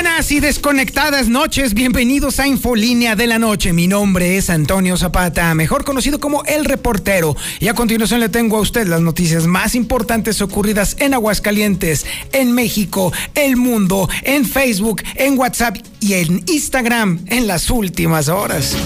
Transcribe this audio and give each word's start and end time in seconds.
Buenas 0.00 0.30
y 0.30 0.38
desconectadas 0.38 1.26
noches. 1.26 1.74
Bienvenidos 1.74 2.38
a 2.38 2.46
Infolínea 2.46 3.16
de 3.16 3.26
la 3.26 3.40
Noche. 3.40 3.72
Mi 3.72 3.88
nombre 3.88 4.36
es 4.36 4.48
Antonio 4.48 4.96
Zapata, 4.96 5.52
mejor 5.56 5.82
conocido 5.82 6.20
como 6.20 6.44
El 6.44 6.66
Reportero. 6.66 7.36
Y 7.58 7.66
a 7.66 7.74
continuación 7.74 8.20
le 8.20 8.28
tengo 8.28 8.58
a 8.58 8.60
usted 8.60 8.86
las 8.86 9.00
noticias 9.00 9.48
más 9.48 9.74
importantes 9.74 10.40
ocurridas 10.40 10.94
en 11.00 11.14
Aguascalientes, 11.14 12.06
en 12.30 12.52
México, 12.52 13.12
el 13.34 13.56
mundo, 13.56 14.08
en 14.22 14.44
Facebook, 14.44 15.02
en 15.16 15.36
WhatsApp 15.36 15.78
y 15.98 16.14
en 16.14 16.44
Instagram 16.46 17.24
en 17.26 17.48
las 17.48 17.68
últimas 17.68 18.28
horas. 18.28 18.76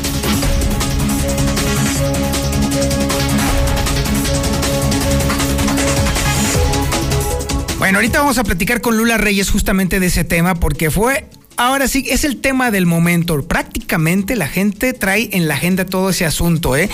Bueno, 7.93 8.07
ahorita 8.07 8.21
vamos 8.21 8.39
a 8.39 8.45
platicar 8.45 8.81
con 8.81 8.97
Lula 8.97 9.19
Reyes 9.19 9.51
justamente 9.51 10.01
de 10.01 10.07
ese 10.07 10.25
tema 10.25 10.55
porque 10.55 10.91
fue 10.91 11.29
Ahora 11.59 11.87
sí, 11.89 12.07
es 12.09 12.25
el 12.25 12.41
tema 12.41 12.71
del 12.71 12.87
momento. 12.87 13.47
Prácticamente 13.47 14.35
la 14.35 14.49
gente 14.49 14.95
trae 14.95 15.29
en 15.33 15.47
la 15.47 15.57
agenda 15.57 15.85
todo 15.85 16.09
ese 16.09 16.25
asunto, 16.25 16.75
¿eh? 16.75 16.89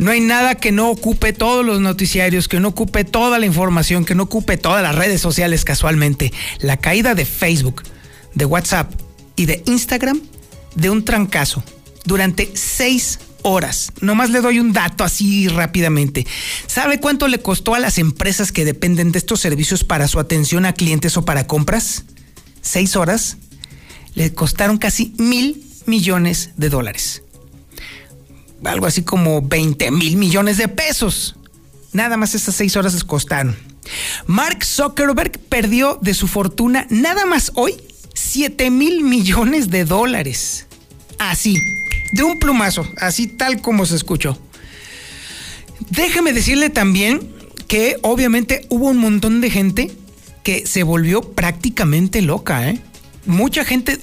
No 0.00 0.10
hay 0.10 0.18
nada 0.18 0.56
que 0.56 0.72
no 0.72 0.90
ocupe 0.90 1.32
todos 1.32 1.64
los 1.64 1.80
noticiarios, 1.80 2.48
que 2.48 2.58
no 2.58 2.66
ocupe 2.66 3.04
toda 3.04 3.38
la 3.38 3.46
información, 3.46 4.04
que 4.04 4.16
no 4.16 4.24
ocupe 4.24 4.56
todas 4.56 4.82
las 4.82 4.96
redes 4.96 5.20
sociales 5.20 5.64
casualmente. 5.64 6.32
La 6.58 6.78
caída 6.78 7.14
de 7.14 7.26
Facebook, 7.26 7.84
de 8.34 8.44
WhatsApp 8.44 8.92
y 9.36 9.46
de 9.46 9.62
Instagram 9.66 10.20
de 10.74 10.90
un 10.90 11.04
trancazo 11.04 11.62
durante 12.04 12.50
seis 12.54 13.20
horas. 13.42 13.92
Nomás 14.00 14.30
le 14.30 14.40
doy 14.40 14.58
un 14.58 14.72
dato 14.72 15.04
así 15.04 15.48
rápidamente. 15.48 16.26
¿Sabe 16.66 17.00
cuánto 17.00 17.28
le 17.28 17.40
costó 17.40 17.74
a 17.74 17.78
las 17.78 17.98
empresas 17.98 18.52
que 18.52 18.64
dependen 18.64 19.12
de 19.12 19.18
estos 19.18 19.40
servicios 19.40 19.84
para 19.84 20.08
su 20.08 20.18
atención 20.18 20.66
a 20.66 20.72
clientes 20.72 21.16
o 21.16 21.24
para 21.24 21.46
compras? 21.46 22.04
Seis 22.62 22.96
horas. 22.96 23.36
Le 24.14 24.32
costaron 24.34 24.78
casi 24.78 25.14
mil 25.18 25.64
millones 25.86 26.50
de 26.56 26.68
dólares. 26.68 27.22
Algo 28.64 28.86
así 28.86 29.02
como 29.02 29.42
20 29.42 29.90
mil 29.90 30.16
millones 30.16 30.58
de 30.58 30.68
pesos. 30.68 31.36
Nada 31.92 32.16
más 32.16 32.34
esas 32.34 32.54
seis 32.54 32.76
horas 32.76 32.94
les 32.94 33.04
costaron. 33.04 33.56
Mark 34.26 34.64
Zuckerberg 34.64 35.38
perdió 35.48 35.98
de 36.00 36.14
su 36.14 36.28
fortuna 36.28 36.86
nada 36.90 37.26
más 37.26 37.52
hoy 37.54 37.74
7 38.14 38.70
mil 38.70 39.02
millones 39.02 39.70
de 39.70 39.84
dólares. 39.84 40.66
Así 41.18 41.56
de 42.12 42.22
un 42.22 42.38
plumazo, 42.38 42.86
así 42.96 43.26
tal 43.26 43.60
como 43.60 43.86
se 43.86 43.96
escuchó. 43.96 44.38
Déjame 45.90 46.32
decirle 46.32 46.70
también 46.70 47.32
que 47.66 47.96
obviamente 48.02 48.66
hubo 48.68 48.88
un 48.88 48.98
montón 48.98 49.40
de 49.40 49.50
gente 49.50 49.90
que 50.42 50.66
se 50.66 50.82
volvió 50.82 51.22
prácticamente 51.22 52.22
loca, 52.22 52.68
¿eh? 52.68 52.80
Mucha 53.26 53.64
gente 53.64 53.98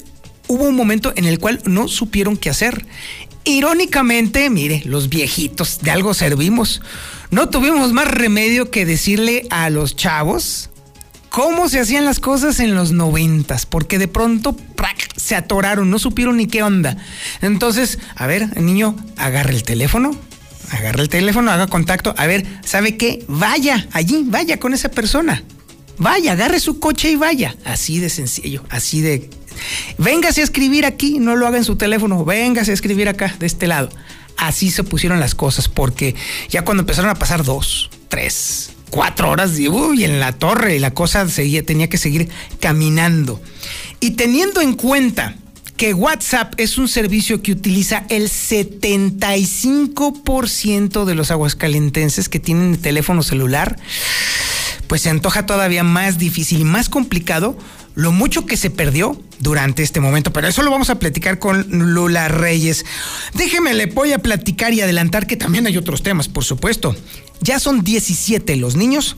hubo 0.48 0.66
un 0.66 0.76
momento 0.76 1.14
en 1.16 1.26
el 1.26 1.40
cual 1.40 1.62
no 1.66 1.88
supieron 1.88 2.38
qué 2.38 2.50
hacer. 2.50 2.86
Irónicamente, 3.44 4.50
mire, 4.50 4.82
los 4.86 5.10
viejitos 5.10 5.80
de 5.82 5.92
algo 5.92 6.14
servimos. 6.14 6.82
No 7.32 7.50
tuvimos 7.50 7.94
más 7.94 8.08
remedio 8.08 8.72
que 8.72 8.86
decirle 8.86 9.48
a 9.50 9.70
los 9.70 9.96
chavos 9.96 10.70
cómo 11.38 11.70
se 11.70 11.80
hacían 11.80 12.04
las 12.04 12.20
cosas 12.20 12.60
en 12.60 12.74
los 12.74 12.94
noventas, 12.94 13.68
porque 13.68 14.00
de 14.00 14.08
pronto 14.08 14.58
se 15.18 15.36
atoraron, 15.36 15.92
no 15.92 16.00
supieron 16.00 16.38
ni 16.38 16.48
qué 16.48 16.64
onda. 16.64 16.98
Entonces, 17.44 18.00
a 18.16 18.26
ver, 18.26 18.60
niño, 18.60 18.96
agarre 19.18 19.54
el 19.54 19.62
teléfono, 19.62 20.16
agarre 20.72 21.04
el 21.04 21.10
teléfono, 21.10 21.52
haga 21.52 21.68
contacto, 21.68 22.16
a 22.18 22.26
ver, 22.26 22.44
¿sabe 22.66 22.98
qué? 22.98 23.24
Vaya 23.28 23.88
allí, 23.92 24.24
vaya 24.26 24.58
con 24.58 24.74
esa 24.74 24.90
persona. 24.90 25.44
Vaya, 26.00 26.32
agarre 26.32 26.60
su 26.60 26.80
coche 26.80 27.12
y 27.12 27.16
vaya. 27.16 27.56
Así 27.66 28.00
de 28.00 28.10
sencillo, 28.10 28.64
así 28.72 29.02
de... 29.02 29.30
Véngase 30.00 30.42
a 30.42 30.44
escribir 30.44 30.88
aquí, 30.88 31.20
no 31.20 31.36
lo 31.36 31.46
haga 31.46 31.60
en 31.60 31.66
su 31.66 31.76
teléfono, 31.76 32.26
véngase 32.26 32.72
a 32.72 32.74
escribir 32.74 33.10
acá, 33.10 33.36
de 33.38 33.46
este 33.46 33.68
lado. 33.68 33.90
Así 34.38 34.72
se 34.72 34.84
pusieron 34.84 35.20
las 35.20 35.36
cosas, 35.36 35.70
porque 35.70 36.16
ya 36.50 36.66
cuando 36.66 36.82
empezaron 36.82 37.12
a 37.12 37.16
pasar 37.16 37.44
dos, 37.44 37.92
tres, 38.10 38.72
cuatro 38.90 39.30
horas 39.30 39.60
y 39.60 39.68
en 40.04 40.20
la 40.20 40.32
torre 40.34 40.76
y 40.76 40.80
la 40.80 40.92
cosa 40.94 41.30
seguía, 41.30 41.64
tenía 41.64 41.88
que 41.90 41.98
seguir 41.98 42.30
caminando. 42.60 43.42
Y 44.00 44.12
teniendo 44.12 44.62
en 44.62 44.74
cuenta 44.74 45.36
que 45.76 45.94
WhatsApp 45.94 46.54
es 46.58 46.78
un 46.78 46.88
servicio 46.88 47.42
que 47.42 47.52
utiliza 47.52 48.06
el 48.10 48.30
75% 48.30 51.04
de 51.06 51.16
los 51.16 51.32
aguascalentenses 51.32 52.30
que 52.30 52.40
tienen 52.40 52.78
teléfono 52.78 53.22
celular, 53.22 53.78
pues 54.88 55.02
se 55.02 55.10
antoja 55.10 55.46
todavía 55.46 55.84
más 55.84 56.18
difícil 56.18 56.62
y 56.62 56.64
más 56.64 56.88
complicado 56.90 57.58
lo 57.98 58.12
mucho 58.12 58.46
que 58.46 58.58
se 58.58 58.70
perdió 58.70 59.20
durante 59.40 59.82
este 59.82 60.00
momento. 60.00 60.32
Pero 60.32 60.48
eso 60.48 60.62
lo 60.62 60.70
vamos 60.70 60.92
a 60.92 61.00
platicar 61.00 61.40
con 61.40 61.66
Lula 61.70 62.28
Reyes. 62.28 62.86
Déjeme, 63.34 63.74
le 63.74 63.88
voy 63.88 64.14
a 64.14 64.20
platicar 64.20 64.72
y 64.74 64.82
adelantar 64.82 65.26
que 65.26 65.36
también 65.36 65.66
hay 65.66 65.78
otros 65.78 66.04
temas, 66.04 66.28
por 66.28 66.44
supuesto. 66.44 66.96
Ya 67.42 67.60
son 67.60 67.84
17 67.84 68.56
los 68.56 68.76
niños 68.76 69.18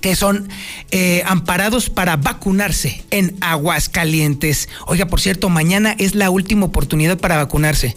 que 0.00 0.14
son 0.14 0.48
eh, 0.90 1.22
amparados 1.26 1.90
para 1.90 2.16
vacunarse 2.16 3.02
en 3.10 3.36
Aguascalientes. 3.40 4.68
Oiga, 4.86 5.06
por 5.06 5.20
cierto, 5.20 5.48
mañana 5.48 5.94
es 5.98 6.14
la 6.14 6.30
última 6.30 6.66
oportunidad 6.66 7.18
para 7.18 7.36
vacunarse. 7.36 7.96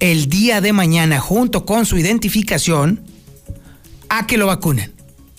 el 0.00 0.28
día 0.28 0.60
de 0.60 0.72
mañana 0.72 1.20
junto 1.20 1.64
con 1.64 1.86
su 1.86 1.98
identificación 1.98 3.04
a 4.08 4.26
que 4.26 4.38
lo 4.38 4.46
vacunen. 4.46 4.92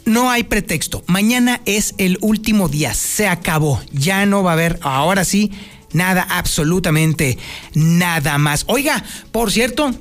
No 0.05 0.31
hay 0.31 0.44
pretexto. 0.44 1.03
Mañana 1.07 1.61
es 1.66 1.94
el 1.97 2.17
último 2.22 2.69
día. 2.69 2.94
Se 2.94 3.27
acabó. 3.27 3.81
Ya 3.91 4.25
no 4.25 4.44
va 4.44 4.51
a 4.51 4.53
haber, 4.53 4.79
ahora 4.81 5.25
sí, 5.25 5.51
nada, 5.94 6.25
absolutamente 6.29 7.38
nada 7.73 8.38
más. 8.38 8.63
Oiga, 8.67 9.03
por 9.31 9.51
cierto, 9.51 9.93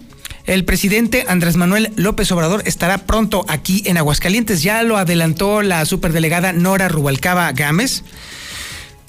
el 0.47 0.65
presidente 0.65 1.27
Andrés 1.29 1.57
Manuel 1.57 1.93
López 1.97 2.31
Obrador 2.33 2.63
estará 2.65 2.99
pronto 2.99 3.45
aquí 3.49 3.83
en 3.87 3.99
Aguascalientes. 3.99 4.63
Ya 4.63 4.83
lo 4.83 4.97
adelantó 4.97 5.63
la 5.63 5.85
superdelegada 5.85 6.53
Nora 6.53 6.89
Rubalcaba 6.89 7.53
Gámez. 7.53 8.05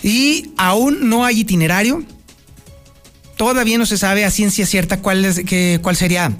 Y 0.03 0.51
aún 0.57 1.09
no 1.09 1.25
hay 1.25 1.41
itinerario. 1.41 2.03
Todavía 3.37 3.77
no 3.77 3.85
se 3.85 3.97
sabe 3.97 4.25
a 4.25 4.31
ciencia 4.31 4.65
cierta 4.65 5.01
cuál, 5.01 5.25
es, 5.25 5.41
cuál 5.81 5.95
sería 5.95 6.31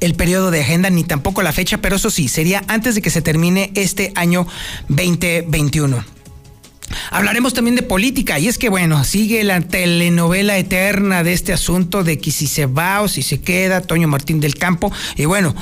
el 0.00 0.14
periodo 0.14 0.50
de 0.50 0.60
agenda 0.60 0.90
ni 0.90 1.04
tampoco 1.04 1.42
la 1.42 1.52
fecha, 1.52 1.78
pero 1.78 1.96
eso 1.96 2.10
sí, 2.10 2.28
sería 2.28 2.64
antes 2.68 2.94
de 2.94 3.02
que 3.02 3.10
se 3.10 3.22
termine 3.22 3.70
este 3.74 4.12
año 4.14 4.46
2021. 4.88 6.04
Hablaremos 7.10 7.54
también 7.54 7.76
de 7.76 7.82
política 7.82 8.38
y 8.38 8.48
es 8.48 8.58
que 8.58 8.68
bueno, 8.68 9.04
sigue 9.04 9.44
la 9.44 9.60
telenovela 9.60 10.58
eterna 10.58 11.22
de 11.22 11.32
este 11.32 11.52
asunto 11.52 12.02
de 12.02 12.18
que 12.18 12.30
si 12.32 12.46
se 12.46 12.66
va 12.66 13.02
o 13.02 13.08
si 13.08 13.22
se 13.22 13.40
queda 13.40 13.80
Toño 13.80 14.08
Martín 14.08 14.40
del 14.40 14.56
Campo 14.56 14.92
y 15.16 15.24
bueno, 15.24 15.54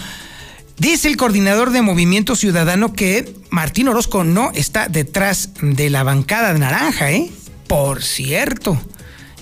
dice 0.78 1.08
el 1.08 1.16
coordinador 1.16 1.70
de 1.70 1.82
Movimiento 1.82 2.36
Ciudadano 2.36 2.92
que 2.92 3.34
Martín 3.50 3.88
Orozco 3.88 4.24
no 4.24 4.50
está 4.54 4.88
detrás 4.88 5.50
de 5.60 5.90
la 5.90 6.02
bancada 6.02 6.52
de 6.52 6.58
naranja, 6.58 7.10
¿eh? 7.12 7.30
Por 7.66 8.02
cierto, 8.02 8.80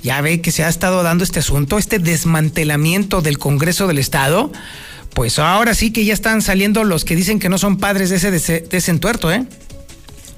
ya 0.02 0.20
ve 0.20 0.40
que 0.40 0.52
se 0.52 0.64
ha 0.64 0.68
estado 0.68 1.02
dando 1.02 1.24
este 1.24 1.40
asunto, 1.40 1.78
este 1.78 1.98
desmantelamiento 1.98 3.22
del 3.22 3.38
Congreso 3.38 3.86
del 3.86 3.98
Estado, 3.98 4.52
pues 5.14 5.38
ahora 5.38 5.74
sí 5.74 5.92
que 5.92 6.04
ya 6.04 6.14
están 6.14 6.42
saliendo 6.42 6.84
los 6.84 7.04
que 7.04 7.16
dicen 7.16 7.38
que 7.38 7.48
no 7.48 7.58
son 7.58 7.78
padres 7.78 8.10
de 8.10 8.16
ese, 8.16 8.30
de 8.30 8.66
ese, 8.70 8.90
entuerto, 8.90 9.32
¿eh? 9.32 9.44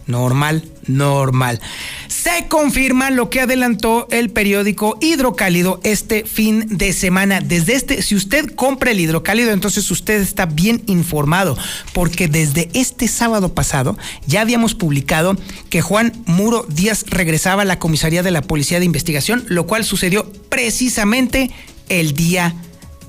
Normal, 0.07 0.65
normal. 0.89 1.61
Se 2.09 2.49
confirma 2.49 3.11
lo 3.11 3.31
que 3.31 3.41
adelantó 3.41 4.09
el 4.11 4.31
periódico 4.31 4.99
Hidrocálido 5.01 5.81
este 5.85 6.25
fin 6.25 6.67
de 6.69 6.93
semana. 6.93 7.41
Desde 7.41 7.75
este, 7.75 8.03
si 8.03 8.17
usted 8.17 8.55
compra 8.55 8.91
el 8.91 9.01
Hidrocálido, 9.01 9.53
entonces 9.53 9.91
usted 9.91 10.21
está 10.21 10.47
bien 10.47 10.83
informado, 10.87 11.57
porque 11.93 12.29
desde 12.29 12.69
este 12.75 13.09
sábado 13.09 13.55
pasado 13.55 13.97
ya 14.27 14.41
habíamos 14.41 14.75
publicado 14.75 15.37
que 15.71 15.83
Juan 15.83 16.13
Muro 16.27 16.67
Díaz 16.69 17.05
regresaba 17.09 17.63
a 17.63 17.67
la 17.67 17.79
comisaría 17.79 18.23
de 18.23 18.31
la 18.31 18.43
Policía 18.43 18.79
de 18.79 18.85
Investigación, 18.87 19.45
lo 19.49 19.67
cual 19.67 19.85
sucedió 19.85 20.31
precisamente 20.49 21.51
el 21.89 22.15
día 22.15 22.55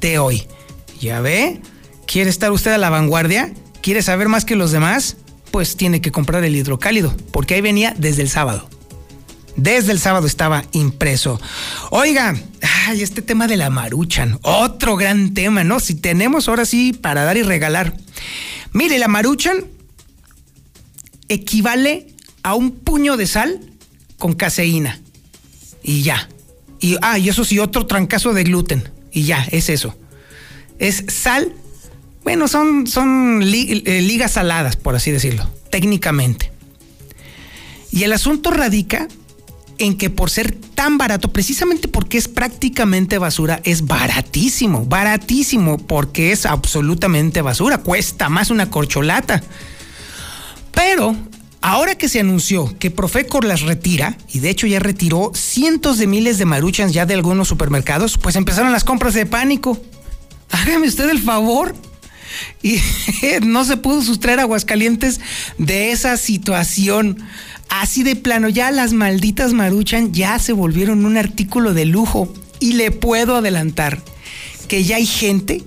de 0.02 0.20
hoy. 0.20 0.48
¿Ya 1.00 1.22
ve? 1.22 1.62
¿Quiere 2.06 2.30
estar 2.30 2.52
usted 2.52 2.72
a 2.72 2.78
la 2.78 2.90
vanguardia? 2.90 3.54
¿Quiere 3.82 4.02
saber 4.02 4.28
más 4.28 4.46
que 4.46 4.56
los 4.56 4.72
demás? 4.72 5.18
Pues 5.52 5.76
tiene 5.76 6.02
que 6.02 6.12
comprar 6.12 6.44
el 6.44 6.56
hidrocálido, 6.56 7.16
porque 7.32 7.56
ahí 7.56 7.62
venía 7.62 7.94
desde 7.98 8.22
el 8.22 8.30
sábado. 8.30 8.70
Desde 9.56 9.92
el 9.92 10.00
sábado 10.00 10.26
estaba 10.26 10.64
impreso. 10.72 11.40
Oiga, 11.90 12.36
ay, 12.88 13.02
este 13.02 13.22
tema 13.22 13.48
de 13.48 13.58
la 13.58 13.70
maruchan, 13.70 14.40
otro 14.42 14.96
gran 14.96 15.34
tema, 15.34 15.64
¿no? 15.64 15.80
Si 15.80 15.96
tenemos 15.96 16.48
ahora 16.48 16.66
sí 16.66 16.94
para 16.94 17.24
dar 17.24 17.36
y 17.36 17.44
regalar. 17.44 17.98
Mire, 18.72 19.00
la 19.00 19.08
maruchan 19.08 19.66
equivale 21.28 22.08
a 22.44 22.56
un 22.56 22.72
puño 22.72 23.18
de 23.18 23.28
sal 23.28 23.60
con 24.18 24.34
caseína. 24.34 25.00
Y 25.84 26.04
ya. 26.04 26.30
Y, 26.80 26.98
ah, 27.02 27.18
y 27.18 27.30
eso 27.30 27.44
sí, 27.44 27.60
otro 27.60 27.86
trancazo 27.86 28.34
de 28.34 28.44
gluten. 28.44 28.90
Y 29.12 29.24
ya, 29.24 29.46
es 29.52 29.70
eso. 29.70 29.96
Es 30.78 31.04
sal. 31.08 31.54
Bueno, 32.24 32.48
son, 32.48 32.88
son 32.88 33.42
eh, 33.42 34.02
ligas 34.02 34.34
saladas, 34.34 34.76
por 34.76 34.96
así 34.96 35.12
decirlo, 35.12 35.50
técnicamente. 35.70 36.52
Y 37.92 38.04
el 38.04 38.14
asunto 38.14 38.52
radica 38.52 39.08
en 39.80 39.98
que 39.98 40.10
por 40.10 40.30
ser 40.30 40.56
tan 40.76 40.98
barato, 40.98 41.32
precisamente 41.32 41.88
porque 41.88 42.18
es 42.18 42.28
prácticamente 42.28 43.18
basura, 43.18 43.62
es 43.64 43.86
baratísimo, 43.86 44.86
baratísimo, 44.86 45.78
porque 45.78 46.32
es 46.32 46.46
absolutamente 46.46 47.42
basura, 47.42 47.80
cuesta 47.80 48.30
más 48.30 48.52
una 48.52 48.70
corcholata. 48.70 49.42
Pero 50.74 51.16
ahora 51.62 51.96
que 51.96 52.10
se 52.10 52.20
anunció 52.20 52.78
que 52.78 52.92
Profecor 52.92 53.46
las 53.46 53.62
retira, 53.62 54.18
y 54.32 54.40
de 54.40 54.50
hecho 54.50 54.68
ya 54.68 54.80
retiró 54.80 55.32
cientos 55.34 55.98
de 55.98 56.08
miles 56.08 56.38
de 56.38 56.46
maruchans 56.46 56.94
ya 56.94 57.06
de 57.06 57.14
algunos 57.14 57.48
supermercados, 57.48 58.18
pues 58.18 58.36
empezaron 58.36 58.72
las 58.72 58.84
compras 58.84 59.14
de 59.14 59.26
pánico. 59.26 59.80
Hágame 60.52 60.88
usted 60.88 61.10
el 61.10 61.20
favor. 61.20 61.74
Y 62.62 62.78
no 63.42 63.66
se 63.66 63.78
pudo 63.78 64.02
sustraer 64.02 64.40
Aguascalientes 64.40 65.20
de 65.58 65.92
esa 65.92 66.18
situación. 66.18 67.18
Así 67.70 68.04
de 68.04 68.16
plano, 68.16 68.50
ya 68.50 68.72
las 68.72 68.94
malditas 68.94 69.54
maruchan 69.54 70.12
ya 70.12 70.40
se 70.40 70.54
volvieron 70.54 71.06
un 71.06 71.18
artículo 71.18 71.74
de 71.74 71.86
lujo. 71.86 72.34
Y 72.60 72.74
le 72.74 72.92
puedo 72.92 73.38
adelantar 73.38 74.02
que 74.68 74.84
ya 74.84 74.98
hay 74.98 75.06
gente 75.06 75.64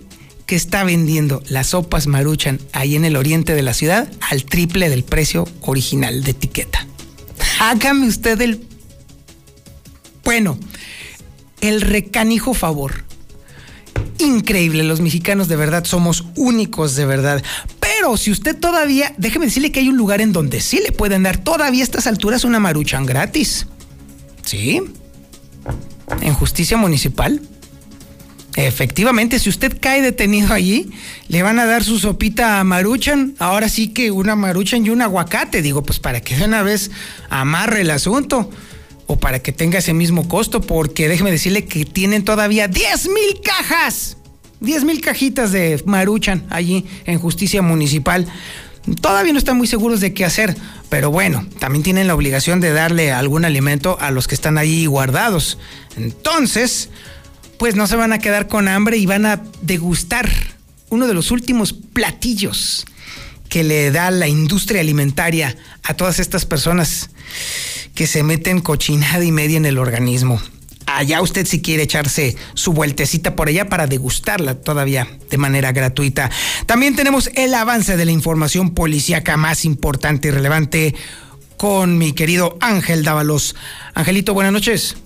que 0.47 0.57
está 0.57 0.85
vendiendo 0.85 1.43
las 1.49 1.69
sopas 1.69 2.07
maruchan 2.07 2.61
ahí 2.73 2.97
en 2.97 3.05
el 3.05 3.17
oriente 3.17 3.55
de 3.55 3.63
la 3.63 3.73
ciudad 3.73 4.11
al 4.31 4.45
triple 4.45 4.91
del 4.91 5.03
precio 5.03 5.49
original 5.63 6.23
de 6.25 6.33
etiqueta. 6.33 6.87
Hágame 7.61 8.07
usted 8.07 8.41
el... 8.41 8.67
Bueno, 10.25 10.59
el 11.61 11.81
recanijo 11.81 12.55
favor. 12.55 13.05
Increíble, 14.23 14.85
los 14.85 15.01
mexicanos 15.01 15.49
de 15.49 15.57
verdad 15.57 15.85
somos 15.85 16.25
únicos 16.37 16.95
de 16.95 17.07
verdad. 17.07 17.43
Pero 17.81 18.17
si 18.17 18.31
usted 18.31 18.57
todavía, 18.57 19.15
déjeme 19.19 19.47
decirle 19.47 19.73
que 19.73 19.81
hay 19.81 19.89
un 19.89 19.97
lugar 19.97 20.21
en 20.21 20.33
donde 20.33 20.61
sí 20.61 20.81
le 20.85 20.93
pueden 20.93 21.25
dar 21.25 21.39
todavía 21.39 21.83
a 21.83 21.85
estas 21.85 22.07
alturas 22.07 22.45
una 22.45 22.61
maruchan 22.61 23.05
gratis. 23.05 23.67
¿Sí? 24.45 24.81
En 26.21 26.35
justicia 26.35 26.77
municipal. 26.77 27.41
Efectivamente, 28.55 29.39
si 29.39 29.49
usted 29.49 29.79
cae 29.81 30.03
detenido 30.03 30.53
allí, 30.53 30.91
le 31.29 31.43
van 31.43 31.59
a 31.59 31.65
dar 31.65 31.83
su 31.83 31.99
sopita 31.99 32.61
a 32.61 32.65
maruchan. 32.65 33.35
Ahora 33.41 33.69
sí 33.69 33.89
que 33.89 34.11
una 34.11 34.37
maruchan 34.37 34.87
y 34.87 34.91
un 34.91 35.03
aguacate. 35.03 35.63
Digo, 35.63 35.83
pues 35.83 35.99
para 35.99 36.21
que 36.21 36.37
de 36.37 36.45
una 36.45 36.63
vez 36.63 36.91
amarre 37.29 37.81
el 37.81 37.91
asunto. 37.91 38.51
O 39.07 39.19
para 39.19 39.41
que 39.41 39.53
tenga 39.53 39.79
ese 39.79 39.93
mismo 39.93 40.29
costo. 40.29 40.61
Porque 40.61 41.09
déjeme 41.09 41.31
decirle 41.31 41.65
que 41.65 41.85
tienen 41.85 42.25
todavía 42.25 42.69
10 42.69 43.09
mil 43.09 43.41
cajas. 43.43 44.17
10 44.61 44.85
mil 44.85 45.01
cajitas 45.01 45.53
de 45.53 45.83
maruchan 45.87 46.47
allí 46.51 46.87
en 47.05 47.19
justicia 47.19 47.63
municipal. 47.63 48.27
Todavía 49.01 49.33
no 49.33 49.39
están 49.39 49.57
muy 49.57 49.67
seguros 49.67 50.01
de 50.01 50.13
qué 50.13 50.25
hacer, 50.25 50.57
pero 50.89 51.11
bueno, 51.11 51.47
también 51.61 51.85
tienen 51.85 52.09
la 52.09 52.17
obligación 52.17 52.61
de 52.61 52.73
darle 52.73 53.13
algún 53.13 53.45
alimento 53.45 53.97
a 54.01 54.11
los 54.11 54.27
que 54.27 54.35
están 54.35 54.59
allí 54.59 54.87
guardados. 54.87 55.59
Entonces, 55.97 56.91
pues 57.59 57.77
no 57.77 57.87
se 57.87 57.95
van 57.95 58.13
a 58.13 58.19
quedar 58.19 58.49
con 58.49 58.67
hambre 58.67 58.97
y 58.97 59.07
van 59.07 59.25
a 59.25 59.43
degustar 59.63 60.29
uno 60.91 61.07
de 61.07 61.15
los 61.15 61.31
últimos 61.31 61.73
platillos 61.73 62.85
que 63.49 63.63
le 63.63 63.93
da 63.93 64.11
la 64.11 64.27
industria 64.27 64.81
alimentaria 64.81 65.57
a 65.85 65.95
todas 65.95 66.19
estas 66.19 66.45
personas 66.45 67.11
que 67.95 68.07
se 68.07 68.23
meten 68.23 68.61
cochinada 68.61 69.25
y 69.25 69.33
media 69.33 69.57
en 69.57 69.67
el 69.67 69.79
organismo. 69.79 70.41
Allá 70.87 71.23
usted 71.23 71.47
si 71.47 71.63
quiere 71.63 71.85
echarse 71.85 72.37
su 72.55 72.73
vueltecita 72.73 73.35
por 73.35 73.49
allá 73.49 73.69
para 73.69 73.87
degustarla 73.87 74.57
todavía 74.57 75.09
de 75.31 75.39
manera 75.39 75.73
gratuita. 75.73 76.31
También 76.67 76.97
tenemos 76.97 77.31
el 77.35 77.55
avance 77.55 77.97
de 77.97 78.05
la 78.05 78.13
información 78.13 78.75
policíaca 78.75 79.37
más 79.37 79.65
importante 79.65 80.29
y 80.29 80.31
relevante 80.33 80.95
con 81.57 81.97
mi 81.97 82.13
querido 82.13 82.59
Ángel 82.61 83.05
Dávalos. 83.05 83.55
Angelito, 83.95 84.35
buenas 84.35 84.53
noches. 84.53 84.97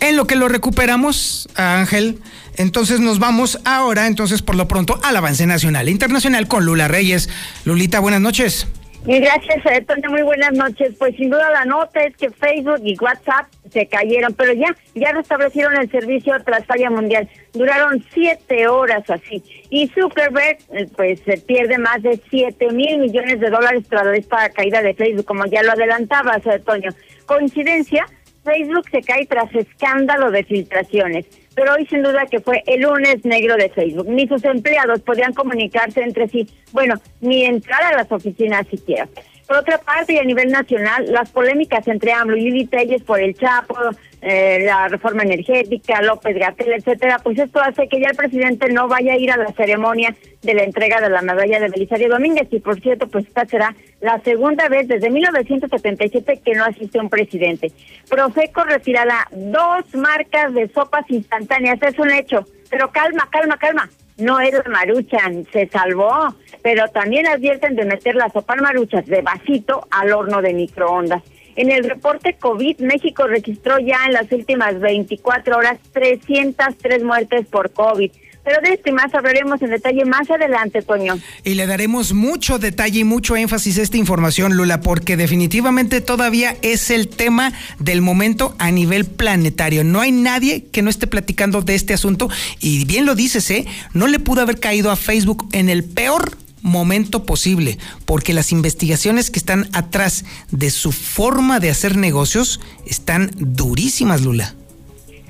En 0.00 0.16
lo 0.16 0.26
que 0.26 0.34
lo 0.34 0.48
recuperamos, 0.48 1.48
Ángel, 1.54 2.20
entonces 2.56 3.00
nos 3.00 3.18
vamos 3.18 3.60
ahora, 3.64 4.06
entonces 4.06 4.42
por 4.42 4.54
lo 4.54 4.68
pronto, 4.68 4.98
al 5.02 5.16
avance 5.16 5.46
nacional 5.46 5.88
e 5.88 5.90
internacional 5.90 6.48
con 6.48 6.64
Lula 6.64 6.88
Reyes. 6.88 7.28
Lulita, 7.64 8.00
buenas 8.00 8.20
noches. 8.20 8.66
Gracias, 9.04 9.66
Antonio. 9.66 10.10
Muy 10.10 10.22
buenas 10.22 10.52
noches. 10.52 10.94
Pues 10.96 11.16
sin 11.16 11.28
duda 11.28 11.50
la 11.50 11.64
nota 11.64 12.04
es 12.04 12.16
que 12.16 12.30
Facebook 12.30 12.80
y 12.84 12.96
WhatsApp 12.98 13.46
se 13.72 13.86
cayeron, 13.86 14.32
pero 14.34 14.52
ya, 14.52 14.76
ya 14.94 15.12
restablecieron 15.12 15.76
el 15.76 15.90
servicio 15.90 16.34
tras 16.44 16.64
falla 16.66 16.88
mundial. 16.88 17.28
Duraron 17.52 18.04
siete 18.14 18.68
horas 18.68 19.02
así. 19.10 19.42
Y 19.70 19.88
Zuckerberg, 19.88 20.58
eh, 20.72 20.86
pues 20.94 21.20
se 21.24 21.38
pierde 21.38 21.78
más 21.78 22.00
de 22.02 22.20
siete 22.30 22.70
mil 22.70 22.98
millones 22.98 23.40
de 23.40 23.50
dólares 23.50 23.84
tras 23.88 24.06
esta 24.16 24.48
caída 24.50 24.82
de 24.82 24.94
Facebook, 24.94 25.24
como 25.24 25.46
ya 25.46 25.64
lo 25.64 25.72
adelantabas, 25.72 26.46
Antonio. 26.46 26.92
¿Coincidencia? 27.26 28.06
Facebook 28.44 28.84
se 28.90 29.02
cae 29.02 29.26
tras 29.26 29.52
escándalo 29.54 30.30
de 30.30 30.44
filtraciones, 30.44 31.26
pero 31.54 31.74
hoy 31.74 31.86
sin 31.86 32.02
duda 32.02 32.26
que 32.26 32.40
fue 32.40 32.62
el 32.66 32.82
lunes 32.82 33.24
negro 33.24 33.56
de 33.56 33.68
Facebook. 33.70 34.08
Ni 34.08 34.26
sus 34.26 34.44
empleados 34.44 35.00
podían 35.00 35.32
comunicarse 35.32 36.02
entre 36.02 36.28
sí, 36.28 36.46
bueno, 36.72 36.94
ni 37.20 37.44
entrar 37.44 37.82
a 37.82 37.96
las 37.96 38.10
oficinas 38.10 38.66
siquiera. 38.68 39.08
Por 39.52 39.60
otra 39.60 39.76
parte, 39.76 40.14
y 40.14 40.18
a 40.18 40.24
nivel 40.24 40.50
nacional, 40.50 41.12
las 41.12 41.30
polémicas 41.30 41.86
entre 41.86 42.10
AMLO 42.10 42.38
y 42.38 42.40
Lili 42.40 42.66
Telles 42.68 43.02
por 43.02 43.20
el 43.20 43.34
Chapo, 43.34 43.76
eh, 44.22 44.60
la 44.64 44.88
reforma 44.88 45.24
energética, 45.24 46.00
López 46.00 46.38
Gatel, 46.38 46.72
etcétera, 46.72 47.18
pues 47.22 47.38
esto 47.38 47.60
hace 47.60 47.86
que 47.86 48.00
ya 48.00 48.08
el 48.08 48.16
presidente 48.16 48.72
no 48.72 48.88
vaya 48.88 49.12
a 49.12 49.18
ir 49.18 49.30
a 49.30 49.36
la 49.36 49.52
ceremonia 49.52 50.16
de 50.40 50.54
la 50.54 50.62
entrega 50.62 51.02
de 51.02 51.10
la 51.10 51.20
medalla 51.20 51.60
de 51.60 51.68
Belisario 51.68 52.08
Domínguez. 52.08 52.48
Y 52.50 52.60
por 52.60 52.80
cierto, 52.80 53.08
pues 53.08 53.26
esta 53.26 53.44
será 53.44 53.76
la 54.00 54.18
segunda 54.20 54.70
vez 54.70 54.88
desde 54.88 55.10
1977 55.10 56.40
que 56.42 56.54
no 56.54 56.64
asiste 56.64 56.98
un 56.98 57.10
presidente. 57.10 57.72
Profeco 58.08 58.64
retirará 58.64 59.28
dos 59.32 59.84
marcas 59.94 60.54
de 60.54 60.70
sopas 60.72 61.04
instantáneas, 61.10 61.78
es 61.82 61.98
un 61.98 62.10
hecho. 62.10 62.46
Pero 62.70 62.90
calma, 62.90 63.28
calma, 63.30 63.58
calma. 63.58 63.90
No 64.18 64.40
es 64.40 64.52
la 64.52 64.64
maruchan, 64.68 65.46
se 65.52 65.68
salvó. 65.68 66.34
Pero 66.62 66.88
también 66.88 67.26
advierten 67.26 67.74
de 67.74 67.84
meter 67.84 68.14
las 68.14 68.32
sopas 68.32 68.60
maruchas 68.60 69.06
de 69.06 69.20
vasito 69.20 69.86
al 69.90 70.12
horno 70.12 70.40
de 70.40 70.54
microondas. 70.54 71.22
En 71.54 71.70
el 71.70 71.84
reporte 71.84 72.34
COVID, 72.34 72.80
México 72.80 73.26
registró 73.26 73.78
ya 73.78 74.06
en 74.06 74.14
las 74.14 74.30
últimas 74.32 74.80
24 74.80 75.56
horas 75.56 75.78
303 75.92 77.02
muertes 77.02 77.46
por 77.46 77.72
COVID. 77.72 78.10
Pero 78.44 78.60
de 78.60 78.74
esto 78.74 78.90
y 78.90 78.92
más 78.92 79.14
hablaremos 79.14 79.62
en 79.62 79.70
detalle 79.70 80.04
más 80.04 80.28
adelante, 80.28 80.82
Toño. 80.82 81.18
Y 81.44 81.54
le 81.54 81.66
daremos 81.66 82.12
mucho 82.12 82.58
detalle 82.58 83.00
y 83.00 83.04
mucho 83.04 83.36
énfasis 83.36 83.78
a 83.78 83.82
esta 83.82 83.98
información, 83.98 84.56
Lula, 84.56 84.80
porque 84.80 85.16
definitivamente 85.16 86.00
todavía 86.00 86.56
es 86.62 86.90
el 86.90 87.08
tema 87.08 87.52
del 87.78 88.02
momento 88.02 88.56
a 88.58 88.70
nivel 88.70 89.04
planetario. 89.04 89.84
No 89.84 90.00
hay 90.00 90.10
nadie 90.10 90.64
que 90.64 90.82
no 90.82 90.90
esté 90.90 91.06
platicando 91.06 91.62
de 91.62 91.76
este 91.76 91.94
asunto. 91.94 92.28
Y 92.60 92.84
bien 92.84 93.06
lo 93.06 93.14
dices, 93.14 93.48
¿eh? 93.50 93.66
No 93.94 94.08
le 94.08 94.18
pudo 94.18 94.42
haber 94.42 94.58
caído 94.58 94.90
a 94.90 94.96
Facebook 94.96 95.48
en 95.52 95.68
el 95.68 95.84
peor 95.84 96.36
momento 96.62 97.24
posible, 97.24 97.78
porque 98.06 98.32
las 98.32 98.52
investigaciones 98.52 99.30
que 99.30 99.38
están 99.38 99.68
atrás 99.72 100.24
de 100.50 100.70
su 100.70 100.92
forma 100.92 101.60
de 101.60 101.70
hacer 101.70 101.96
negocios 101.96 102.60
están 102.86 103.30
durísimas, 103.36 104.22
Lula. 104.22 104.54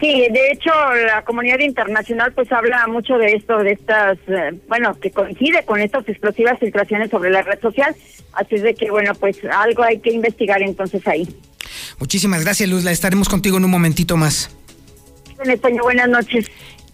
Sí, 0.02 0.26
de 0.32 0.50
hecho 0.50 0.70
la 1.06 1.22
comunidad 1.22 1.60
internacional 1.60 2.32
pues 2.32 2.50
habla 2.50 2.88
mucho 2.88 3.14
de 3.18 3.34
esto, 3.34 3.58
de 3.58 3.70
estas, 3.70 4.18
eh, 4.26 4.50
bueno, 4.66 4.98
que 4.98 5.12
coincide 5.12 5.64
con 5.64 5.80
estas 5.80 6.08
explosivas 6.08 6.58
filtraciones 6.58 7.08
sobre 7.08 7.30
la 7.30 7.42
red 7.42 7.60
social, 7.60 7.94
así 8.32 8.56
es 8.56 8.62
de 8.62 8.74
que 8.74 8.90
bueno, 8.90 9.14
pues 9.14 9.36
algo 9.48 9.84
hay 9.84 10.00
que 10.00 10.10
investigar 10.10 10.60
entonces 10.60 11.06
ahí. 11.06 11.28
Muchísimas 12.00 12.42
gracias 12.42 12.68
Luz, 12.68 12.82
la 12.82 12.90
estaremos 12.90 13.28
contigo 13.28 13.58
en 13.58 13.64
un 13.64 13.70
momentito 13.70 14.16
más. 14.16 14.50
En 15.40 15.52
España, 15.52 15.80
buenas 15.82 16.08
noches. 16.08 16.46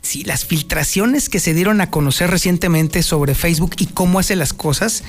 Sí, 0.02 0.22
las 0.24 0.44
filtraciones 0.44 1.30
que 1.30 1.40
se 1.40 1.54
dieron 1.54 1.80
a 1.80 1.90
conocer 1.90 2.30
recientemente 2.30 3.02
sobre 3.02 3.34
Facebook 3.34 3.76
y 3.78 3.86
cómo 3.86 4.18
hace 4.18 4.36
las 4.36 4.52
cosas, 4.52 5.02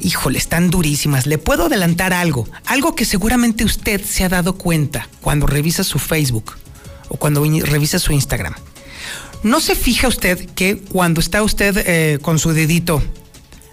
híjole, 0.00 0.38
están 0.38 0.70
durísimas. 0.70 1.26
Le 1.26 1.36
puedo 1.36 1.66
adelantar 1.66 2.14
algo, 2.14 2.48
algo 2.64 2.94
que 2.94 3.04
seguramente 3.04 3.64
usted 3.64 4.00
se 4.00 4.24
ha 4.24 4.30
dado 4.30 4.56
cuenta 4.56 5.10
cuando 5.20 5.46
revisa 5.46 5.84
su 5.84 5.98
Facebook 5.98 6.54
o 7.08 7.16
cuando 7.16 7.44
revisa 7.44 7.98
su 7.98 8.12
Instagram. 8.12 8.54
¿No 9.42 9.60
se 9.60 9.74
fija 9.74 10.08
usted 10.08 10.48
que 10.50 10.78
cuando 10.78 11.20
está 11.20 11.42
usted 11.42 11.76
eh, 11.86 12.18
con 12.20 12.38
su 12.38 12.52
dedito 12.52 13.02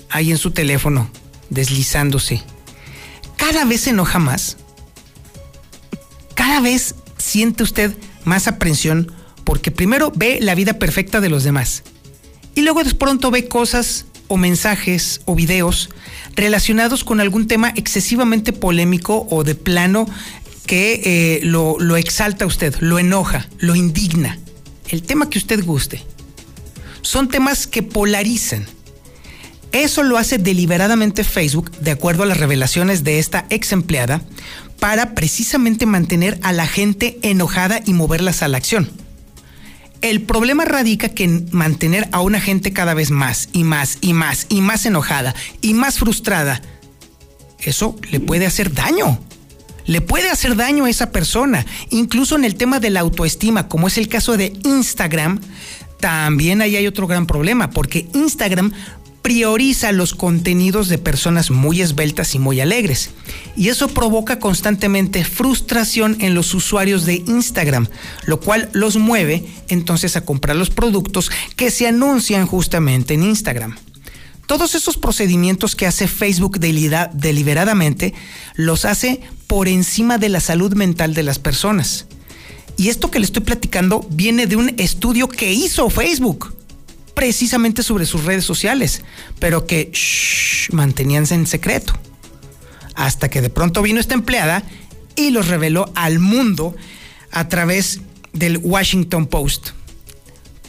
ahí 0.10 0.32
en 0.32 0.38
su 0.38 0.52
teléfono, 0.52 1.10
deslizándose, 1.50 2.44
cada 3.38 3.66
vez 3.66 3.82
se 3.82 3.90
enoja 3.90 4.20
más? 4.20 4.58
Cada 6.36 6.60
vez 6.60 6.96
siente 7.18 7.64
usted 7.64 7.96
más 8.24 8.48
aprensión 8.48 9.12
porque 9.44 9.72
primero 9.72 10.12
ve 10.16 10.40
la 10.42 10.56
vida 10.56 10.78
perfecta 10.78 11.22
de 11.22 11.30
los 11.30 11.44
demás 11.44 11.84
y 12.56 12.62
luego 12.62 12.84
de 12.84 12.94
pronto 12.94 13.32
ve 13.32 13.48
cosas 13.48 14.06
o 14.28 14.38
mensajes 14.38 15.22
o 15.26 15.36
videos 15.36 15.90
relacionados 16.36 17.04
con 17.04 17.20
algún 17.20 17.48
tema 17.48 17.72
excesivamente 17.76 18.54
polémico 18.54 19.28
o 19.30 19.44
de 19.44 19.56
plano 19.56 20.08
que 20.66 21.02
eh, 21.04 21.40
lo, 21.44 21.78
lo 21.80 21.98
exalta 21.98 22.46
a 22.46 22.48
usted, 22.48 22.76
lo 22.80 23.00
enoja, 23.00 23.48
lo 23.60 23.76
indigna. 23.76 24.40
El 24.90 25.04
tema 25.04 25.30
que 25.30 25.38
usted 25.38 25.64
guste. 25.64 26.04
Son 27.02 27.30
temas 27.30 27.68
que 27.68 27.84
polarizan. 27.84 28.66
Eso 29.72 30.04
lo 30.04 30.18
hace 30.18 30.38
deliberadamente 30.38 31.24
Facebook, 31.24 31.70
de 31.80 31.92
acuerdo 31.92 32.24
a 32.24 32.26
las 32.26 32.38
revelaciones 32.38 33.04
de 33.04 33.20
esta 33.20 33.46
ex 33.50 33.74
empleada, 33.74 34.22
para 34.80 35.16
precisamente 35.16 35.86
mantener 35.86 36.40
a 36.44 36.54
la 36.54 36.68
gente 36.68 37.20
enojada 37.22 37.82
y 37.86 37.94
moverlas 37.94 38.42
a 38.42 38.48
la 38.48 38.58
acción. 38.58 38.90
El 40.02 40.22
problema 40.22 40.66
radica 40.66 41.10
que 41.10 41.24
en 41.24 41.48
mantener 41.52 42.08
a 42.12 42.22
una 42.22 42.40
gente 42.40 42.74
cada 42.74 42.94
vez 42.94 43.12
más 43.12 43.50
y 43.54 43.64
más 43.64 43.98
y 44.02 44.14
más 44.14 44.46
y 44.50 44.62
más 44.62 44.86
enojada 44.86 45.34
y 45.62 45.74
más 45.74 46.00
frustrada, 46.00 46.62
eso 47.60 47.96
le 48.12 48.20
puede 48.20 48.46
hacer 48.46 48.74
daño. 48.74 49.20
Le 49.86 50.02
puede 50.02 50.30
hacer 50.30 50.56
daño 50.56 50.86
a 50.86 50.90
esa 50.90 51.12
persona. 51.12 51.66
Incluso 51.90 52.36
en 52.36 52.44
el 52.44 52.56
tema 52.56 52.80
de 52.80 52.90
la 52.90 53.02
autoestima, 53.02 53.68
como 53.68 53.88
es 53.88 53.98
el 53.98 54.08
caso 54.08 54.38
de 54.38 54.54
Instagram, 54.64 55.40
también 56.00 56.62
ahí 56.62 56.76
hay 56.76 56.88
otro 56.88 57.08
gran 57.08 57.26
problema, 57.28 57.70
porque 57.70 58.08
Instagram 58.14 58.72
prioriza 59.26 59.92
los 59.92 60.14
contenidos 60.14 60.88
de 60.88 61.00
personas 61.00 61.50
muy 61.50 61.82
esbeltas 61.82 62.36
y 62.36 62.40
muy 62.40 62.62
alegres. 62.62 63.10
Y 63.58 63.70
eso 63.70 63.88
provoca 63.88 64.38
constantemente 64.38 65.26
frustración 65.26 66.18
en 66.20 66.36
los 66.36 66.54
usuarios 66.54 67.06
de 67.06 67.24
Instagram, 67.26 67.88
lo 68.28 68.40
cual 68.40 68.70
los 68.74 68.98
mueve 68.98 69.44
entonces 69.68 70.16
a 70.16 70.22
comprar 70.22 70.56
los 70.56 70.70
productos 70.70 71.32
que 71.56 71.72
se 71.72 71.88
anuncian 71.88 72.46
justamente 72.46 73.16
en 73.16 73.24
Instagram. 73.24 73.76
Todos 74.48 74.76
esos 74.76 74.98
procedimientos 74.98 75.76
que 75.76 75.88
hace 75.88 76.08
Facebook 76.08 76.60
deliberadamente 76.60 78.14
los 78.56 78.86
hace 78.86 79.22
por 79.48 79.68
encima 79.68 80.18
de 80.18 80.30
la 80.30 80.40
salud 80.40 80.74
mental 80.76 81.14
de 81.14 81.24
las 81.24 81.40
personas. 81.40 82.06
Y 82.78 82.90
esto 82.90 83.10
que 83.10 83.20
le 83.20 83.26
estoy 83.26 83.44
platicando 83.44 84.06
viene 84.10 84.48
de 84.48 84.56
un 84.56 84.74
estudio 84.78 85.30
que 85.30 85.54
hizo 85.54 85.90
Facebook 85.90 86.54
precisamente 87.16 87.82
sobre 87.82 88.06
sus 88.06 88.26
redes 88.26 88.44
sociales, 88.44 89.02
pero 89.40 89.66
que 89.66 89.90
shh, 89.92 90.72
manteníanse 90.74 91.34
en 91.34 91.48
secreto. 91.48 91.94
Hasta 92.96 93.30
que 93.30 93.42
de 93.42 93.50
pronto 93.50 93.82
vino 93.82 94.00
esta 94.00 94.14
empleada 94.14 94.64
y 95.16 95.32
los 95.32 95.48
reveló 95.48 95.92
al 95.96 96.20
mundo 96.20 96.76
a 97.32 97.48
través 97.48 98.02
del 98.34 98.58
Washington 98.58 99.28
Post. 99.28 99.70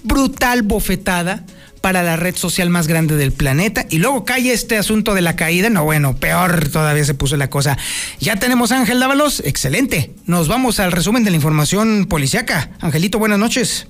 Brutal 0.05 0.63
bofetada 0.63 1.45
para 1.87 2.03
la 2.03 2.17
red 2.17 2.35
social 2.35 2.69
más 2.69 2.89
grande 2.89 3.15
del 3.15 3.31
planeta. 3.31 3.87
Y 3.89 4.01
luego 4.01 4.25
cae 4.25 4.51
este 4.51 4.77
asunto 4.77 5.15
de 5.15 5.21
la 5.21 5.37
caída. 5.37 5.71
No, 5.71 5.85
bueno, 5.85 6.17
peor 6.17 6.69
todavía 6.69 7.05
se 7.05 7.15
puso 7.15 7.37
la 7.37 7.49
cosa. 7.49 7.79
Ya 8.19 8.35
tenemos 8.35 8.73
a 8.73 8.81
Ángel 8.81 8.99
Dávalos. 8.99 9.39
Excelente. 9.47 10.11
Nos 10.27 10.49
vamos 10.49 10.81
al 10.81 10.91
resumen 10.91 11.23
de 11.23 11.31
la 11.31 11.37
información 11.37 12.07
policiaca. 12.07 12.71
Angelito, 12.81 13.21
buenas 13.21 13.39
noches. 13.39 13.87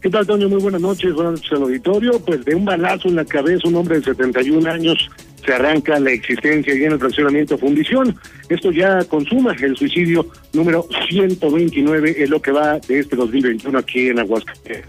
¿Qué 0.00 0.10
tal, 0.10 0.26
Toño? 0.26 0.48
Muy 0.48 0.60
buenas 0.60 0.80
noches, 0.80 1.14
buenas 1.14 1.34
noches 1.34 1.52
al 1.52 1.62
auditorio. 1.62 2.18
Pues 2.18 2.44
de 2.44 2.56
un 2.56 2.64
balazo 2.64 3.06
en 3.06 3.14
la 3.14 3.24
cabeza, 3.24 3.68
un 3.68 3.76
hombre 3.76 4.00
de 4.00 4.02
71 4.02 4.68
años 4.68 5.08
se 5.46 5.52
arranca 5.52 6.00
la 6.00 6.10
existencia 6.10 6.74
y 6.74 6.82
en 6.82 6.90
el 6.90 6.98
fraccionamiento 6.98 7.56
Fundición. 7.56 8.16
Esto 8.48 8.72
ya 8.72 9.04
consuma 9.04 9.54
el 9.62 9.76
suicidio 9.76 10.26
número 10.52 10.88
129 11.08 12.16
es 12.18 12.28
lo 12.28 12.42
que 12.42 12.50
va 12.50 12.80
de 12.80 12.98
este 12.98 13.14
2021 13.14 13.78
aquí 13.78 14.08
en 14.08 14.18
Aguascalientes. 14.18 14.86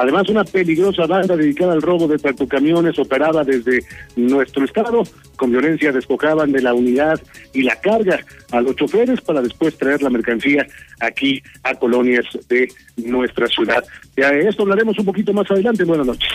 Además, 0.00 0.30
una 0.30 0.44
peligrosa 0.44 1.06
banda 1.06 1.36
dedicada 1.36 1.74
al 1.74 1.82
robo 1.82 2.08
de 2.08 2.16
tractocamiones 2.16 2.98
operaba 2.98 3.44
desde 3.44 3.84
nuestro 4.16 4.64
estado. 4.64 5.02
Con 5.36 5.50
violencia 5.50 5.92
despojaban 5.92 6.52
de 6.52 6.62
la 6.62 6.72
unidad 6.72 7.20
y 7.52 7.62
la 7.62 7.76
carga 7.76 8.18
a 8.50 8.62
los 8.62 8.76
choferes 8.76 9.20
para 9.20 9.42
después 9.42 9.76
traer 9.76 10.02
la 10.02 10.08
mercancía 10.08 10.66
aquí 11.00 11.42
a 11.64 11.74
colonias 11.74 12.24
de 12.48 12.68
nuestra 12.96 13.46
ciudad. 13.46 13.84
De 14.16 14.48
esto 14.48 14.62
hablaremos 14.62 14.98
un 14.98 15.04
poquito 15.04 15.34
más 15.34 15.50
adelante. 15.50 15.84
Buenas 15.84 16.06
noches. 16.06 16.30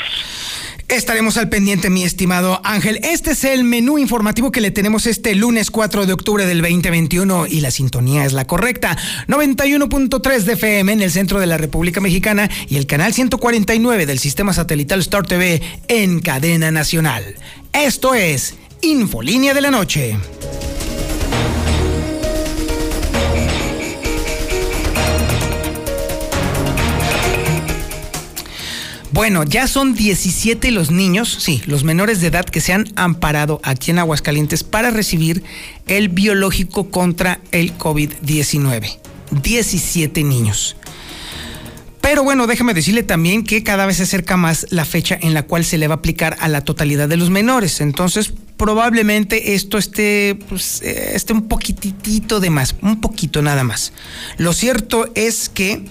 Estaremos 0.88 1.38
al 1.38 1.50
pendiente, 1.50 1.90
mi 1.90 2.04
estimado 2.04 2.62
Ángel. 2.64 3.00
Este 3.04 3.32
es 3.32 3.44
el 3.44 3.64
menú 3.64 3.98
informativo 3.98 4.52
que 4.52 4.62
le 4.62 4.70
tenemos 4.70 5.08
este 5.08 5.34
lunes 5.34 5.72
4 5.72 6.06
de 6.06 6.14
octubre 6.14 6.46
del 6.46 6.62
2021 6.62 7.48
y 7.48 7.62
la 7.62 7.72
sintonía 7.72 8.24
es 8.24 8.34
la 8.34 8.46
correcta. 8.46 8.96
91.3 9.28 10.42
de 10.42 10.54
FM 10.54 10.94
en 10.94 11.02
el 11.02 11.12
centro 11.12 11.40
de 11.40 11.48
la 11.48 11.58
República 11.58 12.02
Mexicana 12.02 12.50
y 12.70 12.78
el 12.78 12.86
canal 12.86 13.14
149 13.14 14.06
del 14.06 14.20
sistema 14.20 14.54
satelital 14.54 15.00
Star 15.00 15.26
TV 15.26 15.62
en 15.88 16.20
cadena 16.20 16.70
nacional. 16.70 17.36
Esto 17.74 18.14
es 18.14 18.54
Infolínea 18.82 19.56
de 19.56 19.62
la 19.62 19.72
Noche. 19.72 20.16
Bueno, 29.16 29.46
ya 29.46 29.66
son 29.70 29.94
17 29.94 30.72
los 30.72 30.92
niños, 30.92 31.38
sí, 31.40 31.62
los 31.68 31.86
menores 31.86 32.20
de 32.20 32.28
edad 32.28 32.44
que 32.44 32.60
se 32.60 32.74
han 32.74 32.92
amparado 32.98 33.62
aquí 33.64 33.92
en 33.92 34.00
Aguascalientes 34.00 34.66
para 34.66 34.92
recibir 34.92 35.42
el 35.88 36.10
biológico 36.10 36.92
contra 36.92 37.40
el 37.54 37.78
COVID-19. 37.78 38.98
17 39.42 40.22
niños. 40.22 40.76
Pero 42.02 42.24
bueno, 42.24 42.46
déjame 42.46 42.74
decirle 42.74 43.04
también 43.04 43.46
que 43.46 43.64
cada 43.64 43.86
vez 43.86 43.98
se 43.98 44.04
acerca 44.04 44.36
más 44.36 44.68
la 44.70 44.84
fecha 44.84 45.18
en 45.22 45.34
la 45.34 45.44
cual 45.44 45.64
se 45.64 45.78
le 45.78 45.88
va 45.88 45.94
a 45.94 45.98
aplicar 46.00 46.36
a 46.42 46.50
la 46.50 46.60
totalidad 46.60 47.08
de 47.08 47.16
los 47.16 47.30
menores. 47.30 47.80
Entonces, 47.80 48.34
probablemente 48.58 49.56
esto 49.56 49.78
esté, 49.78 50.38
pues, 50.50 50.82
eh, 50.82 51.14
esté 51.16 51.32
un 51.32 51.48
poquitito 51.48 52.42
de 52.42 52.50
más, 52.50 52.76
un 52.82 53.00
poquito 53.00 53.42
nada 53.42 53.64
más. 53.64 53.94
Lo 54.38 54.52
cierto 54.52 55.10
es 55.16 55.48
que 55.48 55.86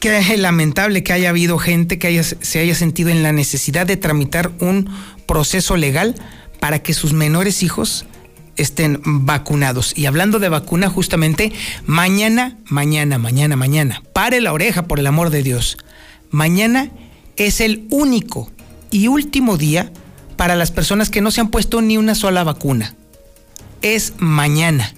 que 0.00 0.18
es 0.18 0.38
lamentable 0.38 1.02
que 1.02 1.12
haya 1.12 1.30
habido 1.30 1.58
gente 1.58 1.98
que 1.98 2.22
se 2.22 2.58
haya 2.58 2.74
sentido 2.74 3.10
en 3.10 3.22
la 3.22 3.32
necesidad 3.32 3.86
de 3.86 3.96
tramitar 3.96 4.52
un 4.60 4.88
proceso 5.26 5.76
legal 5.76 6.14
para 6.60 6.80
que 6.82 6.94
sus 6.94 7.12
menores 7.12 7.62
hijos 7.62 8.06
estén 8.56 9.00
vacunados. 9.04 9.96
Y 9.96 10.06
hablando 10.06 10.38
de 10.38 10.48
vacuna, 10.48 10.88
justamente 10.90 11.52
mañana, 11.86 12.58
mañana, 12.66 13.18
mañana, 13.18 13.56
mañana, 13.56 14.02
pare 14.12 14.40
la 14.40 14.52
oreja 14.52 14.86
por 14.86 14.98
el 14.98 15.06
amor 15.06 15.30
de 15.30 15.42
Dios. 15.42 15.78
Mañana 16.30 16.90
es 17.36 17.60
el 17.60 17.86
único 17.90 18.50
y 18.90 19.08
último 19.08 19.56
día 19.56 19.92
para 20.36 20.56
las 20.56 20.70
personas 20.70 21.10
que 21.10 21.20
no 21.20 21.30
se 21.30 21.40
han 21.40 21.50
puesto 21.50 21.80
ni 21.80 21.96
una 21.96 22.14
sola 22.14 22.44
vacuna. 22.44 22.94
Es 23.82 24.14
mañana. 24.18 24.94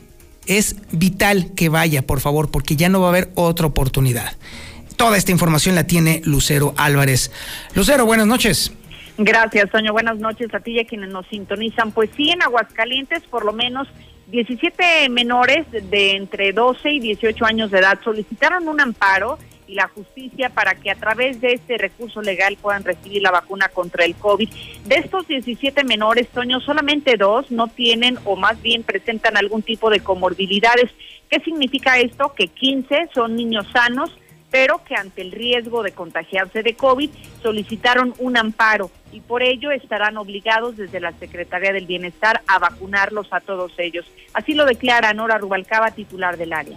Es 0.46 0.76
vital 0.90 1.52
que 1.54 1.68
vaya, 1.68 2.02
por 2.02 2.20
favor, 2.20 2.50
porque 2.50 2.76
ya 2.76 2.88
no 2.88 3.00
va 3.00 3.06
a 3.06 3.10
haber 3.10 3.30
otra 3.34 3.66
oportunidad. 3.66 4.36
Toda 5.00 5.16
esta 5.16 5.32
información 5.32 5.76
la 5.76 5.86
tiene 5.86 6.20
Lucero 6.26 6.74
Álvarez. 6.76 7.32
Lucero, 7.74 8.04
buenas 8.04 8.26
noches. 8.26 8.70
Gracias, 9.16 9.70
Toño. 9.70 9.92
Buenas 9.92 10.18
noches 10.18 10.52
a 10.52 10.60
ti 10.60 10.72
y 10.72 10.80
a 10.80 10.84
quienes 10.84 11.08
nos 11.08 11.26
sintonizan. 11.28 11.92
Pues 11.92 12.10
sí, 12.18 12.28
en 12.28 12.42
Aguascalientes, 12.42 13.22
por 13.22 13.46
lo 13.46 13.54
menos 13.54 13.88
17 14.26 15.08
menores 15.08 15.64
de 15.72 16.16
entre 16.16 16.52
12 16.52 16.90
y 16.90 17.00
18 17.00 17.46
años 17.46 17.70
de 17.70 17.78
edad 17.78 17.98
solicitaron 18.04 18.68
un 18.68 18.78
amparo 18.78 19.38
y 19.66 19.72
la 19.72 19.88
justicia 19.88 20.50
para 20.50 20.74
que 20.74 20.90
a 20.90 20.96
través 20.96 21.40
de 21.40 21.54
este 21.54 21.78
recurso 21.78 22.20
legal 22.20 22.58
puedan 22.60 22.84
recibir 22.84 23.22
la 23.22 23.30
vacuna 23.30 23.70
contra 23.70 24.04
el 24.04 24.14
COVID. 24.16 24.50
De 24.84 24.96
estos 24.96 25.26
17 25.26 25.82
menores, 25.82 26.28
Toño, 26.28 26.60
solamente 26.60 27.16
dos 27.16 27.50
no 27.50 27.68
tienen 27.68 28.18
o 28.26 28.36
más 28.36 28.60
bien 28.60 28.82
presentan 28.82 29.38
algún 29.38 29.62
tipo 29.62 29.88
de 29.88 30.00
comorbilidades. 30.00 30.90
¿Qué 31.30 31.40
significa 31.40 31.98
esto? 31.98 32.34
Que 32.34 32.48
15 32.48 33.08
son 33.14 33.34
niños 33.34 33.66
sanos, 33.72 34.10
pero 34.50 34.82
que 34.84 34.94
ante 34.94 35.22
el 35.22 35.32
riesgo 35.32 35.82
de 35.82 35.92
contagiarse 35.92 36.62
de 36.62 36.74
COVID 36.74 37.10
solicitaron 37.42 38.14
un 38.18 38.36
amparo 38.36 38.90
y 39.12 39.20
por 39.20 39.42
ello 39.42 39.70
estarán 39.70 40.16
obligados 40.16 40.76
desde 40.76 41.00
la 41.00 41.12
Secretaría 41.12 41.72
del 41.72 41.86
Bienestar 41.86 42.42
a 42.46 42.58
vacunarlos 42.58 43.32
a 43.32 43.40
todos 43.40 43.72
ellos. 43.78 44.06
Así 44.34 44.54
lo 44.54 44.64
declara 44.64 45.12
Nora 45.14 45.38
Rubalcaba, 45.38 45.90
titular 45.90 46.36
del 46.36 46.52
área. 46.52 46.76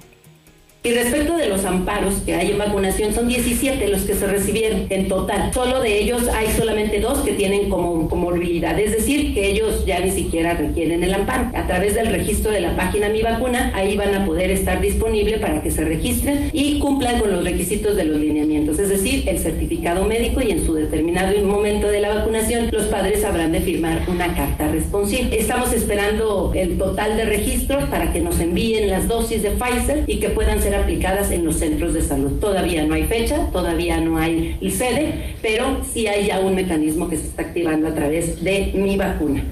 Y 0.85 0.91
respecto 0.91 1.37
de 1.37 1.47
los 1.47 1.63
amparos 1.63 2.15
que 2.25 2.35
hay 2.35 2.51
en 2.51 2.57
vacunación, 2.57 3.13
son 3.13 3.29
17 3.29 3.87
los 3.87 4.01
que 4.01 4.15
se 4.15 4.27
recibieron 4.27 4.87
en 4.89 5.07
total. 5.07 5.53
Solo 5.53 5.79
de 5.79 5.97
ellos 5.97 6.27
hay 6.27 6.47
solamente 6.57 6.99
dos 6.99 7.19
que 7.19 7.31
tienen 7.31 7.69
como 7.69 8.09
comorbilidad, 8.09 8.77
es 8.77 8.91
decir, 8.91 9.33
que 9.33 9.49
ellos 9.49 9.85
ya 9.85 10.01
ni 10.01 10.11
siquiera 10.11 10.55
requieren 10.55 11.01
el 11.01 11.13
amparo. 11.13 11.51
A 11.53 11.65
través 11.67 11.95
del 11.95 12.07
registro 12.07 12.51
de 12.51 12.59
la 12.59 12.75
página 12.75 13.07
Mi 13.07 13.21
Vacuna, 13.21 13.71
ahí 13.73 13.95
van 13.95 14.13
a 14.13 14.25
poder 14.25 14.51
estar 14.51 14.81
disponibles 14.81 15.39
para 15.39 15.61
que 15.61 15.71
se 15.71 15.85
registren 15.85 16.49
y 16.51 16.79
cumplan 16.79 17.17
con 17.17 17.31
los 17.31 17.45
requisitos 17.45 17.95
de 17.95 18.03
los 18.03 18.19
lineamientos, 18.19 18.77
es 18.77 18.89
decir, 18.89 19.23
el 19.29 19.39
certificado 19.39 20.03
médico 20.03 20.41
y 20.41 20.51
en 20.51 20.65
su 20.65 20.73
determinado 20.73 21.33
momento 21.45 21.87
de 21.87 22.01
la 22.01 22.13
vacunación, 22.13 22.67
los 22.73 22.87
padres 22.87 23.23
habrán 23.23 23.53
de 23.53 23.61
firmar 23.61 24.01
una 24.09 24.35
carta 24.35 24.67
responsiva. 24.67 25.29
Estamos 25.31 25.71
esperando 25.71 26.51
el 26.53 26.77
total 26.77 27.15
de 27.15 27.23
registros 27.23 27.85
para 27.85 28.11
que 28.11 28.19
nos 28.19 28.37
envíen 28.41 28.89
las 28.89 29.07
dosis 29.07 29.43
de 29.43 29.51
Pfizer 29.51 30.03
y 30.07 30.19
que 30.19 30.27
puedan 30.27 30.61
ser 30.61 30.72
aplicadas 30.75 31.31
en 31.31 31.45
los 31.45 31.57
centros 31.57 31.93
de 31.93 32.01
salud. 32.01 32.39
Todavía 32.39 32.83
no 32.83 32.93
hay 32.93 33.03
fecha, 33.03 33.49
todavía 33.51 33.99
no 33.99 34.17
hay 34.17 34.57
sede, 34.71 35.35
pero 35.41 35.83
sí 35.83 36.07
hay 36.07 36.27
ya 36.27 36.39
un 36.39 36.55
mecanismo 36.55 37.09
que 37.09 37.17
se 37.17 37.27
está 37.27 37.43
activando 37.43 37.87
a 37.87 37.93
través 37.93 38.43
de 38.43 38.71
mi 38.73 38.97
vacuna. 38.97 39.43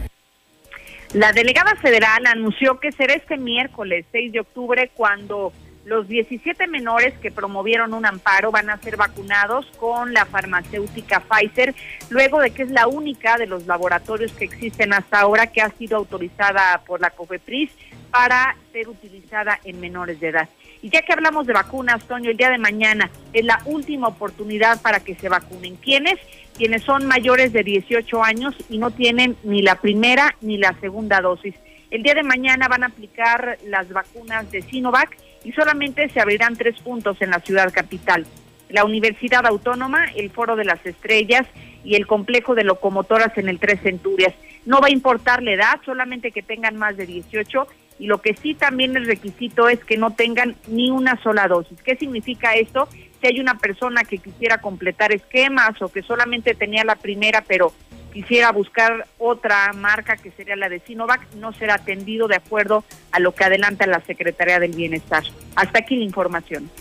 La 1.13 1.33
delegada 1.33 1.75
federal 1.75 2.25
anunció 2.25 2.79
que 2.79 2.91
será 2.93 3.13
este 3.13 3.37
miércoles 3.37 4.05
6 4.13 4.31
de 4.31 4.39
octubre 4.39 4.91
cuando 4.95 5.51
los 5.85 6.07
17 6.07 6.67
menores 6.67 7.13
que 7.21 7.31
promovieron 7.31 7.93
un 7.93 8.05
amparo 8.05 8.51
van 8.51 8.69
a 8.69 8.77
ser 8.77 8.97
vacunados 8.97 9.65
con 9.77 10.13
la 10.13 10.25
farmacéutica 10.25 11.21
Pfizer, 11.21 11.73
luego 12.09 12.39
de 12.39 12.51
que 12.51 12.63
es 12.63 12.71
la 12.71 12.87
única 12.87 13.37
de 13.37 13.47
los 13.47 13.65
laboratorios 13.65 14.31
que 14.31 14.45
existen 14.45 14.93
hasta 14.93 15.19
ahora 15.19 15.47
que 15.47 15.61
ha 15.61 15.69
sido 15.71 15.97
autorizada 15.97 16.81
por 16.85 17.01
la 17.01 17.09
COFEPRIS 17.09 17.71
para 18.11 18.55
ser 18.71 18.87
utilizada 18.87 19.59
en 19.63 19.79
menores 19.79 20.19
de 20.19 20.29
edad. 20.29 20.49
Y 20.81 20.89
ya 20.89 21.01
que 21.03 21.13
hablamos 21.13 21.45
de 21.45 21.53
vacunas, 21.53 22.03
Toño, 22.07 22.31
el 22.31 22.37
día 22.37 22.49
de 22.49 22.57
mañana 22.57 23.09
es 23.33 23.45
la 23.45 23.61
última 23.65 24.07
oportunidad 24.07 24.81
para 24.81 24.99
que 24.99 25.15
se 25.15 25.29
vacunen. 25.29 25.75
¿Quiénes? 25.75 26.15
Quienes 26.57 26.83
son 26.83 27.05
mayores 27.05 27.53
de 27.53 27.63
18 27.63 28.23
años 28.23 28.55
y 28.69 28.77
no 28.77 28.91
tienen 28.91 29.37
ni 29.43 29.61
la 29.61 29.75
primera 29.75 30.35
ni 30.41 30.57
la 30.57 30.75
segunda 30.79 31.21
dosis. 31.21 31.55
El 31.91 32.03
día 32.03 32.13
de 32.13 32.23
mañana 32.23 32.67
van 32.67 32.83
a 32.83 32.87
aplicar 32.87 33.57
las 33.65 33.89
vacunas 33.89 34.49
de 34.51 34.61
Sinovac 34.61 35.15
y 35.43 35.51
solamente 35.51 36.09
se 36.09 36.19
abrirán 36.19 36.55
tres 36.55 36.79
puntos 36.79 37.21
en 37.21 37.31
la 37.31 37.39
ciudad 37.39 37.71
capital. 37.71 38.25
La 38.69 38.85
Universidad 38.85 39.45
Autónoma, 39.45 40.05
el 40.15 40.29
Foro 40.31 40.55
de 40.55 40.65
las 40.65 40.83
Estrellas 40.85 41.45
y 41.83 41.95
el 41.95 42.07
complejo 42.07 42.55
de 42.55 42.63
locomotoras 42.63 43.37
en 43.37 43.49
el 43.49 43.59
Tres 43.59 43.81
Centurias. 43.81 44.33
No 44.65 44.79
va 44.79 44.87
a 44.87 44.91
importar 44.91 45.43
la 45.43 45.51
edad, 45.51 45.79
solamente 45.83 46.31
que 46.31 46.41
tengan 46.41 46.77
más 46.77 46.95
de 46.95 47.05
18 47.05 47.67
y 48.01 48.07
lo 48.07 48.19
que 48.19 48.33
sí 48.33 48.55
también 48.55 48.97
el 48.97 49.05
requisito 49.05 49.69
es 49.69 49.79
que 49.85 49.95
no 49.95 50.09
tengan 50.15 50.55
ni 50.67 50.89
una 50.89 51.21
sola 51.21 51.47
dosis. 51.47 51.79
¿Qué 51.83 51.95
significa 51.95 52.55
esto? 52.55 52.89
Si 53.21 53.27
hay 53.27 53.39
una 53.39 53.59
persona 53.59 54.03
que 54.03 54.17
quisiera 54.17 54.57
completar 54.57 55.13
esquemas 55.13 55.79
o 55.83 55.87
que 55.87 56.01
solamente 56.01 56.55
tenía 56.55 56.83
la 56.83 56.95
primera 56.95 57.43
pero 57.47 57.71
quisiera 58.11 58.51
buscar 58.51 59.05
otra 59.19 59.71
marca 59.73 60.17
que 60.17 60.31
sería 60.31 60.55
la 60.55 60.67
de 60.67 60.79
Sinovac, 60.79 61.31
no 61.35 61.53
será 61.53 61.75
atendido 61.75 62.27
de 62.27 62.37
acuerdo 62.37 62.83
a 63.11 63.19
lo 63.19 63.35
que 63.35 63.43
adelanta 63.43 63.85
la 63.85 64.01
Secretaría 64.01 64.59
del 64.59 64.71
Bienestar. 64.71 65.23
Hasta 65.55 65.77
aquí 65.77 65.95
la 65.95 66.03
información. 66.03 66.71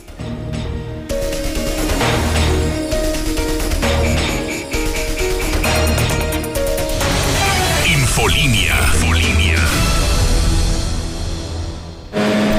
Infolínea. 7.86 8.74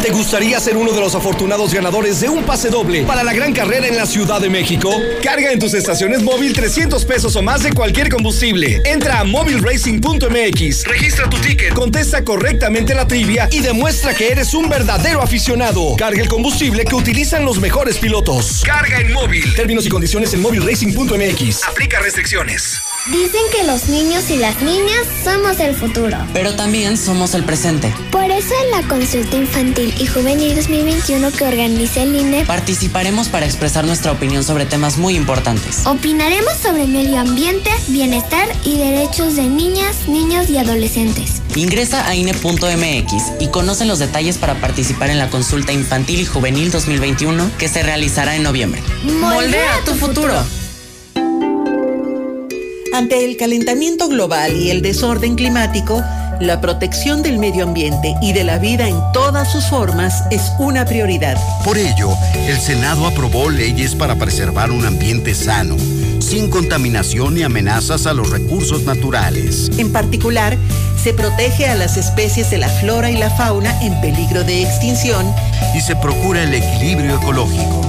¿Te 0.01 0.09
gustaría 0.09 0.59
ser 0.59 0.77
uno 0.77 0.93
de 0.93 0.99
los 0.99 1.13
afortunados 1.13 1.71
ganadores 1.71 2.21
de 2.21 2.29
un 2.29 2.43
pase 2.43 2.69
doble 2.69 3.03
para 3.03 3.23
la 3.23 3.33
gran 3.33 3.53
carrera 3.53 3.85
en 3.85 3.95
la 3.95 4.07
Ciudad 4.07 4.41
de 4.41 4.49
México? 4.49 4.91
Carga 5.21 5.51
en 5.51 5.59
tus 5.59 5.75
estaciones 5.75 6.23
móvil 6.23 6.53
300 6.53 7.05
pesos 7.05 7.35
o 7.35 7.43
más 7.43 7.61
de 7.61 7.71
cualquier 7.71 8.09
combustible. 8.09 8.81
Entra 8.83 9.19
a 9.19 9.23
mobilracing.mx, 9.23 10.85
registra 10.85 11.29
tu 11.29 11.37
ticket, 11.37 11.73
contesta 11.75 12.23
correctamente 12.23 12.95
la 12.95 13.07
trivia 13.07 13.47
y 13.51 13.59
demuestra 13.59 14.15
que 14.15 14.31
eres 14.31 14.55
un 14.55 14.69
verdadero 14.69 15.21
aficionado. 15.21 15.95
Carga 15.97 16.19
el 16.19 16.27
combustible 16.27 16.83
que 16.83 16.95
utilizan 16.95 17.45
los 17.45 17.59
mejores 17.59 17.99
pilotos. 17.99 18.63
Carga 18.65 18.99
en 19.01 19.13
móvil. 19.13 19.53
Términos 19.53 19.85
y 19.85 19.89
condiciones 19.89 20.33
en 20.33 20.41
mobilracing.mx. 20.41 21.67
Aplica 21.67 21.99
restricciones. 21.99 22.79
Dicen 23.07 23.41
que 23.51 23.63
los 23.63 23.89
niños 23.89 24.29
y 24.29 24.37
las 24.37 24.61
niñas 24.61 25.07
somos 25.23 25.59
el 25.59 25.73
futuro. 25.75 26.17
Pero 26.33 26.55
también 26.55 26.97
somos 26.97 27.33
el 27.33 27.43
presente. 27.43 27.91
Por 28.11 28.29
eso 28.29 28.53
en 28.63 28.69
la 28.69 28.87
consulta 28.87 29.37
infantil 29.37 29.91
y 29.97 30.05
juvenil 30.05 30.55
2021 30.55 31.31
que 31.31 31.43
organiza 31.43 32.03
el 32.03 32.15
INE, 32.15 32.45
participaremos 32.45 33.27
para 33.27 33.47
expresar 33.47 33.85
nuestra 33.85 34.11
opinión 34.11 34.43
sobre 34.43 34.67
temas 34.67 34.99
muy 34.99 35.15
importantes. 35.15 35.87
Opinaremos 35.87 36.53
sobre 36.61 36.85
medio 36.85 37.19
ambiente, 37.19 37.71
bienestar 37.87 38.47
y 38.63 38.77
derechos 38.77 39.35
de 39.35 39.47
niñas, 39.47 40.07
niños 40.07 40.51
y 40.51 40.59
adolescentes. 40.59 41.41
Ingresa 41.55 42.07
a 42.07 42.13
INE.mx 42.13 43.13
y 43.39 43.47
conoce 43.47 43.85
los 43.85 43.97
detalles 43.97 44.37
para 44.37 44.61
participar 44.61 45.09
en 45.09 45.17
la 45.17 45.31
consulta 45.31 45.71
infantil 45.71 46.19
y 46.19 46.25
juvenil 46.25 46.69
2021 46.69 47.49
que 47.57 47.67
se 47.67 47.81
realizará 47.81 48.35
en 48.35 48.43
noviembre. 48.43 48.83
Moldea 49.03 49.79
tu 49.85 49.95
futuro. 49.95 50.60
Ante 52.93 53.23
el 53.23 53.37
calentamiento 53.37 54.09
global 54.09 54.53
y 54.57 54.69
el 54.69 54.81
desorden 54.81 55.35
climático, 55.35 56.03
la 56.41 56.59
protección 56.59 57.23
del 57.23 57.39
medio 57.39 57.63
ambiente 57.63 58.15
y 58.21 58.33
de 58.33 58.43
la 58.43 58.57
vida 58.57 58.89
en 58.89 58.97
todas 59.13 59.49
sus 59.49 59.65
formas 59.69 60.23
es 60.29 60.51
una 60.59 60.83
prioridad. 60.85 61.37
Por 61.63 61.77
ello, 61.77 62.09
el 62.47 62.59
Senado 62.59 63.07
aprobó 63.07 63.49
leyes 63.49 63.95
para 63.95 64.15
preservar 64.15 64.71
un 64.71 64.85
ambiente 64.85 65.33
sano, 65.33 65.77
sin 66.19 66.49
contaminación 66.49 67.35
ni 67.35 67.43
amenazas 67.43 68.07
a 68.07 68.13
los 68.13 68.29
recursos 68.29 68.83
naturales. 68.83 69.71
En 69.77 69.93
particular, 69.93 70.57
se 71.01 71.13
protege 71.13 71.67
a 71.67 71.75
las 71.75 71.95
especies 71.95 72.51
de 72.51 72.57
la 72.57 72.67
flora 72.67 73.09
y 73.09 73.17
la 73.17 73.29
fauna 73.29 73.81
en 73.81 73.99
peligro 74.01 74.43
de 74.43 74.63
extinción 74.63 75.33
y 75.73 75.79
se 75.79 75.95
procura 75.95 76.43
el 76.43 76.53
equilibrio 76.53 77.15
ecológico. 77.15 77.81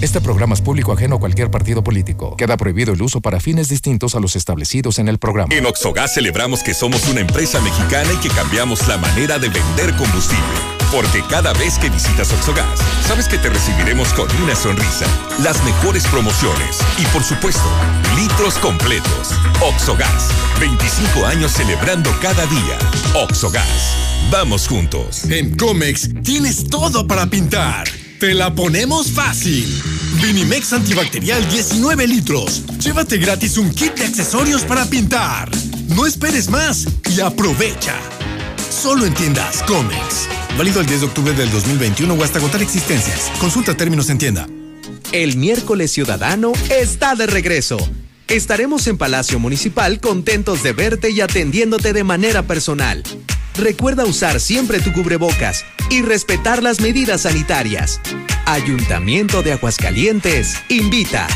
Este 0.02 0.22
programa 0.22 0.54
es 0.54 0.62
público 0.62 0.94
ajeno 0.94 1.18
a 1.18 1.20
cualquier 1.20 1.52
partido 1.52 1.84
político. 1.84 2.38
Queda 2.38 2.56
prohibido 2.56 2.94
el 2.94 3.02
uso 3.02 3.20
para 3.20 3.42
fines 3.42 3.68
distintos 3.68 4.16
a 4.16 4.22
los 4.22 4.38
establecidos 4.38 4.98
en 4.98 5.10
el 5.10 5.20
programa. 5.20 5.54
En 5.54 5.66
Oxogas 5.66 6.14
celebramos 6.14 6.64
que 6.64 6.74
somos 6.74 7.06
una 7.10 7.20
empresa 7.20 7.60
mexicana 7.60 8.10
y 8.14 8.18
que 8.18 8.30
cambiamos 8.30 8.88
la 8.88 8.98
manera 8.98 9.38
de 9.40 9.50
vender 9.50 9.94
combustible. 9.98 10.46
Porque 10.90 11.22
cada 11.30 11.52
vez 11.52 11.78
que 11.78 11.90
visitas 11.90 12.32
Oxogas, 12.32 12.80
sabes 13.06 13.28
que 13.28 13.38
te 13.38 13.50
recibiremos 13.50 14.14
con 14.14 14.30
una 14.42 14.56
sonrisa, 14.56 15.06
las 15.44 15.62
mejores 15.66 16.08
promociones 16.08 16.80
y, 16.98 17.06
por 17.08 17.22
supuesto, 17.22 17.70
litros 18.16 18.54
completos. 18.60 19.34
Oxogas, 19.62 20.30
25 20.62 21.26
años 21.26 21.52
celebrando 21.52 22.10
cada 22.22 22.46
día. 22.46 22.80
Oxogas, 23.16 23.98
vamos 24.32 24.66
juntos. 24.66 25.26
En 25.26 25.58
Comex 25.58 26.24
tienes 26.24 26.70
todo 26.70 27.06
para 27.06 27.26
pintar. 27.26 27.86
Te 28.20 28.34
la 28.34 28.54
ponemos 28.54 29.14
fácil. 29.14 29.66
Vinimex 30.22 30.74
antibacterial 30.74 31.48
19 31.50 32.06
litros. 32.06 32.64
Llévate 32.78 33.18
gratis 33.18 33.58
un 33.58 33.74
kit 33.74 33.96
de 33.96 34.04
accesorios 34.04 34.64
para 34.64 34.86
pintar. 34.86 35.50
No 35.88 36.06
esperes 36.06 36.50
más 36.50 36.86
y 37.16 37.22
aprovecha. 37.22 37.96
Solo 38.70 39.06
en 39.06 39.14
tiendas 39.14 39.64
Comex. 39.64 40.28
Válido 40.58 40.82
el 40.82 40.88
10 40.88 41.00
de 41.00 41.06
octubre 41.06 41.34
del 41.34 41.50
2021 41.50 42.14
o 42.14 42.22
hasta 42.22 42.40
agotar 42.40 42.62
existencias. 42.62 43.32
Consulta 43.40 43.78
términos 43.78 44.10
en 44.10 44.18
tienda. 44.18 44.50
El 45.14 45.38
miércoles 45.38 45.90
ciudadano 45.90 46.52
está 46.70 47.16
de 47.16 47.26
regreso. 47.26 47.78
Estaremos 48.30 48.86
en 48.86 48.96
Palacio 49.00 49.40
Municipal 49.40 50.00
contentos 50.00 50.62
de 50.62 50.72
verte 50.72 51.10
y 51.10 51.20
atendiéndote 51.20 51.94
de 51.94 52.04
manera 52.04 52.44
personal. 52.44 53.02
Recuerda 53.56 54.06
usar 54.06 54.40
siempre 54.40 54.80
tu 54.80 54.94
cubrebocas 54.94 55.66
y 55.90 56.04
respetar 56.04 56.62
las 56.62 56.80
medidas 56.80 57.22
sanitarias. 57.22 58.00
Ayuntamiento 58.46 59.42
de 59.42 59.54
Aguascalientes 59.54 60.54
invita. 60.70 61.28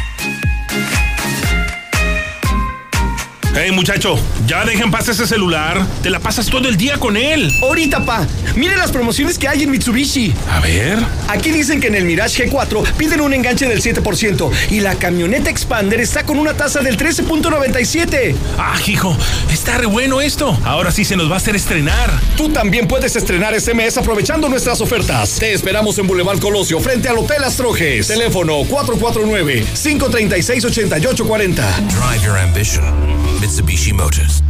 Hey 3.55 3.71
muchacho, 3.71 4.17
ya 4.47 4.65
dejen 4.65 4.89
paz 4.89 5.09
ese 5.09 5.27
celular. 5.27 5.85
Te 6.01 6.09
la 6.09 6.19
pasas 6.19 6.47
todo 6.47 6.67
el 6.67 6.75
día 6.75 6.97
con 6.97 7.15
él. 7.15 7.51
Ahorita, 7.61 8.03
pa. 8.03 8.25
Mire 8.55 8.75
las 8.75 8.91
promociones 8.91 9.37
que 9.37 9.47
hay 9.47 9.61
en 9.61 9.69
Mitsubishi. 9.69 10.33
A 10.49 10.59
ver. 10.59 10.97
Aquí 11.27 11.51
dicen 11.51 11.79
que 11.79 11.85
en 11.87 11.93
el 11.93 12.05
Mirage 12.05 12.49
G4 12.49 12.93
piden 12.93 13.21
un 13.21 13.31
enganche 13.31 13.67
del 13.67 13.79
7% 13.79 14.49
y 14.71 14.79
la 14.79 14.95
camioneta 14.95 15.51
Expander 15.51 15.99
está 15.99 16.23
con 16.23 16.39
una 16.39 16.55
tasa 16.55 16.81
del 16.81 16.97
13.97. 16.97 18.33
Ah, 18.57 18.73
hijo, 18.87 19.15
está 19.51 19.77
re 19.77 19.85
bueno 19.85 20.19
esto. 20.19 20.59
Ahora 20.65 20.89
sí 20.91 21.05
se 21.05 21.15
nos 21.15 21.29
va 21.29 21.35
a 21.35 21.37
hacer 21.37 21.55
estrenar. 21.55 22.09
Tú 22.35 22.49
también 22.49 22.87
puedes 22.87 23.15
estrenar 23.15 23.53
este 23.53 23.75
mes 23.75 23.95
aprovechando 23.97 24.49
nuestras 24.49 24.81
ofertas. 24.81 25.37
Te 25.39 25.53
esperamos 25.53 25.99
en 25.99 26.07
Boulevard 26.07 26.39
Colosio 26.39 26.79
frente 26.79 27.07
al 27.07 27.19
Hotel 27.19 27.43
Astrojes. 27.43 28.07
Teléfono 28.07 28.61
449-536-8840. 28.63 31.53
Drive 31.87 32.23
your 32.25 32.39
ambition. 32.39 33.22
Mitsubishi 33.43 33.91
Motors. 33.91 34.41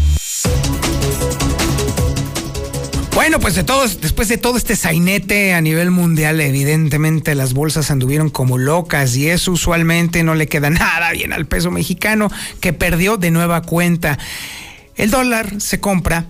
Bueno, 3.16 3.40
pues 3.40 3.56
de 3.56 3.64
todos, 3.64 4.00
después 4.02 4.28
de 4.28 4.38
todo 4.38 4.56
este 4.56 4.76
sainete 4.76 5.56
a 5.56 5.62
nivel 5.62 5.90
mundial, 5.90 6.40
evidentemente 6.40 7.34
las 7.34 7.56
bolsas 7.56 7.90
anduvieron 7.90 8.30
como 8.30 8.60
locas 8.60 9.16
y 9.16 9.30
eso 9.30 9.52
usualmente 9.52 10.22
no 10.22 10.36
le 10.36 10.46
queda 10.46 10.70
nada 10.70 11.12
bien 11.12 11.34
al 11.34 11.48
peso 11.48 11.72
mexicano 11.72 12.30
que 12.60 12.72
perdió 12.72 13.18
de 13.18 13.32
nueva 13.32 13.64
cuenta. 13.64 14.20
El 14.96 15.10
dólar 15.10 15.60
se 15.60 15.80
compra 15.80 16.28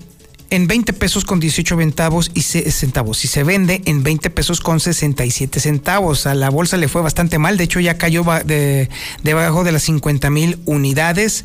en 0.53 0.67
20 0.67 0.93
pesos 0.93 1.25
con 1.25 1.39
18 1.39 1.77
centavos 1.79 2.29
y 2.35 2.41
centavos 2.43 3.25
y 3.25 3.27
se 3.27 3.43
vende 3.43 3.81
en 3.85 4.03
20 4.03 4.29
pesos 4.29 4.61
con 4.61 4.79
67 4.79 5.59
centavos. 5.59 6.27
A 6.27 6.35
la 6.35 6.51
bolsa 6.51 6.77
le 6.77 6.87
fue 6.87 7.01
bastante 7.01 7.39
mal, 7.39 7.57
de 7.57 7.63
hecho 7.63 7.79
ya 7.79 7.97
cayó 7.97 8.23
de, 8.45 8.87
debajo 9.23 9.63
de 9.63 9.71
las 9.71 9.81
50 9.81 10.29
mil 10.29 10.59
unidades 10.65 11.43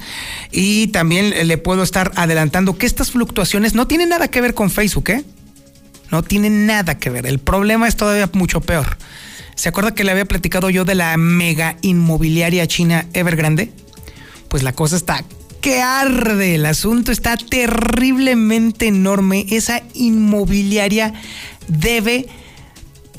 y 0.52 0.88
también 0.88 1.48
le 1.48 1.56
puedo 1.56 1.82
estar 1.82 2.12
adelantando 2.16 2.76
que 2.76 2.84
estas 2.84 3.10
fluctuaciones 3.10 3.74
no 3.74 3.86
tienen 3.86 4.10
nada 4.10 4.28
que 4.28 4.42
ver 4.42 4.52
con 4.52 4.70
Facebook, 4.70 5.08
¿eh? 5.08 5.24
No 6.10 6.22
tienen 6.22 6.66
nada 6.66 6.98
que 6.98 7.08
ver. 7.08 7.24
El 7.24 7.38
problema 7.38 7.88
es 7.88 7.96
todavía 7.96 8.28
mucho 8.34 8.60
peor. 8.60 8.98
¿Se 9.54 9.70
acuerda 9.70 9.94
que 9.94 10.04
le 10.04 10.10
había 10.10 10.26
platicado 10.26 10.68
yo 10.68 10.84
de 10.84 10.94
la 10.94 11.16
mega 11.16 11.78
inmobiliaria 11.80 12.66
china 12.66 13.06
Evergrande? 13.14 13.72
Pues 14.50 14.62
la 14.62 14.74
cosa 14.74 14.96
está 14.96 15.24
arde. 15.76 16.56
El 16.56 16.66
asunto 16.66 17.12
está 17.12 17.36
terriblemente 17.36 18.86
enorme. 18.86 19.46
Esa 19.50 19.82
inmobiliaria 19.94 21.14
debe 21.68 22.26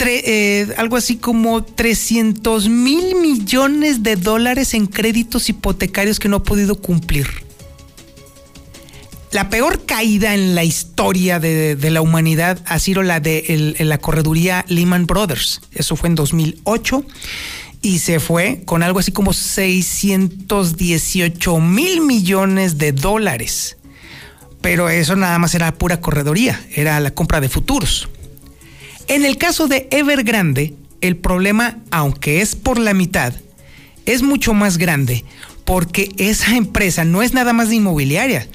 eh, 0.08 0.74
algo 0.78 0.96
así 0.96 1.18
como 1.18 1.64
300 1.64 2.70
mil 2.70 3.16
millones 3.16 4.02
de 4.02 4.16
dólares 4.16 4.74
en 4.74 4.88
créditos 4.88 5.50
hipotecarios 5.50 6.20
que 6.20 6.30
no 6.30 6.38
ha 6.38 6.44
podido 6.44 6.76
cumplir. 6.76 7.28
La 9.32 9.50
peor 9.50 9.86
caída 9.86 10.34
en 10.34 10.56
la 10.56 10.64
historia 10.64 11.40
de, 11.40 11.78
la 11.92 12.02
humanidad 12.02 12.60
ha 12.66 12.80
sido 12.80 13.04
la 13.04 13.20
de 13.20 13.76
la 13.80 14.00
correduría 14.00 14.66
Lehman 14.68 15.06
Brothers. 15.06 15.62
Eso 15.72 15.96
fue 15.96 16.10
en 16.10 16.16
2008 16.16 17.06
y 17.82 18.00
se 18.00 18.20
fue 18.20 18.62
con 18.66 18.84
algo 18.84 19.00
así 19.00 19.12
como 19.12 19.34
618 19.34 21.60
mil 21.60 22.02
millones 22.02 22.78
de 22.78 22.92
dólares. 22.92 23.78
Pero 24.62 24.90
eso 24.90 25.16
nada 25.16 25.40
más 25.40 25.56
era 25.56 25.74
pura 25.74 26.02
corredoría, 26.02 26.62
era 26.74 27.00
la 27.00 27.12
compra 27.12 27.40
de 27.40 27.50
futuros. 27.50 28.10
En 29.08 29.26
el 29.26 29.38
caso 29.38 29.68
de 29.68 29.88
Evergrande, 29.92 30.74
el 31.02 31.16
problema, 31.16 31.78
aunque 31.92 32.42
es 32.42 32.56
por 32.56 32.78
la 32.78 32.94
mitad, 32.94 33.34
es 34.06 34.22
mucho 34.22 34.54
más 34.54 34.78
grande 34.78 35.24
porque 35.66 36.12
esa 36.18 36.56
empresa 36.56 37.06
no 37.06 37.22
es 37.22 37.34
nada 37.34 37.54
más 37.54 37.72
inmobiliaria. 37.72 38.48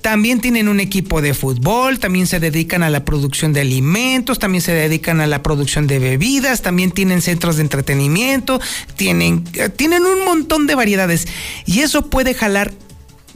También 0.00 0.40
tienen 0.40 0.68
un 0.68 0.78
equipo 0.78 1.20
de 1.20 1.34
fútbol, 1.34 1.98
también 1.98 2.26
se 2.26 2.38
dedican 2.38 2.82
a 2.84 2.90
la 2.90 3.04
producción 3.04 3.52
de 3.52 3.60
alimentos, 3.60 4.38
también 4.38 4.62
se 4.62 4.72
dedican 4.72 5.20
a 5.20 5.26
la 5.26 5.42
producción 5.42 5.86
de 5.88 5.98
bebidas, 5.98 6.62
también 6.62 6.92
tienen 6.92 7.22
centros 7.22 7.56
de 7.56 7.62
entretenimiento, 7.62 8.60
tienen, 8.94 9.42
tienen 9.76 10.04
un 10.04 10.24
montón 10.24 10.66
de 10.66 10.76
variedades. 10.76 11.26
Y 11.64 11.80
eso 11.80 12.08
puede 12.08 12.34
jalar 12.34 12.72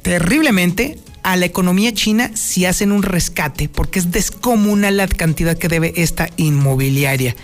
terriblemente 0.02 0.98
a 1.22 1.36
la 1.36 1.46
economía 1.46 1.92
china 1.92 2.30
si 2.34 2.64
hacen 2.64 2.92
un 2.92 3.02
rescate, 3.02 3.68
porque 3.68 3.98
es 3.98 4.10
descomunal 4.10 4.96
la 4.96 5.08
cantidad 5.08 5.58
que 5.58 5.68
debe 5.68 5.92
esta 5.96 6.28
inmobiliaria. 6.36 7.34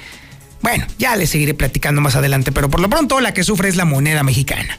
Bueno, 0.63 0.87
ya 0.99 1.17
les 1.17 1.31
seguiré 1.31 1.55
platicando 1.55 2.01
más 2.01 2.17
adelante, 2.17 2.53
pero 2.53 2.71
por 2.71 2.81
lo 2.81 2.89
pronto 2.89 3.21
la 3.21 3.35
que 3.35 3.45
sufre 3.45 3.69
es 3.69 3.77
la 3.77 3.85
moneda 3.85 4.23
mexicana. 4.23 4.79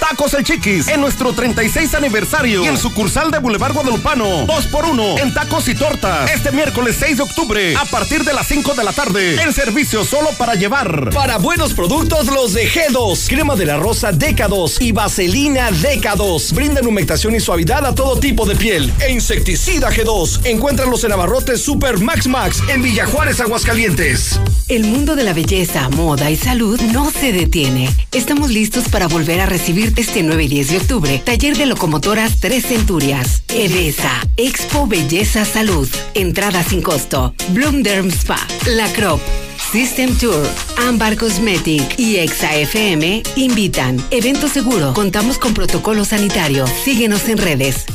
Tacos 0.00 0.34
El 0.34 0.44
Chiquis 0.44 0.88
en 0.88 1.00
nuestro 1.00 1.32
36 1.32 1.94
aniversario 1.94 2.64
y 2.64 2.68
en 2.68 2.76
sucursal 2.76 3.30
de 3.30 3.38
Boulevard 3.38 3.72
Guadalupano. 3.72 4.44
2 4.46 4.66
por 4.66 4.84
1 4.84 5.18
en 5.18 5.32
tacos 5.34 5.68
y 5.68 5.74
tortas. 5.74 6.30
Este 6.30 6.52
miércoles 6.52 6.96
6 6.98 7.16
de 7.16 7.22
octubre 7.22 7.74
a 7.76 7.84
partir 7.86 8.24
de 8.24 8.34
las 8.34 8.46
5 8.46 8.74
de 8.74 8.84
la 8.84 8.92
tarde. 8.92 9.42
El 9.42 9.54
servicio 9.54 10.04
solo 10.04 10.28
para 10.38 10.54
llevar. 10.54 11.10
Para 11.10 11.38
buenos 11.38 11.72
productos 11.74 12.26
los 12.26 12.52
de 12.52 12.68
G2. 12.68 13.28
Crema 13.28 13.56
de 13.56 13.66
la 13.66 13.78
rosa 13.78 14.12
Deca2 14.12 14.76
y 14.80 14.92
vaselina 14.92 15.70
Deca2. 15.70 16.52
Brindan 16.52 16.86
humectación 16.86 17.34
y 17.34 17.40
suavidad 17.40 17.84
a 17.86 17.94
todo 17.94 18.18
tipo 18.18 18.44
de 18.46 18.54
piel. 18.54 18.92
E 19.00 19.10
insecticida 19.12 19.90
G2. 19.90 20.44
Encuéntralos 20.44 21.02
en 21.04 21.12
Abarrotes 21.12 21.62
Super 21.62 21.98
Max 21.98 22.26
Max 22.26 22.62
en 22.68 22.82
Villa 22.92 23.06
Juárez, 23.06 23.40
Aguascalientes. 23.40 24.38
El 24.68 24.84
mundo 24.84 25.16
de 25.16 25.24
la 25.24 25.32
belleza, 25.32 25.88
moda 25.88 26.30
y 26.30 26.36
salud 26.36 26.78
no 26.92 27.10
se 27.10 27.32
detiene. 27.32 27.88
Estamos 28.12 28.50
listos 28.50 28.90
para 28.90 29.08
volver 29.08 29.40
a 29.40 29.46
recibirte 29.46 30.02
este 30.02 30.22
9 30.22 30.44
y 30.44 30.48
10 30.48 30.68
de 30.68 30.76
octubre. 30.76 31.22
Taller 31.24 31.56
de 31.56 31.64
locomotoras 31.64 32.38
Tres 32.38 32.66
Centurias. 32.66 33.44
Edesa, 33.48 34.10
Expo 34.36 34.86
Belleza 34.86 35.46
Salud. 35.46 35.88
Entrada 36.12 36.62
sin 36.62 36.82
costo. 36.82 37.34
Bloom 37.48 37.82
Derm 37.82 38.08
Spa. 38.08 38.46
La 38.66 38.92
Crop. 38.92 39.22
System 39.72 40.14
Tour, 40.18 40.46
Ambar 40.86 41.16
Cosmetic 41.16 41.98
y 41.98 42.16
Exa 42.16 42.54
FM 42.56 43.22
invitan. 43.36 44.04
Evento 44.10 44.48
seguro. 44.48 44.92
Contamos 44.92 45.38
con 45.38 45.54
protocolo 45.54 46.04
sanitario. 46.04 46.66
Síguenos 46.84 47.26
en 47.30 47.38
redes. 47.38 47.86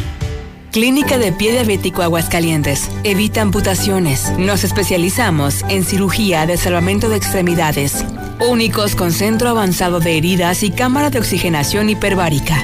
Clínica 0.73 1.17
de 1.19 1.31
Pie 1.31 1.51
Diabético 1.51 2.01
Aguascalientes. 2.01 2.89
Evita 3.03 3.43
amputaciones. 3.43 4.31
Nos 4.39 4.63
especializamos 4.63 5.61
en 5.69 5.85
cirugía 5.85 6.47
de 6.47 6.57
salvamento 6.57 7.09
de 7.09 7.17
extremidades. 7.17 8.03
Únicos 8.39 8.95
con 8.95 9.11
centro 9.11 9.49
avanzado 9.49 9.99
de 9.99 10.17
heridas 10.17 10.63
y 10.63 10.71
cámara 10.71 11.11
de 11.11 11.19
oxigenación 11.19 11.91
hiperbárica. 11.91 12.57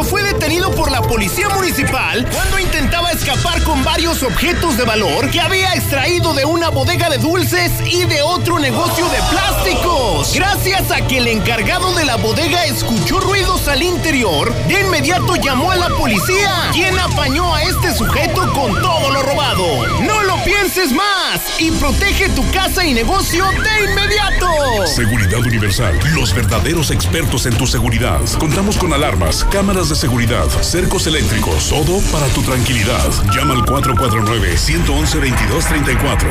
fue 0.03 0.21
detenido 0.23 0.71
por 0.71 0.91
la 0.91 1.01
policía 1.01 1.49
municipal 1.49 2.25
cuando 2.31 2.59
intentaba 2.59 3.11
escapar 3.11 3.61
con 3.63 3.83
varios 3.83 4.23
objetos 4.23 4.77
de 4.77 4.83
valor 4.83 5.29
que 5.31 5.41
había 5.41 5.73
extraído 5.73 6.33
de 6.33 6.45
una 6.45 6.69
bodega 6.69 7.09
de 7.09 7.17
dulces 7.17 7.71
y 7.85 8.05
de 8.05 8.21
otro 8.21 8.59
negocio 8.59 9.07
de 9.09 9.17
plásticos. 9.29 10.33
Gracias 10.33 10.91
a 10.91 11.05
que 11.07 11.17
el 11.17 11.27
encargado 11.27 11.93
de 11.95 12.05
la 12.05 12.15
bodega 12.15 12.65
escuchó 12.65 13.19
ruidos 13.19 13.67
al 13.67 13.81
interior, 13.81 14.53
de 14.67 14.81
inmediato 14.81 15.35
llamó 15.35 15.71
a 15.71 15.75
la 15.75 15.89
policía, 15.89 16.69
quien 16.73 16.97
apañó 16.97 17.53
a 17.53 17.63
este 17.63 17.93
sujeto 17.93 18.53
con 18.53 18.79
todo 18.81 19.11
lo 19.11 19.23
robado. 19.23 20.01
No 20.01 20.23
lo 20.23 20.43
pienses 20.43 20.91
más 20.91 21.41
y 21.59 21.71
protege 21.71 22.29
tu 22.29 22.49
casa 22.51 22.85
y 22.85 22.93
negocio 22.93 23.45
de 23.45 23.91
inmediato. 23.91 24.85
Seguridad 24.85 25.39
Universal, 25.39 25.99
los 26.13 26.33
verdaderos 26.33 26.91
expertos 26.91 27.45
en 27.45 27.57
tu 27.57 27.67
seguridad. 27.67 28.21
Contamos 28.39 28.77
con 28.77 28.93
alarmas, 28.93 29.43
cámaras 29.57 29.89
de 29.89 29.95
seguridad, 29.95 30.47
cercos 30.61 31.07
eléctricos, 31.07 31.69
todo 31.69 31.99
para 32.11 32.27
tu 32.27 32.43
tranquilidad. 32.43 33.09
Llama 33.35 33.55
al 33.55 33.61
449-111-2234. 33.61 36.27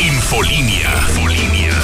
Infolinia. 0.00 0.88
Infolinia. 1.10 1.74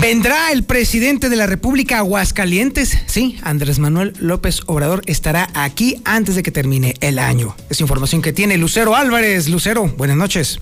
Vendrá 0.00 0.50
el 0.50 0.64
presidente 0.64 1.28
de 1.28 1.36
la 1.36 1.46
República 1.46 1.98
Aguascalientes. 1.98 2.98
Sí, 3.06 3.38
Andrés 3.44 3.78
Manuel 3.78 4.14
López 4.18 4.62
Obrador 4.66 5.02
estará 5.06 5.48
aquí 5.54 6.02
antes 6.04 6.34
de 6.34 6.42
que 6.42 6.50
termine 6.50 6.94
el 6.98 7.20
año. 7.20 7.54
Es 7.70 7.80
información 7.80 8.20
que 8.20 8.32
tiene 8.32 8.58
Lucero 8.58 8.96
Álvarez. 8.96 9.48
Lucero, 9.48 9.86
buenas 9.96 10.16
noches. 10.16 10.58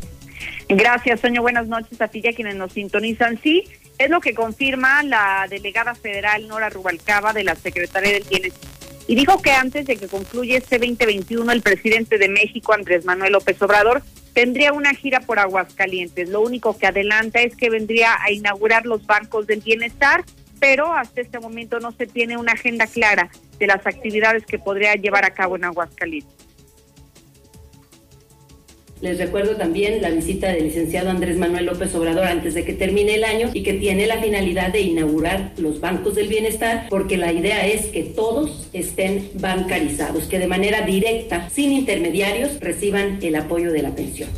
Gracias, 0.69 1.21
Soño. 1.21 1.43
Buenas 1.43 1.69
noches 1.69 2.01
a 2.01 2.09
ti 2.09 2.21
y 2.25 2.35
quienes 2.35 2.57
nos 2.57 2.73
sintonizan. 2.73 3.41
Sí, 3.41 3.65
es 3.99 4.11
lo 4.11 4.21
que 4.21 4.35
confirma 4.35 5.03
la 5.05 5.47
delegada 5.49 5.95
federal 5.95 6.49
Nora 6.49 6.71
Rubalcaba 6.71 7.33
de 7.33 7.45
la 7.45 7.55
Secretaría 7.55 8.13
del 8.13 8.25
Bienestar. 8.25 8.69
Y 9.07 9.15
dijo 9.15 9.41
que 9.41 9.53
antes 9.53 9.87
de 9.87 9.97
que 9.97 10.09
concluya 10.09 10.59
este 10.59 10.79
2021, 10.79 11.53
el 11.53 11.63
presidente 11.63 12.19
de 12.19 12.29
México, 12.29 12.73
Andrés 12.73 13.05
Manuel 13.05 13.35
López 13.35 13.63
Obrador, 13.63 14.03
tendría 14.33 14.73
una 14.73 14.93
gira 14.95 15.21
por 15.21 15.39
Aguascalientes. 15.39 16.29
Lo 16.29 16.41
único 16.41 16.77
que 16.77 16.89
adelanta 16.89 17.41
es 17.41 17.55
que 17.57 17.71
vendría 17.71 18.17
a 18.21 18.33
inaugurar 18.33 18.85
los 18.85 19.07
bancos 19.07 19.47
del 19.47 19.61
bienestar, 19.61 20.25
pero 20.59 20.93
hasta 20.93 21.21
este 21.21 21.39
momento 21.39 21.79
no 21.79 21.93
se 21.93 22.07
tiene 22.09 22.37
una 22.37 22.53
agenda 22.53 22.89
clara 22.89 23.31
de 23.61 23.69
las 23.69 23.87
actividades 23.87 24.45
que 24.45 24.59
podría 24.59 24.95
llevar 24.95 25.25
a 25.25 25.31
cabo 25.31 25.55
en 25.55 25.65
Aguascalientes. 25.65 26.46
Les 29.03 29.19
recuerdo 29.19 29.57
también 29.57 30.01
la 30.01 30.09
visita 30.09 30.49
del 30.49 30.65
licenciado 30.65 31.11
Andrés 31.11 31.37
Manuel 31.37 31.67
López 31.67 31.95
Obrador 31.95 32.25
antes 32.25 32.55
de 32.55 32.65
que 32.65 32.73
termine 32.73 33.17
el 33.17 33.25
año 33.25 33.51
y 33.53 33.63
que 33.63 33.75
tiene 33.75 34.07
la 34.07 34.23
finalidad 34.23 34.73
de 34.73 34.81
inaugurar 34.81 35.53
los 35.59 35.81
bancos 35.81 36.15
del 36.15 36.29
bienestar 36.29 36.87
porque 36.89 37.19
la 37.19 37.31
idea 37.31 37.67
es 37.67 37.87
que 37.87 38.03
todos 38.03 38.71
estén 38.73 39.31
bancarizados, 39.35 40.25
que 40.25 40.39
de 40.39 40.47
manera 40.47 40.81
directa, 40.87 41.51
sin 41.51 41.73
intermediarios, 41.73 42.59
reciban 42.61 43.19
el 43.23 43.37
apoyo 43.37 43.71
de 43.71 43.83
la 43.83 43.95
pensión. 43.95 44.31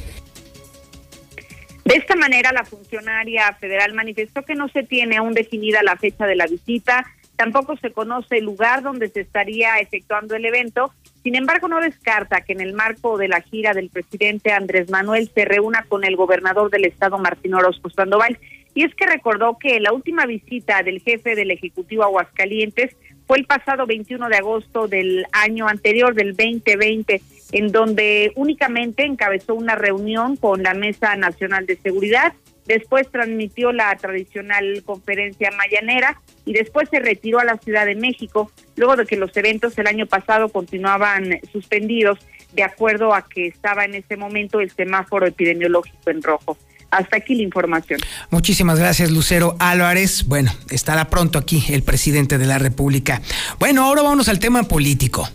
De 1.84 1.94
esta 1.94 2.16
manera, 2.16 2.52
la 2.52 2.64
funcionaria 2.64 3.56
federal 3.60 3.94
manifestó 3.94 4.42
que 4.42 4.56
no 4.56 4.68
se 4.68 4.82
tiene 4.82 5.16
aún 5.16 5.34
definida 5.34 5.82
la 5.82 5.96
fecha 5.96 6.26
de 6.26 6.36
la 6.36 6.46
visita, 6.46 7.06
tampoco 7.38 7.78
se 7.78 7.92
conoce 7.92 8.36
el 8.36 8.44
lugar 8.44 8.82
donde 8.82 9.08
se 9.08 9.20
estaría 9.20 9.78
efectuando 9.78 10.36
el 10.36 10.44
evento 10.44 10.92
sin 11.22 11.34
embargo, 11.34 11.68
no 11.68 11.80
descarta 11.80 12.40
que 12.40 12.54
en 12.54 12.62
el 12.62 12.72
marco 12.72 13.18
de 13.18 13.28
la 13.28 13.42
gira 13.42 13.74
del 13.74 13.90
presidente 13.90 14.52
Andrés 14.52 14.90
Manuel 14.90 15.30
se 15.34 15.44
reúna 15.44 15.84
con 15.86 16.04
el 16.04 16.16
gobernador 16.16 16.70
del 16.70 16.86
estado, 16.86 17.18
Martín 17.18 17.52
Orozco 17.52 17.90
Sandoval. 17.90 18.38
Y 18.74 18.84
es 18.84 18.94
que 18.94 19.06
recordó 19.06 19.58
que 19.58 19.78
la 19.78 19.92
última 19.92 20.24
visita 20.24 20.82
del 20.82 21.00
jefe 21.00 21.34
del 21.34 21.50
Ejecutivo 21.50 22.04
Aguascalientes 22.04 22.96
fue 23.26 23.36
el 23.36 23.44
pasado 23.44 23.84
21 23.84 24.26
de 24.28 24.36
agosto 24.36 24.88
del 24.88 25.26
año 25.32 25.68
anterior, 25.68 26.14
del 26.14 26.34
2020, 26.34 27.20
en 27.52 27.72
donde 27.72 28.32
únicamente 28.36 29.04
encabezó 29.04 29.54
una 29.54 29.74
reunión 29.74 30.36
con 30.36 30.62
la 30.62 30.72
Mesa 30.72 31.14
Nacional 31.16 31.66
de 31.66 31.76
Seguridad 31.76 32.32
después 32.68 33.10
transmitió 33.10 33.72
la 33.72 33.96
tradicional 33.96 34.82
conferencia 34.84 35.50
mayanera 35.50 36.20
y 36.44 36.52
después 36.52 36.88
se 36.90 37.00
retiró 37.00 37.40
a 37.40 37.44
la 37.44 37.56
Ciudad 37.56 37.86
de 37.86 37.96
México, 37.96 38.52
luego 38.76 38.94
de 38.94 39.06
que 39.06 39.16
los 39.16 39.36
eventos 39.36 39.76
el 39.78 39.86
año 39.86 40.06
pasado 40.06 40.50
continuaban 40.50 41.40
suspendidos 41.50 42.18
de 42.52 42.62
acuerdo 42.62 43.14
a 43.14 43.22
que 43.22 43.48
estaba 43.48 43.84
en 43.84 43.94
ese 43.94 44.16
momento 44.16 44.60
el 44.60 44.70
semáforo 44.70 45.26
epidemiológico 45.26 46.10
en 46.10 46.22
rojo. 46.22 46.56
Hasta 46.90 47.18
aquí 47.18 47.34
la 47.34 47.42
información. 47.42 48.00
Muchísimas 48.30 48.78
gracias, 48.78 49.10
Lucero 49.10 49.56
Álvarez. 49.58 50.24
Bueno, 50.26 50.52
estará 50.70 51.10
pronto 51.10 51.38
aquí 51.38 51.62
el 51.68 51.82
presidente 51.82 52.38
de 52.38 52.46
la 52.46 52.58
República. 52.58 53.20
Bueno, 53.58 53.84
ahora 53.84 54.02
vamos 54.02 54.28
al 54.28 54.38
tema 54.38 54.62
político. 54.62 55.28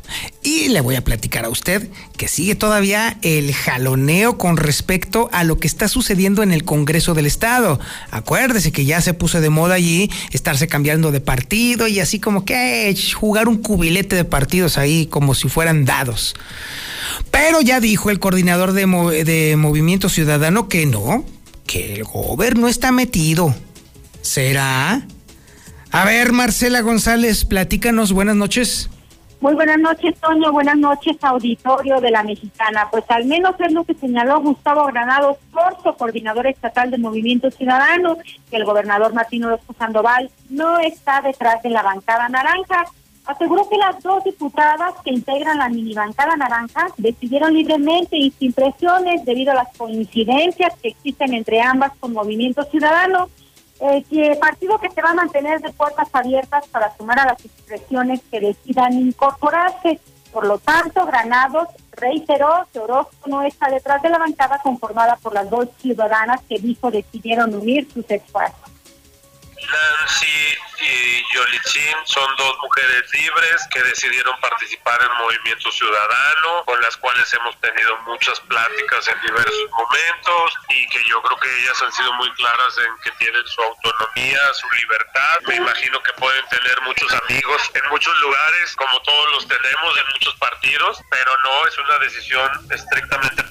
Y 0.44 0.68
le 0.68 0.82
voy 0.82 0.96
a 0.96 1.04
platicar 1.04 1.46
a 1.46 1.50
usted 1.50 1.90
que 2.18 2.28
sigue 2.28 2.56
todavía 2.56 3.18
el 3.22 3.54
jaloneo 3.54 4.38
con 4.38 4.58
respecto 4.58 5.30
a 5.32 5.46
lo 5.46 5.58
que 5.58 5.68
está 5.68 5.88
sucediendo 5.88 6.44
en 6.44 6.52
el 6.52 6.66
Congreso 6.66 7.14
del 7.14 7.26
Estado. 7.26 7.80
Acuérdese 8.12 8.74
que 8.74 8.84
ya 8.84 9.00
se 9.00 9.14
puso 9.14 9.40
de 9.40 9.50
moda 9.50 9.76
allí 9.76 10.12
estarse 10.32 10.68
cambiando 10.68 11.12
de 11.12 11.22
partido 11.22 11.88
y 11.88 12.02
así 12.02 12.20
como 12.20 12.44
que 12.44 12.94
jugar 13.16 13.48
un 13.48 13.58
cubilete 13.58 14.18
de 14.18 14.26
partidos 14.26 14.78
ahí 14.78 15.06
como 15.06 15.34
si 15.34 15.48
fueran 15.48 15.86
dados. 15.86 16.36
Pero 17.32 17.62
ya 17.62 17.80
dijo 17.80 18.10
el 18.10 18.20
coordinador 18.20 18.74
de, 18.74 18.86
de 19.24 19.56
Movimiento 19.56 20.10
Ciudadano 20.10 20.68
que 20.68 20.86
no, 20.86 21.26
que 21.66 21.94
el 21.94 22.04
gobierno 22.04 22.68
está 22.68 22.92
metido. 22.92 23.56
¿Será? 24.22 25.08
A 25.92 26.06
ver, 26.06 26.34
Marcela 26.34 26.82
González, 26.82 27.46
platícanos, 27.46 28.12
buenas 28.12 28.36
noches. 28.36 28.90
Muy 29.44 29.56
buenas 29.56 29.78
noches, 29.78 30.18
Toño. 30.22 30.54
Buenas 30.54 30.78
noches, 30.78 31.18
auditorio 31.22 32.00
de 32.00 32.12
la 32.12 32.24
Mexicana. 32.24 32.88
Pues 32.90 33.04
al 33.10 33.26
menos 33.26 33.56
es 33.60 33.74
lo 33.74 33.84
que 33.84 33.94
señaló 33.94 34.40
Gustavo 34.40 34.86
Granados 34.86 35.36
Corso, 35.52 35.98
coordinador 35.98 36.48
estatal 36.48 36.90
de 36.90 36.98
Movimiento 36.98 37.52
Ciudadano, 37.52 38.18
que 38.50 38.56
el 38.56 38.64
gobernador 38.64 39.14
Martín 39.14 39.44
Orozco 39.44 39.76
Sandoval 39.78 40.32
no 40.50 40.80
está 40.80 41.20
detrás 41.20 41.62
de 41.62 41.72
la 41.72 41.84
bancada 41.84 42.30
naranja. 42.30 42.86
Aseguró 43.26 43.68
que 43.68 43.76
las 43.76 44.02
dos 44.02 44.24
diputadas 44.24 44.94
que 45.04 45.12
integran 45.12 45.58
la 45.58 45.68
mini 45.68 45.94
bancada 45.94 46.38
naranja 46.38 46.88
decidieron 46.96 47.54
libremente 47.54 48.16
y 48.16 48.32
sin 48.32 48.54
presiones 48.54 49.26
debido 49.26 49.52
a 49.52 49.56
las 49.56 49.78
coincidencias 49.78 50.74
que 50.82 50.88
existen 50.88 51.34
entre 51.34 51.60
ambas 51.60 51.92
con 52.00 52.14
Movimiento 52.14 52.64
Ciudadano 52.64 53.28
eh, 53.86 54.38
partido 54.40 54.80
que 54.80 54.90
se 54.90 55.02
va 55.02 55.10
a 55.10 55.14
mantener 55.14 55.60
de 55.60 55.72
puertas 55.74 56.08
abiertas 56.14 56.68
para 56.70 56.96
sumar 56.96 57.20
a 57.20 57.26
las 57.26 57.44
expresiones 57.44 58.22
que 58.32 58.40
decidan 58.40 58.94
incorporarse. 58.94 60.00
Por 60.32 60.48
lo 60.48 60.58
tanto, 60.58 61.06
Granados 61.06 61.68
reiteró 61.92 62.66
que 62.72 62.80
Orozco 62.80 63.28
no 63.28 63.44
está 63.44 63.70
detrás 63.70 64.02
de 64.02 64.10
la 64.10 64.18
bancada 64.18 64.60
conformada 64.64 65.18
por 65.18 65.34
las 65.34 65.50
dos 65.50 65.68
ciudadanas 65.80 66.42
que 66.48 66.60
dijo 66.60 66.90
decidieron 66.92 67.54
unir 67.54 67.92
sus 67.92 68.10
esfuerzos. 68.10 68.63
Nancy 69.68 70.58
y 70.82 71.24
Yolitzin 71.34 71.96
son 72.06 72.36
dos 72.36 72.58
mujeres 72.62 73.04
libres 73.14 73.68
que 73.72 73.82
decidieron 73.84 74.40
participar 74.42 75.02
en 75.02 75.18
Movimiento 75.18 75.72
Ciudadano, 75.72 76.64
con 76.66 76.82
las 76.82 76.98
cuales 76.98 77.32
hemos 77.34 77.60
tenido 77.62 77.98
muchas 78.06 78.40
pláticas 78.42 79.08
en 79.08 79.22
diversos 79.22 79.70
momentos 79.72 80.54
y 80.70 80.88
que 80.90 81.04
yo 81.08 81.22
creo 81.22 81.40
que 81.40 81.60
ellas 81.60 81.82
han 81.82 81.92
sido 81.94 82.14
muy 82.14 82.32
claras 82.34 82.78
en 82.78 83.02
que 83.04 83.12
tienen 83.18 83.46
su 83.48 83.62
autonomía, 83.62 84.40
su 84.54 84.68
libertad. 84.82 85.40
Me 85.48 85.56
imagino 85.56 86.02
que 86.04 86.14
pueden 86.14 86.46
tener 86.50 86.82
muchos 86.82 87.14
amigos 87.14 87.72
en 87.74 87.90
muchos 87.90 88.20
lugares, 88.20 88.76
como 88.76 89.02
todos 89.02 89.32
los 89.34 89.48
tenemos 89.48 89.98
en 89.98 90.06
muchos 90.14 90.36
partidos, 90.36 91.00
pero 91.10 91.32
no 91.44 91.68
es 91.68 91.78
una 91.78 92.00
decisión 92.00 92.68
estrictamente 92.72 93.44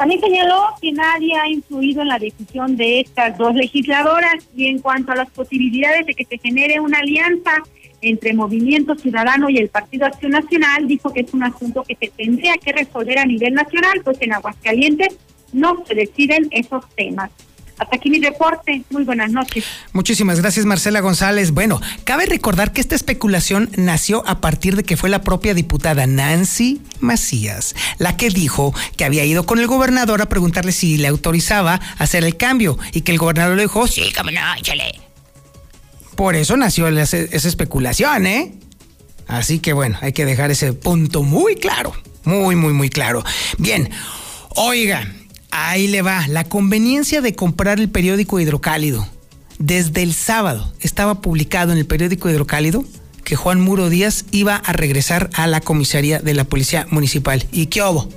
también 0.00 0.22
señaló 0.22 0.68
que 0.80 0.92
nadie 0.92 1.36
ha 1.36 1.46
influido 1.46 2.00
en 2.00 2.08
la 2.08 2.18
decisión 2.18 2.74
de 2.74 3.00
estas 3.00 3.36
dos 3.36 3.54
legisladoras 3.54 4.48
y 4.56 4.64
en 4.64 4.78
cuanto 4.78 5.12
a 5.12 5.14
las 5.14 5.30
posibilidades 5.30 6.06
de 6.06 6.14
que 6.14 6.24
se 6.24 6.38
genere 6.38 6.80
una 6.80 7.00
alianza 7.00 7.50
entre 8.00 8.32
Movimiento 8.32 8.94
Ciudadano 8.94 9.50
y 9.50 9.58
el 9.58 9.68
Partido 9.68 10.06
Acción 10.06 10.32
Nacional, 10.32 10.88
dijo 10.88 11.12
que 11.12 11.20
es 11.20 11.34
un 11.34 11.42
asunto 11.42 11.84
que 11.86 11.96
se 11.96 12.10
tendría 12.16 12.54
que 12.54 12.72
resolver 12.72 13.18
a 13.18 13.26
nivel 13.26 13.52
nacional, 13.52 14.00
pues 14.02 14.16
en 14.22 14.32
Aguascalientes 14.32 15.18
no 15.52 15.84
se 15.84 15.94
deciden 15.94 16.48
esos 16.50 16.88
temas. 16.96 17.30
Hasta 17.80 17.96
aquí 17.96 18.10
mi 18.10 18.20
reporte. 18.20 18.82
Muy 18.90 19.04
buenas 19.04 19.32
noches. 19.32 19.64
Muchísimas 19.94 20.38
gracias, 20.40 20.66
Marcela 20.66 21.00
González. 21.00 21.52
Bueno, 21.52 21.80
cabe 22.04 22.26
recordar 22.26 22.74
que 22.74 22.82
esta 22.82 22.94
especulación 22.94 23.70
nació 23.76 24.22
a 24.28 24.42
partir 24.42 24.76
de 24.76 24.84
que 24.84 24.98
fue 24.98 25.08
la 25.08 25.22
propia 25.22 25.54
diputada 25.54 26.06
Nancy 26.06 26.82
Macías 27.00 27.74
la 27.98 28.16
que 28.18 28.28
dijo 28.28 28.74
que 28.96 29.04
había 29.04 29.24
ido 29.24 29.46
con 29.46 29.58
el 29.58 29.66
gobernador 29.66 30.20
a 30.20 30.28
preguntarle 30.28 30.72
si 30.72 30.98
le 30.98 31.08
autorizaba 31.08 31.80
hacer 31.98 32.24
el 32.24 32.36
cambio 32.36 32.78
y 32.92 33.00
que 33.00 33.12
el 33.12 33.18
gobernador 33.18 33.56
le 33.56 33.62
dijo, 33.62 33.86
sí, 33.86 34.12
cómo 34.16 34.30
no, 34.30 34.40
échale. 34.58 35.00
Por 36.16 36.36
eso 36.36 36.56
nació 36.58 36.88
esa, 36.88 37.16
esa 37.16 37.48
especulación, 37.48 38.26
¿eh? 38.26 38.52
Así 39.26 39.58
que 39.58 39.72
bueno, 39.72 39.96
hay 40.02 40.12
que 40.12 40.26
dejar 40.26 40.50
ese 40.50 40.74
punto 40.74 41.22
muy 41.22 41.54
claro, 41.56 41.94
muy, 42.24 42.56
muy, 42.56 42.74
muy 42.74 42.90
claro. 42.90 43.24
Bien, 43.58 43.88
oiga, 44.56 45.10
Ahí 45.50 45.88
le 45.88 46.02
va, 46.02 46.26
la 46.28 46.44
conveniencia 46.44 47.20
de 47.20 47.34
comprar 47.34 47.80
el 47.80 47.88
periódico 47.88 48.38
Hidrocálido. 48.38 49.06
Desde 49.58 50.02
el 50.02 50.14
sábado 50.14 50.72
estaba 50.80 51.20
publicado 51.20 51.72
en 51.72 51.78
el 51.78 51.86
periódico 51.86 52.30
Hidrocálido 52.30 52.84
que 53.24 53.36
Juan 53.36 53.60
Muro 53.60 53.88
Díaz 53.88 54.24
iba 54.30 54.56
a 54.56 54.72
regresar 54.72 55.30
a 55.34 55.46
la 55.46 55.60
comisaría 55.60 56.20
de 56.20 56.34
la 56.34 56.44
Policía 56.44 56.86
Municipal. 56.90 57.46
¿Y 57.52 57.66
qué 57.66 57.82
hubo? 57.82 58.08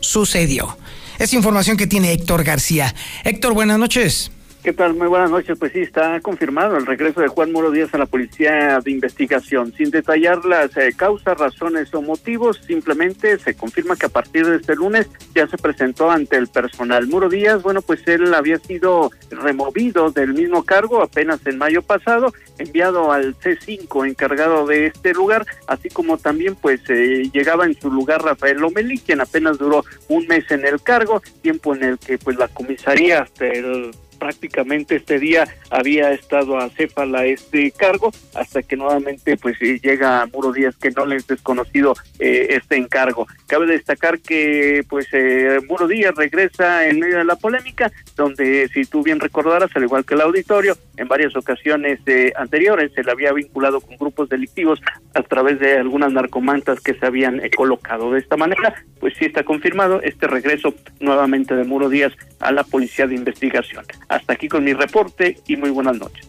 Sucedió. 0.00 0.76
Es 1.18 1.32
información 1.32 1.76
que 1.76 1.86
tiene 1.86 2.12
Héctor 2.12 2.44
García. 2.44 2.94
Héctor, 3.24 3.54
buenas 3.54 3.78
noches. 3.78 4.30
¿Qué 4.64 4.72
tal? 4.72 4.94
Muy 4.94 5.08
buenas 5.08 5.30
noches. 5.30 5.58
Pues 5.58 5.72
sí, 5.72 5.80
está 5.80 6.18
confirmado 6.20 6.78
el 6.78 6.86
regreso 6.86 7.20
de 7.20 7.28
Juan 7.28 7.52
Muro 7.52 7.70
Díaz 7.70 7.92
a 7.92 7.98
la 7.98 8.06
Policía 8.06 8.78
de 8.82 8.90
Investigación. 8.90 9.74
Sin 9.76 9.90
detallar 9.90 10.42
las 10.46 10.74
eh, 10.78 10.94
causas, 10.96 11.36
razones 11.36 11.92
o 11.92 12.00
motivos, 12.00 12.62
simplemente 12.66 13.38
se 13.38 13.54
confirma 13.54 13.94
que 13.94 14.06
a 14.06 14.08
partir 14.08 14.46
de 14.46 14.56
este 14.56 14.74
lunes 14.74 15.10
ya 15.34 15.46
se 15.48 15.58
presentó 15.58 16.10
ante 16.10 16.38
el 16.38 16.46
personal. 16.46 17.06
Muro 17.08 17.28
Díaz, 17.28 17.62
bueno, 17.62 17.82
pues 17.82 18.08
él 18.08 18.32
había 18.32 18.56
sido 18.56 19.10
removido 19.28 20.10
del 20.10 20.32
mismo 20.32 20.64
cargo 20.64 21.02
apenas 21.02 21.46
en 21.46 21.58
mayo 21.58 21.82
pasado, 21.82 22.32
enviado 22.56 23.12
al 23.12 23.36
C5 23.36 24.08
encargado 24.08 24.66
de 24.66 24.86
este 24.86 25.12
lugar, 25.12 25.44
así 25.66 25.90
como 25.90 26.16
también 26.16 26.54
pues 26.54 26.80
eh, 26.88 27.28
llegaba 27.34 27.66
en 27.66 27.78
su 27.78 27.90
lugar 27.90 28.22
Rafael 28.22 28.56
Lomelí, 28.56 28.96
quien 28.96 29.20
apenas 29.20 29.58
duró 29.58 29.84
un 30.08 30.26
mes 30.26 30.50
en 30.50 30.64
el 30.64 30.80
cargo, 30.80 31.20
tiempo 31.42 31.74
en 31.74 31.84
el 31.84 31.98
que 31.98 32.16
pues 32.16 32.38
la 32.38 32.48
comisaría 32.48 33.20
hasta 33.20 33.46
el 33.46 33.90
prácticamente 34.24 34.96
este 34.96 35.18
día 35.18 35.46
había 35.68 36.10
estado 36.12 36.56
a 36.56 36.70
Céfala 36.70 37.26
este 37.26 37.70
cargo 37.72 38.10
hasta 38.34 38.62
que 38.62 38.74
nuevamente 38.74 39.36
pues 39.36 39.60
eh, 39.60 39.78
llega 39.82 40.26
Muro 40.32 40.50
Díaz 40.50 40.76
que 40.76 40.90
no 40.92 41.04
le 41.04 41.16
es 41.16 41.26
desconocido 41.26 41.94
eh, 42.18 42.46
este 42.52 42.76
encargo. 42.76 43.26
Cabe 43.46 43.66
destacar 43.66 44.20
que 44.20 44.82
pues 44.88 45.08
eh, 45.12 45.58
Muro 45.68 45.86
Díaz 45.86 46.14
regresa 46.14 46.88
en 46.88 47.00
medio 47.00 47.18
de 47.18 47.26
la 47.26 47.36
polémica 47.36 47.92
donde 48.16 48.66
si 48.68 48.86
tú 48.86 49.02
bien 49.02 49.20
recordarás 49.20 49.76
al 49.76 49.82
igual 49.82 50.06
que 50.06 50.14
el 50.14 50.22
auditorio 50.22 50.74
en 50.96 51.06
varias 51.06 51.36
ocasiones 51.36 52.00
anteriores 52.36 52.92
se 52.94 53.04
le 53.04 53.12
había 53.12 53.32
vinculado 53.34 53.82
con 53.82 53.98
grupos 53.98 54.30
delictivos 54.30 54.80
a 55.12 55.22
través 55.22 55.58
de 55.58 55.76
algunas 55.76 56.12
narcomantas 56.12 56.80
que 56.80 56.94
se 56.94 57.04
habían 57.04 57.42
colocado 57.54 58.12
de 58.12 58.20
esta 58.20 58.38
manera 58.38 58.74
pues 59.00 59.12
sí 59.18 59.26
está 59.26 59.44
confirmado 59.44 60.00
este 60.00 60.26
regreso 60.28 60.72
nuevamente 61.00 61.54
de 61.54 61.64
Muro 61.64 61.90
Díaz 61.90 62.14
a 62.40 62.52
la 62.52 62.62
policía 62.62 63.06
de 63.06 63.14
investigación. 63.14 63.84
Hasta 64.14 64.34
aquí 64.34 64.48
con 64.48 64.62
mi 64.62 64.72
reporte 64.72 65.40
y 65.48 65.56
muy 65.56 65.70
buenas 65.70 65.96
noches. 65.96 66.28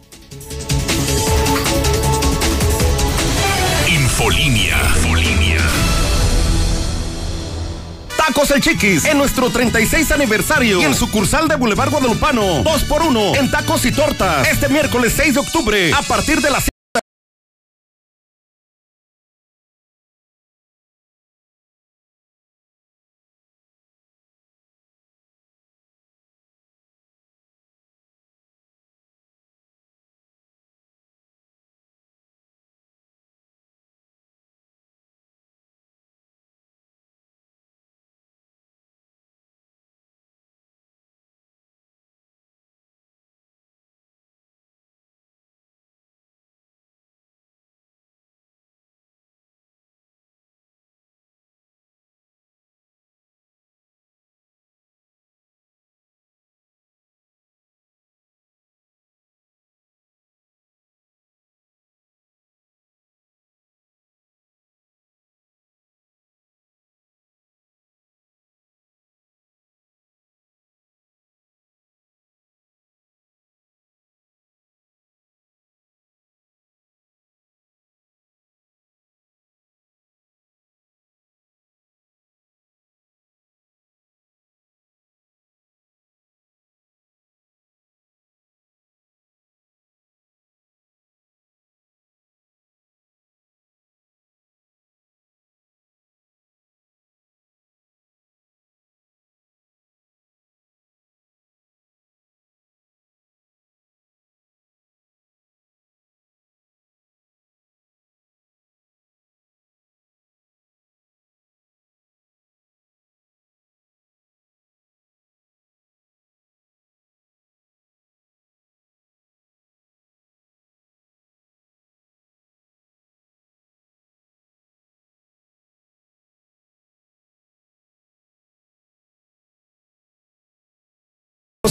Infolínea. 3.87 4.75
Infolínea. 4.95 5.61
Tacos 8.17 8.49
El 8.49 8.61
Chiquis 8.61 9.05
en 9.05 9.19
nuestro 9.19 9.51
36 9.51 10.11
aniversario 10.13 10.81
y 10.81 10.83
en 10.83 10.95
sucursal 10.95 11.47
de 11.47 11.57
Boulevard 11.57 11.91
Guadalupano. 11.91 12.63
2 12.63 12.83
por 12.85 13.03
1 13.03 13.35
en 13.35 13.51
tacos 13.51 13.85
y 13.85 13.91
tortas. 13.91 14.47
Este 14.47 14.67
miércoles 14.67 15.13
6 15.15 15.35
de 15.35 15.39
octubre 15.41 15.93
a 15.93 16.01
partir 16.01 16.41
de 16.41 16.49
las 16.49 16.67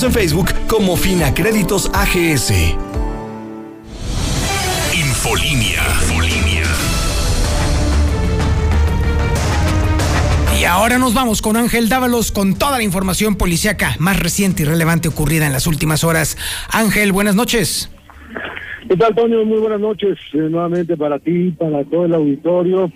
en 0.03 0.13
Facebook 0.13 0.49
como 0.67 0.97
Finacréditos 0.97 1.89
AGS. 1.95 2.51
Infolinia. 4.93 5.83
Infolinia. 6.03 6.65
Y 10.61 10.65
ahora 10.65 10.99
nos 10.99 11.15
vamos 11.15 11.41
con 11.41 11.57
Ángel 11.57 11.89
Dávalos 11.89 12.33
con 12.33 12.55
toda 12.55 12.79
la 12.79 12.83
información 12.83 13.37
policíaca 13.37 13.95
más 14.01 14.19
reciente 14.19 14.65
y 14.65 14.67
relevante 14.67 15.09
ocurrida 15.09 15.47
en 15.47 15.53
las 15.53 15.69
últimas 15.69 16.03
horas. 16.03 16.37
Ángel, 16.73 17.13
buenas 17.13 17.37
noches. 17.37 17.89
¿Qué 18.89 18.97
tal, 18.97 19.11
Antonio? 19.11 19.45
Muy 19.45 19.59
buenas 19.59 19.81
noches 19.81 20.19
eh, 20.33 20.39
nuevamente 20.39 20.97
para 20.97 21.21
ti, 21.21 21.53
para 21.53 21.85
todo 21.85 22.07
el 22.07 22.15
auditorio. 22.15 22.91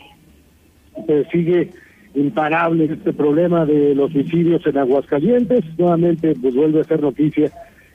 Se 1.06 1.24
sigue 1.30 1.70
imparable 2.18 2.84
este 2.84 3.12
problema 3.12 3.64
de 3.64 3.94
los 3.94 4.12
suicidios 4.12 4.66
en 4.66 4.78
Aguascalientes. 4.78 5.64
Nuevamente, 5.78 6.34
pues 6.40 6.54
vuelve 6.54 6.80
a 6.80 6.84
ser 6.84 7.00
noticia 7.00 7.50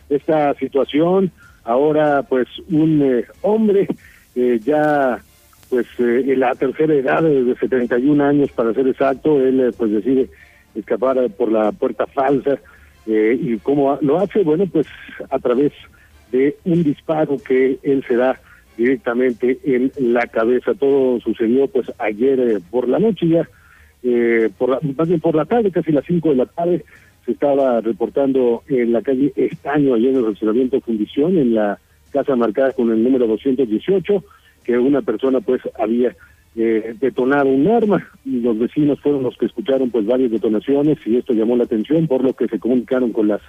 esta 0.09 0.53
situación. 0.55 1.31
Ahora, 1.63 2.23
pues, 2.23 2.47
un 2.69 3.01
eh, 3.01 3.25
hombre 3.41 3.87
eh, 4.35 4.59
ya, 4.63 5.21
pues, 5.69 5.87
eh, 5.99 6.23
en 6.27 6.39
la 6.39 6.55
tercera 6.55 6.93
edad, 6.93 7.21
de 7.21 7.55
71 7.55 8.23
años 8.23 8.51
para 8.51 8.73
ser 8.73 8.87
exacto, 8.87 9.39
él, 9.39 9.73
pues, 9.77 9.91
decide 9.91 10.29
escapar 10.75 11.17
por 11.31 11.51
la 11.51 11.71
puerta 11.71 12.05
falsa. 12.07 12.57
¿Y 13.05 13.57
cómo 13.57 13.97
lo 14.01 14.19
hace? 14.19 14.43
Bueno, 14.43 14.65
pues, 14.65 14.87
a 15.29 15.37
través 15.37 15.73
de 16.31 16.55
un 16.63 16.83
disparo 16.83 17.37
que 17.37 17.77
él 17.83 18.03
se 18.07 18.15
da 18.15 18.39
directamente 18.77 19.59
en 19.65 19.91
la 20.13 20.25
cabeza. 20.27 20.73
Todo 20.73 21.19
sucedió, 21.19 21.67
pues, 21.67 21.91
ayer 21.99 22.61
por 22.71 22.87
la 22.87 22.99
noche 22.99 23.27
ya 23.27 23.47
eh, 24.03 24.49
por 24.57 24.69
la, 24.69 24.79
más 24.97 25.07
bien 25.07 25.19
por 25.19 25.35
la 25.35 25.45
tarde, 25.45 25.71
casi 25.71 25.91
las 25.91 26.05
5 26.05 26.29
de 26.29 26.35
la 26.35 26.45
tarde, 26.45 26.83
se 27.25 27.31
estaba 27.31 27.79
reportando 27.81 28.63
en 28.67 28.91
la 28.91 29.01
calle 29.01 29.31
Estaño, 29.35 29.93
allá 29.93 30.09
en 30.09 30.17
el 30.17 30.23
relacionamiento 30.23 30.81
Fundición, 30.81 31.37
en 31.37 31.55
la 31.55 31.79
casa 32.11 32.35
marcada 32.35 32.73
con 32.73 32.91
el 32.91 33.01
número 33.01 33.27
218, 33.27 34.23
que 34.63 34.77
una 34.77 35.01
persona 35.01 35.39
pues 35.39 35.61
había 35.79 36.15
eh, 36.55 36.95
detonado 36.99 37.47
un 37.47 37.67
arma. 37.67 38.07
Los 38.25 38.59
vecinos 38.59 38.99
fueron 38.99 39.23
los 39.23 39.37
que 39.37 39.45
escucharon 39.45 39.89
pues 39.89 40.05
varias 40.05 40.31
detonaciones 40.31 40.97
y 41.05 41.17
esto 41.17 41.33
llamó 41.33 41.55
la 41.55 41.63
atención, 41.63 42.07
por 42.07 42.23
lo 42.23 42.33
que 42.33 42.47
se 42.47 42.59
comunicaron 42.59 43.11
con 43.11 43.27
las 43.29 43.41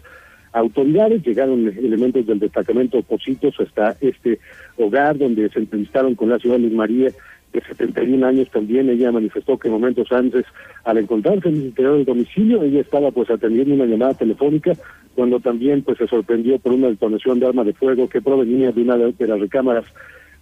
autoridades, 0.52 1.26
llegaron 1.26 1.66
elementos 1.66 2.24
del 2.26 2.38
destacamento 2.38 3.02
Positos 3.02 3.58
hasta 3.58 3.96
este 4.00 4.38
hogar 4.76 5.18
donde 5.18 5.48
se 5.50 5.58
entrevistaron 5.58 6.14
con 6.14 6.30
la 6.30 6.38
ciudad 6.38 6.58
de 6.58 6.70
María 6.70 7.10
de 7.54 7.60
71 7.60 8.26
años 8.26 8.50
también, 8.50 8.90
ella 8.90 9.12
manifestó 9.12 9.56
que 9.56 9.68
momentos 9.68 10.10
antes, 10.10 10.44
al 10.84 10.98
encontrarse 10.98 11.48
en 11.48 11.54
el 11.54 11.66
interior 11.66 11.96
del 11.96 12.04
domicilio, 12.04 12.62
ella 12.64 12.80
estaba 12.80 13.12
pues 13.12 13.30
atendiendo 13.30 13.74
una 13.74 13.86
llamada 13.86 14.14
telefónica, 14.14 14.72
cuando 15.14 15.38
también 15.38 15.82
pues 15.82 15.98
se 15.98 16.08
sorprendió 16.08 16.58
por 16.58 16.72
una 16.72 16.88
detonación 16.88 17.38
de 17.38 17.46
arma 17.46 17.62
de 17.62 17.72
fuego 17.72 18.08
que 18.08 18.20
provenía 18.20 18.72
de 18.72 18.82
una 18.82 18.96
de 18.96 19.26
las 19.26 19.40
recámaras 19.40 19.84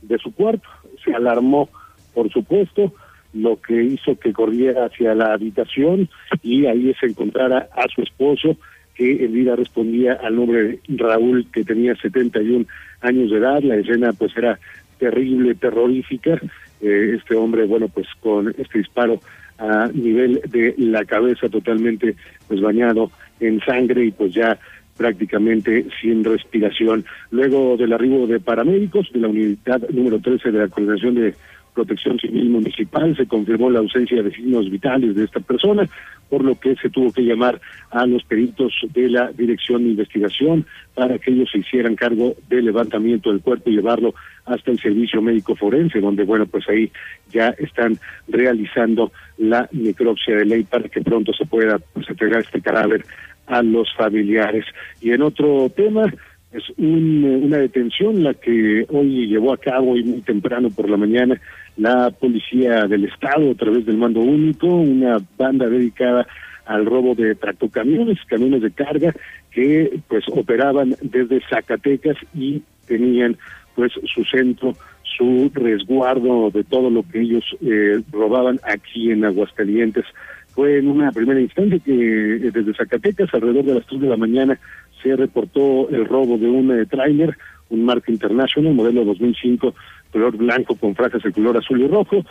de 0.01 0.17
su 0.19 0.33
cuarto. 0.35 0.67
Se 1.05 1.15
alarmó, 1.15 1.69
por 2.15 2.33
supuesto, 2.33 2.95
lo 3.35 3.61
que 3.61 3.83
hizo 3.83 4.19
que 4.19 4.33
corriera 4.33 4.87
hacia 4.87 5.15
la 5.15 5.35
habitación 5.35 6.09
y 6.43 6.65
ahí 6.65 6.95
se 6.99 7.07
encontrara 7.07 7.69
a 7.77 7.89
su 7.95 8.03
esposo, 8.03 8.57
que 8.95 9.25
en 9.25 9.33
vida 9.33 9.55
respondía 9.55 10.15
al 10.15 10.37
nombre 10.37 10.81
de 10.89 10.97
Raúl, 10.97 11.47
que 11.53 11.65
tenía 11.65 11.95
71 11.97 12.65
años 13.03 13.31
de 13.31 13.37
edad. 13.37 13.63
La 13.63 13.77
escena 13.77 14.13
pues 14.15 14.35
era 14.37 14.59
terrible, 14.99 15.55
terrorífica. 15.55 16.41
Eh, 16.83 17.17
este 17.17 17.37
hombre, 17.37 17.65
bueno, 17.65 17.89
pues 17.89 18.07
con 18.21 18.49
este 18.59 18.79
disparo 18.79 19.21
a 19.59 19.89
nivel 19.95 20.41
de 20.49 20.75
la 20.79 21.05
cabeza 21.05 21.49
totalmente 21.49 22.17
pues 22.49 22.61
bañado 22.61 23.11
en 23.39 23.61
sangre 23.61 24.05
y 24.07 24.11
pues 24.11 24.35
ya 24.35 24.59
prácticamente 24.97 25.87
sin 26.01 26.25
respiración. 26.25 27.05
Luego 27.31 27.77
del 27.77 27.93
arribo 27.93 28.27
de 28.27 28.41
paramédicos 28.41 29.11
de 29.13 29.21
la 29.21 29.29
unidad 29.29 29.89
número 29.91 30.21
13 30.21 30.51
de 30.51 30.59
la 30.59 30.69
Coordinación 30.69 31.15
de 31.15 31.35
Protección 31.75 32.19
Civil 32.19 32.51
Municipal, 32.51 33.17
se 33.17 33.27
confirmó 33.27 33.71
la 33.71 33.79
ausencia 33.79 34.23
de 34.23 34.31
signos 34.31 34.71
vitales 34.71 35.15
de 35.15 35.25
esta 35.25 35.41
persona, 35.41 35.89
por 36.29 36.45
lo 36.45 36.59
que 36.59 36.75
se 36.77 36.91
tuvo 36.91 37.13
que 37.13 37.23
llamar 37.23 37.61
a 37.91 38.07
los 38.07 38.25
peritos 38.25 38.73
de 38.93 39.09
la 39.09 39.33
Dirección 39.33 39.85
de 39.85 39.91
Investigación 39.91 40.67
para 40.95 41.19
que 41.19 41.31
ellos 41.31 41.51
se 41.51 41.59
hicieran 41.59 41.97
cargo 41.97 42.35
del 42.49 42.67
levantamiento 42.67 43.31
del 43.31 43.41
cuerpo 43.41 43.71
y 43.71 43.77
llevarlo 43.77 44.15
hasta 44.45 44.71
el 44.71 44.81
servicio 44.81 45.23
médico 45.23 45.55
forense, 45.55 46.01
donde, 46.01 46.25
bueno, 46.25 46.47
pues 46.47 46.69
ahí 46.69 46.91
ya 47.31 47.49
están 47.59 47.99
realizando 48.29 49.13
la 49.39 49.69
necropsia 49.73 50.37
de 50.37 50.45
ley 50.45 50.65
para 50.65 50.89
que 50.89 51.01
pronto 51.01 51.33
se 51.33 51.47
pueda 51.47 51.79
pues, 51.93 52.09
entregar 52.09 52.41
este 52.41 52.61
cadáver 52.61 53.05
a 53.47 53.63
los 53.63 53.93
familiares. 53.95 54.65
Y 55.01 55.11
en 55.11 55.23
otro 55.23 55.71
tema, 55.75 56.05
es 56.53 56.65
una 56.77 57.59
detención 57.59 58.23
la 58.23 58.35
que 58.35 58.85
hoy 58.91 59.27
llevó 59.27 59.55
a 59.55 59.59
cabo 59.59 59.97
y 59.97 60.05
muy 60.05 60.21
temprano 60.21 60.69
por 60.71 60.89
la 60.89 60.99
mañana 60.99 61.41
la 61.77 62.11
policía 62.11 62.87
del 62.87 63.05
estado 63.05 63.51
a 63.51 63.55
través 63.55 63.87
del 63.87 63.97
mando 63.97 64.21
único, 64.21 64.67
una 64.67 65.19
banda 65.39 65.69
dedicada 65.69 66.27
al 66.67 66.87
robo 66.87 67.15
de 67.15 67.35
tractocamiones, 67.35 68.19
camiones 68.27 68.63
de 68.63 68.71
carga 68.71 69.15
que 69.51 70.01
pues 70.09 70.25
operaban 70.29 70.95
desde 71.03 71.43
Zacatecas 71.49 72.17
y 72.35 72.63
tenían 72.87 73.37
pues 73.75 73.93
su 74.15 74.25
centro, 74.25 74.75
su 75.17 75.51
resguardo 75.55 76.51
de 76.51 76.65
todo 76.65 76.91
lo 76.91 77.03
que 77.03 77.21
ellos 77.21 77.45
eh, 77.63 78.01
robaban 78.11 78.61
aquí 78.65 79.11
en 79.11 79.25
Aguascalientes. 79.25 80.05
Fue 80.49 80.79
en 80.79 80.89
una 80.89 81.11
primera 81.13 81.41
instancia 81.41 81.79
que 81.79 82.37
eh, 82.37 82.51
desde 82.53 82.75
Zacatecas, 82.75 83.33
alrededor 83.33 83.65
de 83.65 83.75
las 83.75 83.87
3 83.87 84.03
de 84.03 84.09
la 84.09 84.17
mañana, 84.17 84.59
se 85.03 85.17
reportó 85.17 85.89
el 85.89 86.05
robo 86.05 86.37
de 86.39 86.47
un 86.47 86.71
eh, 86.71 86.87
un 87.71 87.85
Mark 87.87 88.05
International, 88.09 88.75
modelo 88.75 89.05
2005, 89.05 89.75
color 90.13 90.37
blanco 90.37 90.77
con 90.77 90.95
franjas 90.95 91.23
de 91.23 91.33
color 91.33 91.57
azul 91.57 91.81
y 91.81 91.89
rojo, 91.89 92.25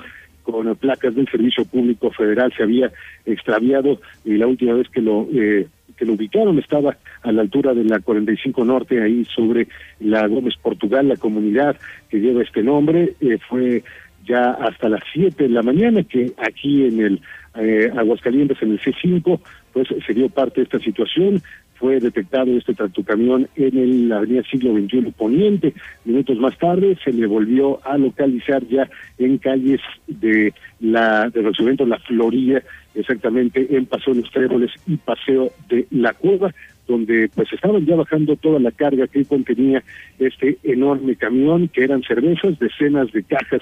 con 0.44 0.76
placas 0.76 1.16
del 1.16 1.30
Servicio 1.30 1.66
Público 1.66 2.12
Federal 2.12 2.52
se 2.56 2.64
había 2.64 2.92
extraviado 3.26 4.00
y 4.26 4.38
la 4.38 4.48
última 4.48 4.74
vez 4.74 4.88
que 4.90 5.02
lo 5.02 5.28
eh, 5.34 5.68
que 6.02 6.06
lo 6.06 6.14
ubicaron 6.14 6.58
estaba 6.58 6.98
a 7.22 7.32
la 7.32 7.44
altura 7.44 7.76
de 7.76 7.84
la 7.84 8.00
45 8.00 8.66
Norte, 8.66 9.00
ahí 9.04 9.24
sobre 9.26 9.68
la 10.00 10.26
Gómez 10.26 10.56
Portugal, 10.60 11.08
la 11.08 11.16
comunidad 11.16 11.76
que 12.10 12.20
lleva 12.20 12.42
este 12.42 12.64
nombre, 12.64 13.14
eh, 13.22 13.38
fue 13.48 13.84
ya 14.26 14.52
hasta 14.52 14.90
las 14.90 15.04
7 15.14 15.44
de 15.44 15.50
la 15.50 15.62
mañana 15.62 16.02
que 16.04 16.32
aquí 16.38 16.86
en 16.86 17.02
el 17.02 17.22
eh, 17.56 17.92
Aguascalientes, 17.96 18.58
en 18.64 18.72
el 18.72 18.80
C5, 18.80 19.40
pues 19.74 19.90
se 20.06 20.14
dio 20.14 20.28
parte 20.30 20.62
de 20.62 20.64
esta 20.64 20.80
situación, 20.80 21.42
fue 21.82 22.00
detectado 22.00 22.56
este 22.56 22.76
tractocamión 22.76 23.50
en 23.56 24.08
la 24.08 24.18
avenida 24.18 24.44
siglo 24.44 24.72
XXI 24.74 25.12
Poniente. 25.18 25.74
Minutos 26.06 26.38
más 26.38 26.56
tarde 26.60 26.96
se 27.04 27.12
le 27.12 27.26
volvió 27.26 27.84
a 27.84 27.98
localizar 27.98 28.64
ya 28.68 28.88
en 29.18 29.40
calles 29.40 29.82
de 30.08 30.54
la 30.80 31.30
de 31.32 31.86
La 31.88 31.98
Florida, 32.00 32.62
exactamente 32.94 33.76
en 33.76 33.88
Paseo 33.88 34.14
de 34.14 34.22
los 34.22 34.32
Tréboles 34.32 34.72
y 34.86 34.98
Paseo 34.98 35.52
de 35.68 35.88
la 35.90 36.14
Cueva 36.14 36.54
donde 36.88 37.30
pues 37.34 37.52
estaban 37.54 37.86
ya 37.86 37.96
bajando 37.96 38.36
toda 38.36 38.60
la 38.60 38.72
carga 38.72 39.08
que 39.08 39.24
contenía 39.24 39.82
este 40.20 40.58
enorme 40.64 41.16
camión, 41.16 41.70
que 41.70 41.84
eran 41.84 42.04
cervezas, 42.04 42.60
decenas 42.60 43.12
de 43.14 43.24
cajas 43.24 43.62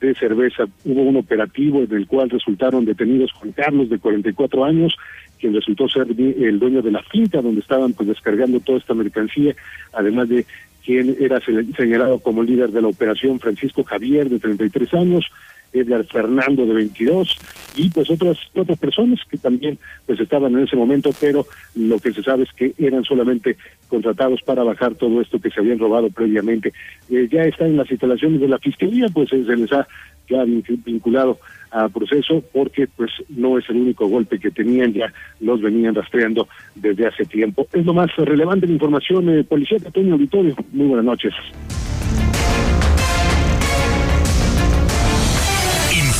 de 0.00 0.14
cerveza. 0.14 0.64
Hubo 0.84 1.02
un 1.02 1.16
operativo 1.16 1.82
en 1.82 1.92
el 1.92 2.06
cual 2.06 2.30
resultaron 2.30 2.84
detenidos 2.84 3.32
Juan 3.32 3.52
Carlos, 3.52 3.90
de 3.90 3.98
44 3.98 4.64
años, 4.64 4.96
quien 5.42 5.54
resultó 5.54 5.88
ser 5.88 6.06
el 6.08 6.58
dueño 6.60 6.82
de 6.82 6.92
la 6.92 7.02
finca 7.02 7.42
donde 7.42 7.60
estaban 7.60 7.92
pues 7.94 8.08
descargando 8.08 8.60
toda 8.60 8.78
esta 8.78 8.94
mercancía, 8.94 9.56
además 9.92 10.28
de 10.28 10.46
quien 10.84 11.16
era 11.18 11.40
señalado 11.76 12.20
como 12.20 12.44
líder 12.44 12.70
de 12.70 12.80
la 12.80 12.86
operación, 12.86 13.40
Francisco 13.40 13.82
Javier, 13.82 14.28
de 14.28 14.38
33 14.38 14.94
años, 14.94 15.26
Edgar 15.72 16.04
Fernando 16.04 16.66
de 16.66 16.74
22 16.74 17.38
y 17.76 17.90
pues 17.90 18.10
otras 18.10 18.36
otras 18.54 18.78
personas 18.78 19.20
que 19.30 19.38
también 19.38 19.78
pues 20.06 20.20
estaban 20.20 20.52
en 20.54 20.64
ese 20.64 20.76
momento, 20.76 21.10
pero 21.20 21.46
lo 21.74 21.98
que 21.98 22.12
se 22.12 22.22
sabe 22.22 22.44
es 22.44 22.52
que 22.52 22.74
eran 22.78 23.04
solamente 23.04 23.56
contratados 23.88 24.40
para 24.42 24.62
bajar 24.62 24.94
todo 24.94 25.20
esto 25.20 25.40
que 25.40 25.50
se 25.50 25.60
habían 25.60 25.78
robado 25.78 26.10
previamente. 26.10 26.72
Eh, 27.10 27.28
ya 27.30 27.44
están 27.44 27.68
en 27.68 27.76
las 27.78 27.90
instalaciones 27.90 28.40
de 28.40 28.48
la 28.48 28.58
fiscalía, 28.58 29.06
pues 29.12 29.32
eh, 29.32 29.44
se 29.44 29.56
les 29.56 29.72
ha 29.72 29.86
ya 30.28 30.44
vinculado 30.84 31.38
a 31.70 31.88
proceso 31.88 32.42
porque 32.52 32.86
pues 32.86 33.10
no 33.30 33.58
es 33.58 33.68
el 33.70 33.76
único 33.76 34.06
golpe 34.06 34.38
que 34.38 34.50
tenían, 34.50 34.92
ya 34.92 35.12
los 35.40 35.60
venían 35.60 35.94
rastreando 35.94 36.48
desde 36.74 37.06
hace 37.06 37.24
tiempo. 37.24 37.66
Es 37.72 37.84
lo 37.84 37.94
más 37.94 38.14
relevante 38.16 38.66
la 38.66 38.74
información, 38.74 39.28
eh, 39.30 39.44
Policía 39.44 39.78
Antonio 39.84 40.14
Auditorio. 40.14 40.54
Muy 40.72 40.86
buenas 40.86 41.06
noches. 41.06 41.34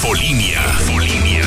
Infolinia. 0.02 0.60
Infolinia. 0.80 1.44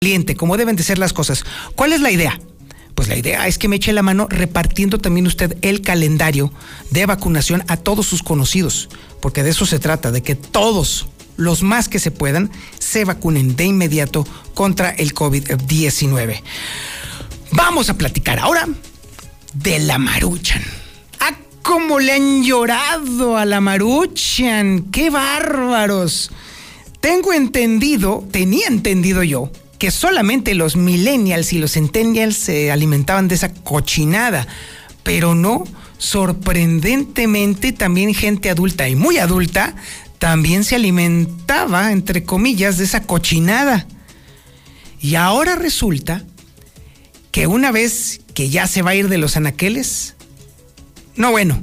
Cliente, 0.00 0.36
como 0.36 0.56
deben 0.56 0.76
de 0.76 0.84
ser 0.84 0.96
las 0.96 1.12
cosas. 1.12 1.44
¿Cuál 1.74 1.92
es 1.92 2.00
la 2.00 2.12
idea? 2.12 2.38
Pues 2.94 3.08
la 3.08 3.16
idea 3.16 3.48
es 3.48 3.58
que 3.58 3.66
me 3.66 3.74
eche 3.74 3.92
la 3.92 4.04
mano 4.04 4.28
repartiendo 4.30 4.98
también 4.98 5.26
usted 5.26 5.58
el 5.62 5.80
calendario 5.80 6.52
de 6.90 7.04
vacunación 7.04 7.64
a 7.66 7.78
todos 7.78 8.06
sus 8.06 8.22
conocidos, 8.22 8.90
porque 9.20 9.42
de 9.42 9.50
eso 9.50 9.66
se 9.66 9.80
trata, 9.80 10.12
de 10.12 10.22
que 10.22 10.36
todos, 10.36 11.08
los 11.36 11.64
más 11.64 11.88
que 11.88 11.98
se 11.98 12.12
puedan, 12.12 12.48
se 12.78 13.04
vacunen 13.04 13.56
de 13.56 13.64
inmediato 13.64 14.24
contra 14.54 14.90
el 14.90 15.14
COVID-19. 15.16 16.42
Vamos 17.50 17.90
a 17.90 17.98
platicar 17.98 18.38
ahora 18.38 18.68
de 19.52 19.80
la 19.80 19.98
Maruchan. 19.98 20.62
¡Ah, 21.18 21.34
cómo 21.60 21.98
le 21.98 22.12
han 22.12 22.44
llorado 22.44 23.36
a 23.36 23.44
la 23.44 23.60
Maruchan! 23.60 24.92
¡Qué 24.92 25.10
bárbaros! 25.10 26.30
Tengo 27.00 27.32
entendido, 27.32 28.26
tenía 28.30 28.66
entendido 28.66 29.22
yo, 29.22 29.50
que 29.78 29.90
solamente 29.90 30.54
los 30.54 30.76
millennials 30.76 31.52
y 31.52 31.58
los 31.58 31.72
centennials 31.72 32.36
se 32.36 32.72
alimentaban 32.72 33.28
de 33.28 33.36
esa 33.36 33.54
cochinada, 33.54 34.46
pero 35.04 35.34
no, 35.34 35.64
sorprendentemente 35.98 37.72
también 37.72 38.14
gente 38.14 38.50
adulta 38.50 38.88
y 38.88 38.96
muy 38.96 39.18
adulta 39.18 39.74
también 40.18 40.64
se 40.64 40.74
alimentaba, 40.74 41.92
entre 41.92 42.24
comillas, 42.24 42.78
de 42.78 42.84
esa 42.84 43.02
cochinada. 43.02 43.86
Y 45.00 45.14
ahora 45.14 45.54
resulta 45.54 46.24
que 47.30 47.46
una 47.46 47.70
vez 47.70 48.20
que 48.34 48.50
ya 48.50 48.66
se 48.66 48.82
va 48.82 48.90
a 48.90 48.94
ir 48.96 49.08
de 49.08 49.18
los 49.18 49.36
anaqueles, 49.36 50.16
no 51.14 51.30
bueno, 51.30 51.62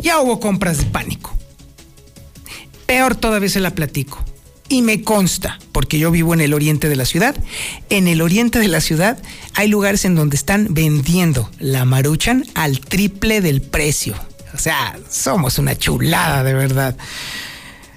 ya 0.00 0.20
hubo 0.20 0.40
compras 0.40 0.78
de 0.78 0.86
pánico. 0.86 1.32
Peor 2.86 3.14
todavía 3.14 3.48
se 3.48 3.60
la 3.60 3.74
platico. 3.74 4.24
Y 4.68 4.82
me 4.82 5.02
consta, 5.02 5.58
porque 5.72 5.98
yo 5.98 6.10
vivo 6.10 6.32
en 6.34 6.40
el 6.40 6.54
oriente 6.54 6.88
de 6.88 6.96
la 6.96 7.04
ciudad, 7.04 7.36
en 7.90 8.08
el 8.08 8.22
oriente 8.22 8.58
de 8.58 8.68
la 8.68 8.80
ciudad 8.80 9.18
hay 9.54 9.68
lugares 9.68 10.04
en 10.04 10.14
donde 10.14 10.36
están 10.36 10.68
vendiendo 10.70 11.50
la 11.58 11.84
maruchan 11.84 12.44
al 12.54 12.80
triple 12.80 13.40
del 13.40 13.60
precio. 13.60 14.14
O 14.54 14.58
sea, 14.58 14.96
somos 15.10 15.58
una 15.58 15.76
chulada 15.76 16.42
de 16.42 16.54
verdad. 16.54 16.96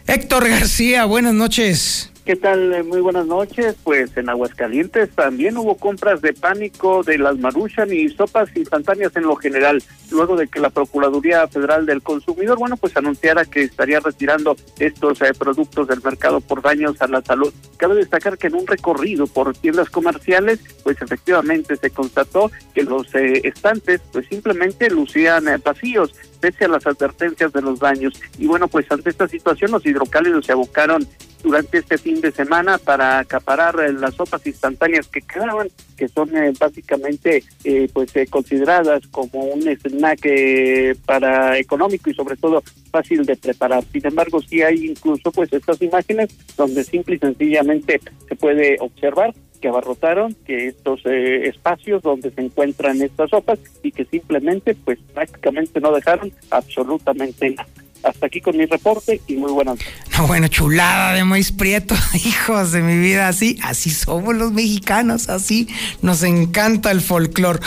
Héctor 0.07 0.49
García, 0.49 1.05
buenas 1.05 1.33
noches. 1.33 2.09
¿Qué 2.27 2.35
tal? 2.35 2.73
Eh, 2.73 2.83
muy 2.83 2.99
buenas 2.99 3.25
noches. 3.25 3.77
Pues 3.85 4.17
en 4.17 4.27
Aguascalientes 4.27 5.11
también 5.11 5.55
hubo 5.55 5.77
compras 5.77 6.21
de 6.21 6.33
pánico 6.33 7.01
de 7.01 7.17
las 7.17 7.37
maruchan 7.37 7.93
y 7.93 8.09
sopas 8.09 8.49
instantáneas 8.53 9.15
en 9.15 9.23
lo 9.23 9.37
general, 9.37 9.81
luego 10.11 10.35
de 10.35 10.49
que 10.49 10.59
la 10.59 10.69
Procuraduría 10.69 11.47
Federal 11.47 11.85
del 11.85 12.01
Consumidor, 12.01 12.57
bueno, 12.59 12.75
pues 12.75 12.97
anunciara 12.97 13.45
que 13.45 13.61
estaría 13.61 14.01
retirando 14.01 14.57
estos 14.77 15.21
eh, 15.21 15.31
productos 15.39 15.87
del 15.87 16.03
mercado 16.03 16.41
por 16.41 16.61
daños 16.61 17.01
a 17.01 17.07
la 17.07 17.21
salud. 17.21 17.53
Cabe 17.77 17.95
destacar 17.95 18.37
que 18.37 18.47
en 18.47 18.55
un 18.55 18.67
recorrido 18.67 19.27
por 19.27 19.55
tiendas 19.55 19.89
comerciales, 19.89 20.59
pues 20.83 21.01
efectivamente 21.01 21.77
se 21.77 21.91
constató 21.91 22.51
que 22.73 22.83
los 22.83 23.15
eh, 23.15 23.39
estantes 23.45 24.01
pues 24.11 24.27
simplemente 24.27 24.89
lucían 24.89 25.45
vacíos 25.63 26.13
pese 26.41 26.65
a 26.65 26.67
las 26.67 26.85
advertencias 26.85 27.53
de 27.53 27.61
los 27.61 27.79
daños. 27.79 28.21
Y 28.37 28.47
bueno, 28.47 28.67
pues 28.67 28.85
ante 28.91 29.11
esta 29.11 29.29
situación 29.29 29.71
los 29.71 29.85
hidrocálidos 29.85 30.45
se 30.45 30.51
abocaron 30.51 31.07
durante 31.43 31.79
este 31.79 31.97
fin 31.97 32.19
de 32.21 32.31
semana 32.31 32.77
para 32.77 33.19
acaparar 33.19 33.79
eh, 33.79 33.93
las 33.93 34.15
sopas 34.15 34.45
instantáneas 34.45 35.07
que 35.07 35.21
quedaban, 35.21 35.69
que 35.95 36.07
son 36.07 36.35
eh, 36.35 36.53
básicamente 36.59 37.43
eh, 37.63 37.87
pues 37.93 38.11
consideradas 38.29 39.07
como 39.07 39.41
un 39.43 39.61
snack 39.67 40.97
para 41.05 41.57
económico 41.57 42.09
y 42.09 42.13
sobre 42.13 42.37
todo 42.37 42.63
fácil 42.91 43.25
de 43.25 43.35
preparar. 43.35 43.83
Sin 43.91 44.05
embargo, 44.05 44.41
sí 44.41 44.61
hay 44.61 44.87
incluso 44.87 45.31
pues 45.31 45.51
estas 45.53 45.81
imágenes 45.81 46.29
donde 46.55 46.83
simple 46.83 47.15
y 47.15 47.19
sencillamente 47.19 47.99
se 48.27 48.35
puede 48.35 48.77
observar 48.79 49.33
que 49.61 49.67
abarrotaron 49.67 50.35
que 50.45 50.67
estos 50.67 51.03
espacios 51.05 52.03
donde 52.03 52.29
se 52.29 52.41
encuentran 52.41 53.01
estas 53.01 53.31
sopas 53.31 53.59
y 53.81 53.91
que 53.91 54.05
simplemente 54.05 54.75
pues 54.75 54.99
prácticamente 55.13 55.79
no 55.79 55.91
dejaron 55.91 56.31
absolutamente 56.51 57.49
nada. 57.51 57.67
Hasta 58.03 58.25
aquí 58.27 58.41
con 58.41 58.57
mi 58.57 58.65
reporte 58.65 59.21
y 59.27 59.35
muy 59.35 59.51
buenas. 59.51 59.79
No, 60.17 60.27
bueno, 60.27 60.47
chulada 60.47 61.13
de 61.13 61.23
maíz 61.23 61.51
prieto, 61.51 61.95
hijos 62.13 62.71
de 62.71 62.81
mi 62.81 62.97
vida, 62.97 63.27
así, 63.27 63.59
así 63.63 63.89
somos 63.89 64.35
los 64.35 64.51
mexicanos, 64.51 65.29
así 65.29 65.67
nos 66.01 66.23
encanta 66.23 66.91
el 66.91 67.01
folclor. 67.01 67.59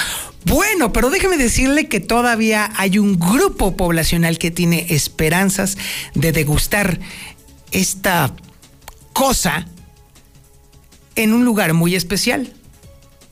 Bueno, 0.44 0.92
pero 0.92 1.10
déjeme 1.10 1.36
decirle 1.36 1.88
que 1.88 2.00
todavía 2.00 2.70
hay 2.76 2.98
un 2.98 3.18
grupo 3.18 3.76
poblacional 3.76 4.38
que 4.38 4.50
tiene 4.50 4.86
esperanzas 4.90 5.76
de 6.14 6.32
degustar 6.32 6.98
esta 7.72 8.34
cosa 9.12 9.66
en 11.14 11.34
un 11.34 11.44
lugar 11.44 11.74
muy 11.74 11.94
especial. 11.94 12.54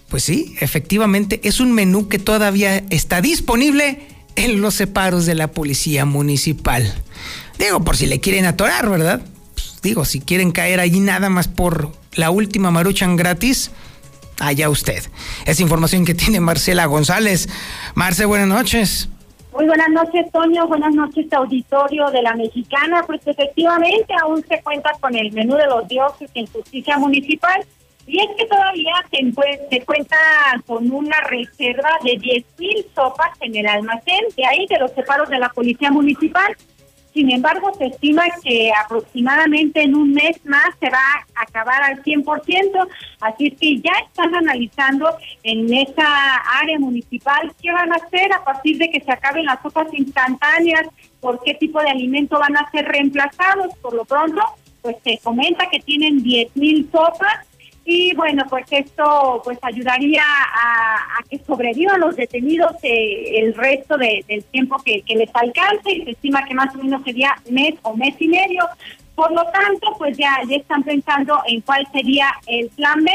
Pues 0.09 0.25
sí, 0.25 0.55
efectivamente 0.61 1.41
es 1.45 1.61
un 1.61 1.73
menú 1.73 2.09
que 2.09 2.19
todavía 2.19 2.85
está 2.91 3.21
disponible 3.21 4.07
en 4.39 4.61
los 4.61 4.75
separos 4.75 5.27
de 5.27 5.35
la 5.35 5.49
policía 5.49 6.05
municipal. 6.05 6.95
Digo, 7.59 7.81
por 7.81 7.97
si 7.97 8.07
le 8.07 8.21
quieren 8.21 8.45
atorar, 8.45 8.89
¿verdad? 8.89 9.21
Pues, 9.55 9.81
digo, 9.83 10.05
si 10.05 10.21
quieren 10.21 10.53
caer 10.53 10.79
allí 10.79 11.01
nada 11.01 11.29
más 11.29 11.49
por 11.49 11.91
la 12.15 12.31
última 12.31 12.71
maruchan 12.71 13.17
gratis, 13.17 13.73
allá 14.39 14.71
usted. 14.71 15.03
Es 15.45 15.59
información 15.59 16.05
que 16.05 16.15
tiene 16.15 16.41
Marcela 16.41 16.87
González. 16.87 17.49
Marce, 17.95 18.27
buenas 18.27 18.49
noches. 18.49 19.09
Muy 19.53 19.67
buenas 19.67 19.89
noches, 19.91 20.31
Toño. 20.31 20.69
Buenas 20.69 20.95
noches, 20.95 21.27
auditorio 21.33 22.09
de 22.11 22.23
la 22.23 22.35
Mexicana. 22.37 23.03
Pues 23.05 23.21
efectivamente 23.27 24.15
aún 24.23 24.45
se 24.49 24.63
cuenta 24.63 24.93
con 25.01 25.17
el 25.17 25.33
menú 25.33 25.57
de 25.57 25.67
los 25.67 25.89
dioses 25.89 26.31
en 26.35 26.47
justicia 26.47 26.97
municipal 26.97 27.67
y 28.09 28.21
es 28.21 28.29
que 28.39 28.47
todavía 28.47 28.95
se, 29.11 29.85
cuenta 29.85 30.17
con 30.67 30.91
una 30.91 31.21
reserva 31.29 31.91
de 32.03 32.13
10.000 32.13 32.87
sopas 32.95 33.31
en 33.41 33.55
el 33.55 33.67
almacén, 33.67 34.25
de 34.35 34.47
ahí 34.47 34.67
de 34.67 34.79
los 34.79 34.93
separos 34.93 35.29
de 35.29 35.39
la 35.39 35.51
Policía 35.51 35.91
Municipal. 35.91 36.57
Sin 37.13 37.31
embargo, 37.31 37.71
se 37.77 37.87
estima 37.87 38.23
que 38.43 38.71
aproximadamente 38.83 39.83
en 39.83 39.95
un 39.95 40.13
mes 40.13 40.43
más 40.45 40.69
se 40.81 40.89
va 40.89 41.03
a 41.35 41.43
acabar 41.43 41.83
al 41.83 42.03
100%, 42.03 42.89
así 43.21 43.49
es 43.49 43.59
que 43.59 43.79
ya 43.79 43.93
están 44.07 44.35
analizando 44.35 45.11
en 45.43 45.73
esa 45.75 46.37
área 46.61 46.79
municipal 46.79 47.53
qué 47.61 47.73
van 47.73 47.93
a 47.93 47.97
hacer 47.97 48.33
a 48.33 48.43
partir 48.43 48.79
de 48.79 48.91
que 48.91 49.01
se 49.01 49.13
acaben 49.13 49.45
las 49.45 49.61
sopas 49.61 49.89
instantáneas, 49.93 50.87
por 51.21 51.43
qué 51.43 51.55
tipo 51.55 51.81
de 51.83 51.91
alimento 51.91 52.39
van 52.39 52.57
a 52.57 52.71
ser 52.71 52.87
reemplazados. 52.87 53.75
Por 53.83 53.95
lo 53.95 54.05
pronto, 54.07 54.41
pues 54.81 54.97
se 55.05 55.19
comenta 55.19 55.69
que 55.69 55.81
tienen 55.81 56.23
10.000 56.23 56.91
sopas 56.91 57.48
y 57.91 58.15
bueno, 58.15 58.45
pues 58.51 58.67
esto 58.71 59.41
pues 59.43 59.59
ayudaría 59.63 60.23
a, 60.23 61.25
que 61.31 61.39
sobrevivan 61.39 62.01
los 62.01 62.17
detenidos 62.17 62.73
eh, 62.83 63.39
el 63.39 63.55
resto 63.55 63.97
del 63.97 64.45
tiempo 64.51 64.77
que, 64.85 65.03
les 65.07 65.31
alcance 65.35 65.93
y 65.93 66.05
se 66.05 66.11
estima 66.11 66.45
que 66.45 66.53
más 66.53 66.75
o 66.75 66.79
menos 66.79 67.03
sería 67.03 67.35
mes 67.49 67.77
o 67.81 67.97
mes 67.97 68.15
y 68.19 68.29
medio. 68.29 68.63
Por 69.15 69.33
lo 69.33 69.43
tanto, 69.47 69.95
pues 69.97 70.19
ya, 70.19 70.39
ya 70.47 70.57
están 70.57 70.83
pensando 70.83 71.41
en 71.47 71.63
cuál 71.63 71.89
sería 71.91 72.29
el 72.47 72.69
plan 72.69 73.03
B. 73.03 73.11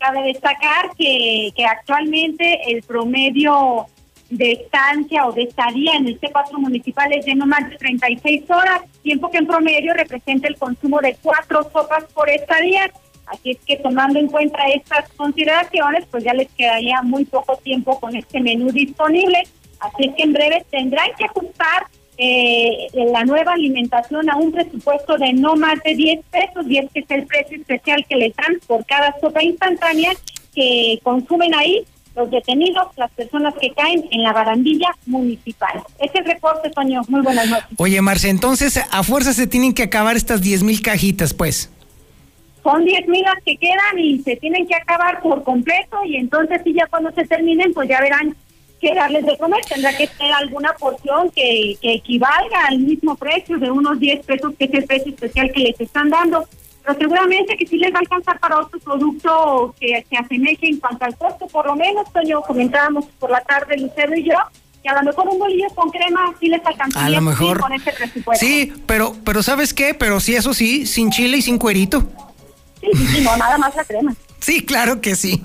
Cabe 0.00 0.22
destacar 0.24 0.90
que, 0.98 1.52
que 1.54 1.64
actualmente 1.64 2.72
el 2.72 2.82
promedio 2.82 3.86
de 4.30 4.52
estancia 4.52 5.24
o 5.26 5.32
de 5.32 5.44
estadía 5.44 5.92
en 5.94 6.08
el 6.08 6.20
C4 6.20 6.58
municipal 6.58 7.12
es 7.12 7.24
de 7.26 7.34
no 7.36 7.46
más 7.46 7.70
de 7.70 7.76
36 7.76 8.50
horas, 8.50 8.82
tiempo 9.02 9.30
que 9.30 9.38
en 9.38 9.46
promedio 9.46 9.94
representa 9.94 10.48
el 10.48 10.56
consumo 10.56 10.98
de 11.00 11.16
cuatro 11.22 11.62
sopas 11.72 12.04
por 12.12 12.28
estadía. 12.28 12.90
Así 13.26 13.52
es 13.52 13.58
que 13.66 13.76
tomando 13.76 14.18
en 14.18 14.28
cuenta 14.28 14.58
estas 14.68 15.08
consideraciones, 15.16 16.04
pues 16.10 16.24
ya 16.24 16.32
les 16.32 16.48
quedaría 16.52 17.02
muy 17.02 17.24
poco 17.24 17.56
tiempo 17.56 17.98
con 17.98 18.14
este 18.14 18.40
menú 18.40 18.70
disponible. 18.70 19.42
Así 19.80 20.08
es 20.08 20.14
que 20.14 20.22
en 20.22 20.32
breve 20.32 20.64
tendrán 20.70 21.08
que 21.18 21.24
ajustar 21.24 21.86
eh, 22.18 22.88
la 22.94 23.24
nueva 23.24 23.52
alimentación 23.52 24.30
a 24.30 24.36
un 24.36 24.52
presupuesto 24.52 25.18
de 25.18 25.32
no 25.34 25.54
más 25.56 25.82
de 25.84 25.94
10 25.94 26.24
pesos, 26.30 26.66
y 26.68 26.78
es 26.78 26.90
que 26.92 27.00
es 27.00 27.10
el 27.10 27.26
precio 27.26 27.58
especial 27.58 28.06
que 28.08 28.16
les 28.16 28.34
dan 28.36 28.58
por 28.66 28.86
cada 28.86 29.14
sopa 29.20 29.42
instantánea 29.42 30.12
que 30.54 30.98
consumen 31.02 31.54
ahí 31.54 31.84
los 32.14 32.30
detenidos, 32.30 32.86
las 32.96 33.10
personas 33.10 33.52
que 33.60 33.72
caen 33.72 34.04
en 34.10 34.22
la 34.22 34.32
barandilla 34.32 34.88
municipal. 35.04 35.82
Ese 35.98 36.12
es 36.18 36.20
el 36.20 36.24
reporte, 36.24 36.70
Toño. 36.70 37.02
Muy 37.08 37.20
buenas 37.20 37.50
noches. 37.50 37.68
Oye, 37.76 38.00
Marce, 38.00 38.30
entonces 38.30 38.80
a 38.90 39.02
fuerza 39.02 39.34
se 39.34 39.46
tienen 39.46 39.74
que 39.74 39.82
acabar 39.82 40.16
estas 40.16 40.40
10 40.40 40.62
mil 40.62 40.80
cajitas, 40.80 41.34
pues 41.34 41.70
son 42.66 42.84
10 42.84 43.06
migas 43.06 43.36
que 43.44 43.56
quedan 43.56 43.96
y 43.96 44.18
se 44.18 44.34
tienen 44.36 44.66
que 44.66 44.74
acabar 44.74 45.22
por 45.22 45.44
completo 45.44 45.98
y 46.04 46.16
entonces 46.16 46.60
sí 46.64 46.72
ya 46.72 46.86
cuando 46.88 47.12
se 47.12 47.24
terminen 47.24 47.72
pues 47.72 47.88
ya 47.88 48.00
verán 48.00 48.34
qué 48.80 48.92
darles 48.92 49.24
de 49.24 49.38
comer. 49.38 49.64
Tendrá 49.64 49.96
que 49.96 50.08
ser 50.08 50.32
alguna 50.32 50.72
porción 50.72 51.30
que, 51.30 51.76
que 51.80 51.94
equivalga 51.94 52.66
al 52.68 52.80
mismo 52.80 53.14
precio 53.14 53.58
de 53.58 53.70
unos 53.70 54.00
10 54.00 54.26
pesos 54.26 54.52
que 54.58 54.64
es 54.64 54.74
el 54.74 54.84
precio 54.84 55.12
especial 55.12 55.52
que 55.52 55.60
les 55.60 55.80
están 55.80 56.10
dando. 56.10 56.44
Pero 56.84 56.98
seguramente 56.98 57.56
que 57.56 57.66
sí 57.66 57.78
les 57.78 57.92
va 57.92 57.98
a 57.98 58.00
alcanzar 58.00 58.40
para 58.40 58.58
otro 58.58 58.80
producto 58.80 59.72
que 59.78 60.04
se 60.08 60.16
asemeje 60.16 60.66
en 60.66 60.80
cuanto 60.80 61.04
al 61.04 61.16
costo, 61.16 61.46
por 61.46 61.66
lo 61.66 61.76
menos, 61.76 62.12
Toño, 62.12 62.42
comentábamos 62.42 63.06
por 63.20 63.30
la 63.30 63.42
tarde 63.42 63.76
Lucero 63.78 64.16
y 64.16 64.24
yo, 64.24 64.34
a 64.34 64.94
lo 64.94 65.02
mejor 65.02 65.28
un 65.28 65.38
bolillo 65.38 65.66
con 65.74 65.90
crema 65.90 66.34
sí 66.40 66.48
les 66.48 66.64
alcanzaría 66.64 67.18
a 67.18 67.20
lo 67.20 67.28
mejor. 67.28 67.60
con 67.60 67.72
ese 67.72 67.92
presupuesto. 67.92 68.44
Sí, 68.44 68.72
pero, 68.86 69.14
pero 69.24 69.42
¿sabes 69.42 69.72
qué? 69.72 69.94
Pero 69.94 70.18
sí, 70.20 70.34
eso 70.34 70.54
sí, 70.54 70.86
sin 70.86 71.10
chile 71.10 71.38
y 71.38 71.42
sin 71.42 71.58
cuerito. 71.58 72.08
Sí, 72.80 73.20
no, 73.22 73.36
nada 73.36 73.58
más 73.58 73.74
la 73.74 73.84
crema. 73.84 74.14
Sí, 74.40 74.64
claro 74.64 75.00
que 75.00 75.16
sí. 75.16 75.42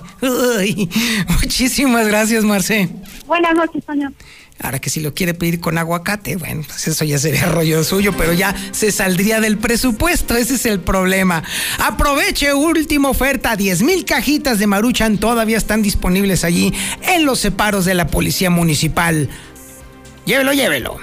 muchísimas 1.40 2.06
gracias, 2.06 2.44
Marce. 2.44 2.88
Buenas 3.26 3.54
noches, 3.54 3.84
Toño. 3.84 4.12
Ahora 4.60 4.78
que 4.78 4.90
si 4.90 5.00
lo 5.00 5.12
quiere 5.12 5.34
pedir 5.34 5.58
con 5.58 5.76
aguacate, 5.76 6.36
bueno, 6.36 6.62
pues 6.64 6.86
eso 6.86 7.04
ya 7.04 7.18
sería 7.18 7.46
rollo 7.46 7.82
suyo, 7.82 8.14
pero 8.16 8.32
ya 8.32 8.54
se 8.70 8.92
saldría 8.92 9.40
del 9.40 9.58
presupuesto, 9.58 10.36
ese 10.36 10.54
es 10.54 10.66
el 10.66 10.78
problema. 10.78 11.42
Aproveche, 11.80 12.54
última 12.54 13.08
oferta, 13.08 13.56
10 13.56 13.82
mil 13.82 14.04
cajitas 14.04 14.60
de 14.60 14.68
Maruchan 14.68 15.18
todavía 15.18 15.56
están 15.56 15.82
disponibles 15.82 16.44
allí 16.44 16.72
en 17.02 17.24
los 17.24 17.40
separos 17.40 17.84
de 17.84 17.94
la 17.94 18.06
Policía 18.06 18.50
Municipal. 18.50 19.28
Llévelo, 20.26 20.52
llévelo. 20.52 20.96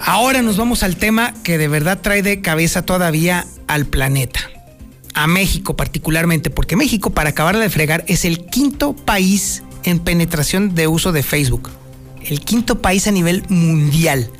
Ahora 0.00 0.40
nos 0.40 0.56
vamos 0.56 0.82
al 0.82 0.96
tema 0.96 1.34
que 1.42 1.58
de 1.58 1.68
verdad 1.68 1.98
trae 2.00 2.22
de 2.22 2.40
cabeza 2.40 2.80
todavía 2.82 3.44
al 3.66 3.84
planeta. 3.84 4.40
A 5.18 5.26
México 5.26 5.74
particularmente, 5.74 6.48
porque 6.48 6.76
México, 6.76 7.10
para 7.10 7.30
acabar 7.30 7.58
de 7.58 7.68
fregar, 7.68 8.04
es 8.06 8.24
el 8.24 8.46
quinto 8.46 8.94
país 8.94 9.64
en 9.82 9.98
penetración 9.98 10.76
de 10.76 10.86
uso 10.86 11.10
de 11.10 11.24
Facebook. 11.24 11.70
El 12.24 12.38
quinto 12.38 12.80
país 12.80 13.08
a 13.08 13.10
nivel 13.10 13.42
mundial. 13.48 14.30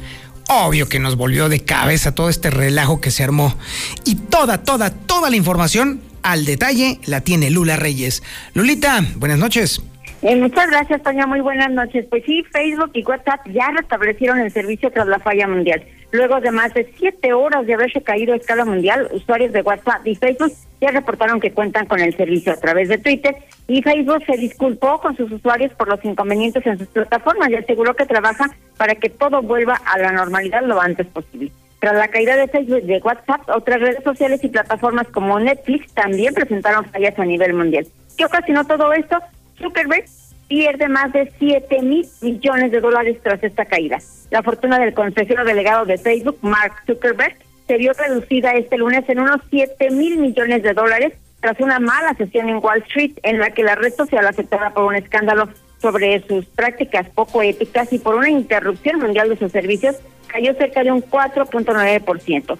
Obvio 0.48 0.88
que 0.88 1.00
nos 1.00 1.16
volvió 1.16 1.48
de 1.48 1.64
cabeza 1.64 2.14
todo 2.14 2.28
este 2.28 2.50
relajo 2.50 3.00
que 3.00 3.10
se 3.10 3.24
armó. 3.24 3.56
Y 4.04 4.14
toda, 4.14 4.62
toda, 4.62 4.90
toda 4.90 5.30
la 5.30 5.36
información 5.36 6.00
al 6.22 6.44
detalle 6.44 7.00
la 7.06 7.22
tiene 7.22 7.50
Lula 7.50 7.74
Reyes. 7.74 8.22
Lulita, 8.54 9.04
buenas 9.16 9.40
noches. 9.40 9.82
Eh, 10.20 10.34
muchas 10.36 10.68
gracias, 10.68 11.02
Toña. 11.02 11.26
Muy 11.26 11.40
buenas 11.40 11.70
noches. 11.70 12.06
Pues 12.10 12.24
sí, 12.24 12.42
Facebook 12.52 12.90
y 12.94 13.04
WhatsApp 13.04 13.46
ya 13.46 13.70
restablecieron 13.70 14.40
el 14.40 14.50
servicio 14.50 14.90
tras 14.90 15.06
la 15.06 15.20
falla 15.20 15.46
mundial. 15.46 15.84
Luego 16.10 16.40
de 16.40 16.50
más 16.50 16.74
de 16.74 16.92
siete 16.98 17.32
horas 17.32 17.66
de 17.66 17.74
haberse 17.74 18.02
caído 18.02 18.32
a 18.32 18.36
escala 18.36 18.64
mundial, 18.64 19.08
usuarios 19.12 19.52
de 19.52 19.60
WhatsApp 19.60 20.06
y 20.06 20.16
Facebook 20.16 20.52
ya 20.80 20.90
reportaron 20.90 21.38
que 21.38 21.52
cuentan 21.52 21.86
con 21.86 22.00
el 22.00 22.16
servicio 22.16 22.52
a 22.52 22.56
través 22.56 22.88
de 22.88 22.98
Twitter 22.98 23.36
y 23.66 23.82
Facebook 23.82 24.24
se 24.24 24.38
disculpó 24.38 25.00
con 25.00 25.16
sus 25.16 25.30
usuarios 25.30 25.72
por 25.74 25.88
los 25.88 26.02
inconvenientes 26.04 26.66
en 26.66 26.78
sus 26.78 26.88
plataformas 26.88 27.50
y 27.50 27.56
aseguró 27.56 27.94
que 27.94 28.06
trabaja 28.06 28.46
para 28.78 28.94
que 28.94 29.10
todo 29.10 29.42
vuelva 29.42 29.80
a 29.84 29.98
la 29.98 30.12
normalidad 30.12 30.62
lo 30.62 30.80
antes 30.80 31.06
posible. 31.08 31.52
Tras 31.78 31.94
la 31.94 32.08
caída 32.08 32.36
de 32.36 32.48
Facebook 32.48 32.82
de 32.82 32.98
WhatsApp, 32.98 33.48
otras 33.54 33.80
redes 33.80 34.02
sociales 34.02 34.42
y 34.42 34.48
plataformas 34.48 35.06
como 35.08 35.38
Netflix 35.38 35.92
también 35.92 36.34
presentaron 36.34 36.86
fallas 36.86 37.18
a 37.18 37.24
nivel 37.24 37.52
mundial. 37.52 37.86
¿Qué 38.16 38.24
ocasionó 38.24 38.64
todo 38.64 38.92
esto? 38.94 39.18
Zuckerberg 39.58 40.04
pierde 40.48 40.88
más 40.88 41.12
de 41.12 41.30
7 41.38 41.82
mil 41.82 42.06
millones 42.22 42.72
de 42.72 42.80
dólares 42.80 43.18
tras 43.22 43.42
esta 43.42 43.64
caída. 43.64 43.98
La 44.30 44.42
fortuna 44.42 44.78
del 44.78 44.94
consejero 44.94 45.44
delegado 45.44 45.84
de 45.84 45.98
Facebook, 45.98 46.38
Mark 46.42 46.72
Zuckerberg, 46.86 47.36
se 47.66 47.76
vio 47.76 47.92
reducida 47.92 48.52
este 48.52 48.78
lunes 48.78 49.04
en 49.08 49.20
unos 49.20 49.40
7 49.50 49.90
mil 49.90 50.18
millones 50.18 50.62
de 50.62 50.72
dólares 50.72 51.12
tras 51.40 51.60
una 51.60 51.78
mala 51.78 52.14
sesión 52.14 52.48
en 52.48 52.56
Wall 52.56 52.82
Street 52.88 53.12
en 53.22 53.38
la 53.38 53.50
que 53.50 53.62
la 53.62 53.74
red 53.74 53.92
social 53.92 54.26
afectada 54.26 54.70
por 54.70 54.84
un 54.84 54.96
escándalo 54.96 55.48
sobre 55.80 56.26
sus 56.26 56.46
prácticas 56.46 57.08
poco 57.10 57.42
éticas 57.42 57.92
y 57.92 57.98
por 57.98 58.16
una 58.16 58.30
interrupción 58.30 58.98
mundial 58.98 59.28
de 59.28 59.36
sus 59.36 59.52
servicios 59.52 59.96
cayó 60.26 60.54
cerca 60.54 60.82
de 60.82 60.92
un 60.92 61.02
4.9% 61.02 62.58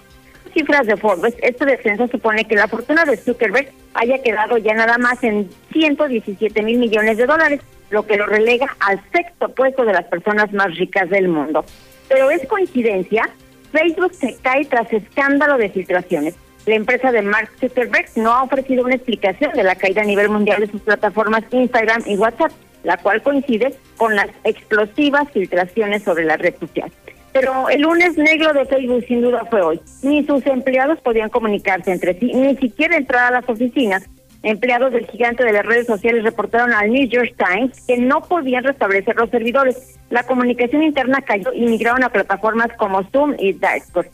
cifras 0.53 0.87
de 0.87 0.97
Forbes, 0.97 1.35
este 1.41 1.65
descenso 1.65 2.07
supone 2.07 2.45
que 2.45 2.55
la 2.55 2.67
fortuna 2.67 3.05
de 3.05 3.17
Zuckerberg 3.17 3.71
haya 3.93 4.21
quedado 4.21 4.57
ya 4.57 4.73
nada 4.73 4.97
más 4.97 5.23
en 5.23 5.49
117 5.71 6.61
mil 6.63 6.77
millones 6.77 7.17
de 7.17 7.25
dólares, 7.25 7.61
lo 7.89 8.05
que 8.05 8.17
lo 8.17 8.25
relega 8.25 8.75
al 8.79 9.01
sexto 9.11 9.49
puesto 9.49 9.85
de 9.85 9.93
las 9.93 10.05
personas 10.05 10.51
más 10.53 10.75
ricas 10.77 11.09
del 11.09 11.27
mundo. 11.27 11.65
Pero 12.07 12.29
es 12.31 12.45
coincidencia, 12.47 13.29
Facebook 13.71 14.13
se 14.13 14.35
cae 14.41 14.65
tras 14.65 14.91
escándalo 14.91 15.57
de 15.57 15.69
filtraciones. 15.69 16.35
La 16.65 16.75
empresa 16.75 17.11
de 17.11 17.21
Mark 17.21 17.49
Zuckerberg 17.59 18.09
no 18.15 18.31
ha 18.31 18.43
ofrecido 18.43 18.83
una 18.83 18.95
explicación 18.95 19.51
de 19.53 19.63
la 19.63 19.75
caída 19.75 20.01
a 20.01 20.05
nivel 20.05 20.29
mundial 20.29 20.61
de 20.61 20.67
sus 20.67 20.81
plataformas 20.81 21.43
Instagram 21.51 22.03
y 22.05 22.17
WhatsApp, 22.17 22.51
la 22.83 22.97
cual 22.97 23.21
coincide 23.21 23.73
con 23.97 24.15
las 24.15 24.27
explosivas 24.43 25.29
filtraciones 25.31 26.03
sobre 26.03 26.25
la 26.25 26.37
red 26.37 26.55
social. 26.59 26.91
Pero 27.31 27.69
el 27.69 27.81
lunes 27.81 28.17
negro 28.17 28.53
de 28.53 28.65
Facebook 28.65 29.05
sin 29.07 29.21
duda 29.21 29.45
fue 29.49 29.61
hoy. 29.61 29.81
Ni 30.01 30.25
sus 30.25 30.45
empleados 30.47 30.99
podían 31.01 31.29
comunicarse 31.29 31.91
entre 31.91 32.17
sí, 32.19 32.33
ni 32.33 32.55
siquiera 32.57 32.97
entrar 32.97 33.27
a 33.27 33.41
las 33.41 33.49
oficinas. 33.49 34.07
Empleados 34.41 34.93
del 34.93 35.05
gigante 35.05 35.43
de 35.43 35.51
las 35.51 35.65
redes 35.65 35.85
sociales 35.85 36.23
reportaron 36.23 36.73
al 36.73 36.91
New 36.91 37.07
York 37.07 37.35
Times 37.37 37.85
que 37.85 37.97
no 37.97 38.21
podían 38.21 38.63
restablecer 38.63 39.15
los 39.17 39.29
servidores. 39.29 39.99
La 40.09 40.23
comunicación 40.23 40.81
interna 40.81 41.21
cayó 41.21 41.51
y 41.53 41.65
migraron 41.65 42.03
a 42.03 42.09
plataformas 42.09 42.69
como 42.77 43.03
Zoom 43.11 43.35
y 43.37 43.51
Discord. 43.53 44.07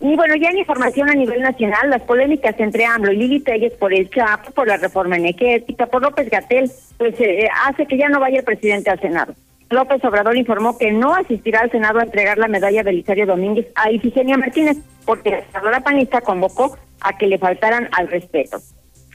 Y 0.00 0.16
bueno, 0.16 0.34
ya 0.34 0.50
en 0.50 0.58
información 0.58 1.08
a 1.08 1.14
nivel 1.14 1.40
nacional, 1.40 1.88
las 1.88 2.02
polémicas 2.02 2.54
entre 2.58 2.84
AMLO 2.84 3.12
y 3.12 3.16
Lili 3.16 3.40
Telles 3.40 3.72
por 3.74 3.94
el 3.94 4.10
CHAP, 4.10 4.50
por 4.50 4.66
la 4.66 4.76
reforma 4.76 5.16
energética, 5.16 5.86
por 5.86 6.02
López 6.02 6.28
Gatel, 6.28 6.70
pues 6.98 7.14
eh, 7.20 7.48
hace 7.64 7.86
que 7.86 7.96
ya 7.96 8.08
no 8.08 8.20
vaya 8.20 8.40
el 8.40 8.44
presidente 8.44 8.90
al 8.90 9.00
Senado. 9.00 9.34
López 9.74 10.02
Obrador 10.04 10.36
informó 10.36 10.78
que 10.78 10.92
no 10.92 11.14
asistirá 11.14 11.60
al 11.60 11.70
Senado 11.70 11.98
a 11.98 12.04
entregar 12.04 12.38
la 12.38 12.48
medalla 12.48 12.82
Belisario 12.82 13.26
Domínguez 13.26 13.66
a 13.74 13.90
Ifigenia 13.90 14.38
Martínez, 14.38 14.78
porque 15.04 15.30
la 15.30 15.44
senadora 15.46 15.80
panista 15.80 16.20
convocó 16.20 16.78
a 17.00 17.18
que 17.18 17.26
le 17.26 17.38
faltaran 17.38 17.88
al 17.92 18.08
respeto. 18.08 18.58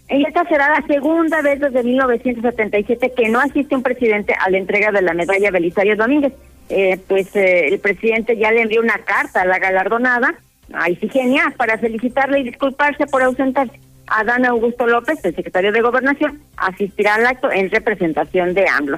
Y 0.10 0.26
esta 0.26 0.44
será 0.46 0.80
la 0.80 0.86
segunda 0.88 1.42
vez 1.42 1.60
desde 1.60 1.84
1977 1.84 3.14
que 3.16 3.30
no 3.30 3.40
asiste 3.40 3.76
un 3.76 3.84
presidente 3.84 4.34
a 4.34 4.50
la 4.50 4.58
entrega 4.58 4.92
de 4.92 5.02
la 5.02 5.14
medalla 5.14 5.52
Belisario 5.52 5.96
Domínguez. 5.96 6.34
Eh, 6.70 7.00
pues 7.08 7.36
eh, 7.36 7.68
el 7.68 7.80
presidente 7.80 8.38
ya 8.38 8.52
le 8.52 8.62
envió 8.62 8.82
una 8.82 9.00
carta 9.00 9.42
a 9.42 9.46
la 9.46 9.60
galardonada, 9.60 10.36
a 10.74 10.90
Ifigenia, 10.90 11.54
para 11.58 11.78
felicitarle 11.78 12.40
y 12.40 12.44
disculparse 12.44 13.08
por 13.08 13.24
ausentarse. 13.24 13.80
Adán 14.08 14.46
Augusto 14.46 14.88
López, 14.88 15.24
el 15.24 15.36
secretario 15.36 15.72
de 15.72 15.82
Gobernación, 15.82 16.42
asistirá 16.58 17.16
al 17.16 17.26
acto 17.26 17.52
en 17.52 17.70
representación 17.70 18.54
de 18.54 18.68
AMLO. 18.68 18.98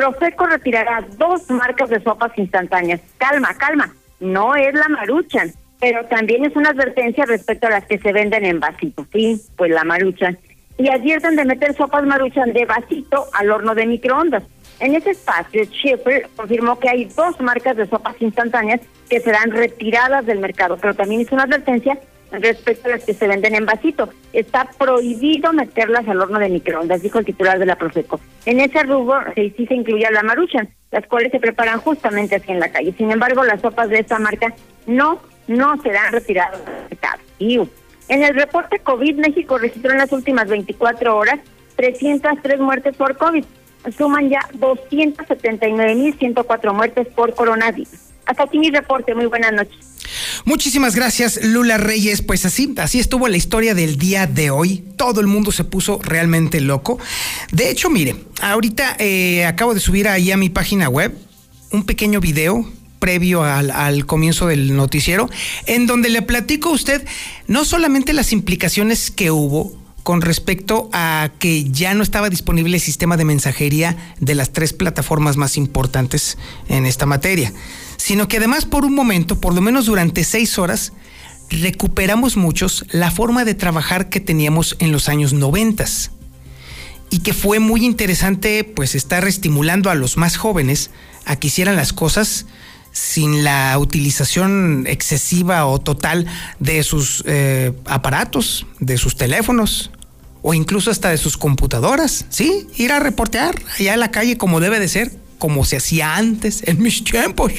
Profeco 0.00 0.46
retirará 0.46 1.04
dos 1.18 1.50
marcas 1.50 1.90
de 1.90 2.02
sopas 2.02 2.32
instantáneas. 2.38 3.02
Calma, 3.18 3.52
calma, 3.58 3.92
no 4.18 4.56
es 4.56 4.72
la 4.72 4.88
maruchan, 4.88 5.52
pero 5.78 6.06
también 6.06 6.42
es 6.46 6.56
una 6.56 6.70
advertencia 6.70 7.26
respecto 7.26 7.66
a 7.66 7.70
las 7.70 7.84
que 7.84 7.98
se 7.98 8.10
venden 8.10 8.46
en 8.46 8.60
vasito. 8.60 9.06
Sí, 9.12 9.38
pues 9.58 9.70
la 9.70 9.84
maruchan. 9.84 10.38
Y 10.78 10.88
advierten 10.88 11.36
de 11.36 11.44
meter 11.44 11.74
sopas 11.74 12.06
maruchan 12.06 12.54
de 12.54 12.64
vasito 12.64 13.26
al 13.34 13.50
horno 13.50 13.74
de 13.74 13.84
microondas. 13.84 14.42
En 14.78 14.94
ese 14.94 15.10
espacio, 15.10 15.64
Schiffer 15.64 16.30
confirmó 16.34 16.78
que 16.78 16.88
hay 16.88 17.04
dos 17.04 17.38
marcas 17.42 17.76
de 17.76 17.86
sopas 17.86 18.14
instantáneas 18.20 18.80
que 19.10 19.20
serán 19.20 19.50
retiradas 19.50 20.24
del 20.24 20.38
mercado, 20.38 20.78
pero 20.80 20.94
también 20.94 21.20
hizo 21.20 21.34
una 21.34 21.44
advertencia 21.44 21.98
respecto 22.32 22.88
a 22.88 22.92
las 22.92 23.04
que 23.04 23.14
se 23.14 23.28
venden 23.28 23.54
en 23.54 23.66
vasito. 23.66 24.08
Está 24.32 24.68
prohibido 24.78 25.52
meterlas 25.52 26.06
al 26.08 26.20
horno 26.20 26.38
de 26.38 26.48
microondas, 26.48 27.02
dijo 27.02 27.18
el 27.18 27.24
titular 27.24 27.58
de 27.58 27.66
la 27.66 27.76
Profeco. 27.76 28.20
En 28.46 28.60
ese 28.60 28.82
rubro 28.84 29.20
sí, 29.34 29.66
se 29.66 29.74
incluía 29.74 30.10
la 30.10 30.22
maruchan, 30.22 30.68
las 30.90 31.06
cuales 31.06 31.32
se 31.32 31.40
preparan 31.40 31.80
justamente 31.80 32.36
así 32.36 32.52
en 32.52 32.60
la 32.60 32.70
calle. 32.70 32.94
Sin 32.96 33.10
embargo, 33.10 33.44
las 33.44 33.60
sopas 33.60 33.88
de 33.88 33.98
esta 34.00 34.18
marca 34.18 34.54
no, 34.86 35.20
no 35.48 35.80
serán 35.82 36.12
retiradas 36.12 36.60
mercado. 36.88 37.20
En 38.08 38.22
el 38.22 38.34
reporte 38.34 38.80
COVID, 38.80 39.16
México 39.16 39.56
registró 39.56 39.92
en 39.92 39.98
las 39.98 40.12
últimas 40.12 40.46
24 40.48 41.16
horas 41.16 41.40
303 41.76 42.60
muertes 42.60 42.94
por 42.96 43.16
COVID. 43.16 43.46
Suman 43.96 44.28
ya 44.28 44.40
279.104 44.58 46.74
muertes 46.74 47.08
por 47.08 47.34
coronavirus. 47.34 48.09
Hasta 48.30 48.44
aquí 48.44 48.60
mi 48.60 48.70
reporte. 48.70 49.12
Muy 49.12 49.26
buenas 49.26 49.52
noches. 49.52 49.74
Muchísimas 50.44 50.94
gracias, 50.94 51.42
Lula 51.42 51.78
Reyes. 51.78 52.22
Pues 52.22 52.46
así, 52.46 52.72
así 52.76 53.00
estuvo 53.00 53.26
la 53.26 53.36
historia 53.36 53.74
del 53.74 53.98
día 53.98 54.28
de 54.28 54.50
hoy. 54.50 54.84
Todo 54.96 55.20
el 55.20 55.26
mundo 55.26 55.50
se 55.50 55.64
puso 55.64 55.98
realmente 56.00 56.60
loco. 56.60 57.00
De 57.50 57.70
hecho, 57.70 57.90
mire, 57.90 58.14
ahorita 58.40 58.94
eh, 59.00 59.44
acabo 59.46 59.74
de 59.74 59.80
subir 59.80 60.06
ahí 60.06 60.30
a 60.30 60.36
mi 60.36 60.48
página 60.48 60.88
web 60.88 61.12
un 61.72 61.84
pequeño 61.84 62.20
video 62.20 62.70
previo 63.00 63.42
al, 63.42 63.72
al, 63.72 64.06
comienzo 64.06 64.46
del 64.46 64.76
noticiero, 64.76 65.28
en 65.66 65.88
donde 65.88 66.08
le 66.08 66.22
platico 66.22 66.68
a 66.68 66.72
usted 66.72 67.04
no 67.48 67.64
solamente 67.64 68.12
las 68.12 68.32
implicaciones 68.32 69.10
que 69.10 69.32
hubo 69.32 69.79
con 70.02 70.20
respecto 70.20 70.88
a 70.92 71.30
que 71.38 71.64
ya 71.64 71.94
no 71.94 72.02
estaba 72.02 72.30
disponible 72.30 72.76
el 72.76 72.82
sistema 72.82 73.16
de 73.16 73.24
mensajería 73.24 73.96
de 74.18 74.34
las 74.34 74.50
tres 74.50 74.72
plataformas 74.72 75.36
más 75.36 75.56
importantes 75.56 76.38
en 76.68 76.86
esta 76.86 77.06
materia, 77.06 77.52
sino 77.96 78.28
que 78.28 78.38
además 78.38 78.64
por 78.64 78.84
un 78.84 78.94
momento, 78.94 79.40
por 79.40 79.54
lo 79.54 79.60
menos 79.60 79.86
durante 79.86 80.24
seis 80.24 80.58
horas, 80.58 80.92
recuperamos 81.50 82.36
muchos 82.36 82.84
la 82.90 83.10
forma 83.10 83.44
de 83.44 83.54
trabajar 83.54 84.08
que 84.08 84.20
teníamos 84.20 84.76
en 84.78 84.92
los 84.92 85.08
años 85.08 85.32
noventas. 85.32 86.12
Y 87.12 87.20
que 87.20 87.34
fue 87.34 87.58
muy 87.58 87.84
interesante 87.84 88.62
pues 88.62 88.94
estar 88.94 89.26
estimulando 89.26 89.90
a 89.90 89.96
los 89.96 90.16
más 90.16 90.36
jóvenes 90.36 90.90
a 91.24 91.36
que 91.36 91.48
hicieran 91.48 91.74
las 91.74 91.92
cosas 91.92 92.46
sin 92.92 93.44
la 93.44 93.78
utilización 93.78 94.84
excesiva 94.86 95.66
o 95.66 95.78
total 95.78 96.26
de 96.58 96.82
sus 96.82 97.22
eh, 97.26 97.72
aparatos, 97.86 98.66
de 98.78 98.98
sus 98.98 99.16
teléfonos 99.16 99.90
o 100.42 100.54
incluso 100.54 100.90
hasta 100.90 101.10
de 101.10 101.18
sus 101.18 101.36
computadoras, 101.36 102.26
¿sí? 102.30 102.66
Ir 102.76 102.92
a 102.92 102.98
reportear 102.98 103.54
allá 103.78 103.94
en 103.94 104.00
la 104.00 104.10
calle 104.10 104.38
como 104.38 104.60
debe 104.60 104.80
de 104.80 104.88
ser, 104.88 105.12
como 105.38 105.64
se 105.64 105.76
hacía 105.76 106.16
antes, 106.16 106.62
en 106.66 106.82
mis 106.82 107.04
tiempos. 107.04 107.52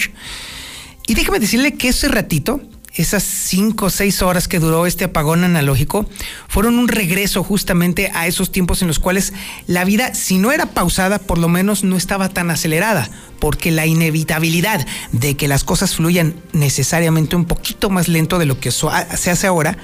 Y 1.08 1.14
déjame 1.14 1.40
decirle 1.40 1.74
que 1.76 1.90
ese 1.90 2.08
ratito 2.08 2.62
esas 2.94 3.24
cinco 3.24 3.86
o 3.86 3.90
seis 3.90 4.22
horas 4.22 4.48
que 4.48 4.60
duró 4.60 4.86
este 4.86 5.06
apagón 5.06 5.44
analógico, 5.44 6.10
fueron 6.48 6.78
un 6.78 6.88
regreso 6.88 7.44
justamente 7.44 8.12
a 8.14 8.28
esos 8.28 8.52
tiempos 8.52 8.82
en 8.82 8.88
los 8.88 9.00
cuales 9.00 9.34
la 9.68 9.86
vida, 9.86 10.14
si 10.14 10.38
no 10.38 10.52
era 10.52 10.68
pausada, 10.68 11.20
por 11.20 11.38
lo 11.38 11.48
menos 11.48 11.84
no 11.84 11.96
estaba 11.96 12.30
tan 12.30 12.50
acelerada, 12.52 13.10
porque 13.40 13.72
la 13.72 13.86
inevitabilidad 13.86 14.86
de 15.12 15.38
que 15.38 15.48
las 15.48 15.64
cosas 15.64 15.96
fluyan 15.96 16.36
necesariamente 16.52 17.36
un 17.36 17.46
poquito 17.46 17.90
más 17.90 18.08
lento 18.08 18.40
de 18.40 18.46
lo 18.46 18.60
que 18.60 18.72
se 18.72 18.88
hace 19.32 19.48
ahora, 19.48 19.78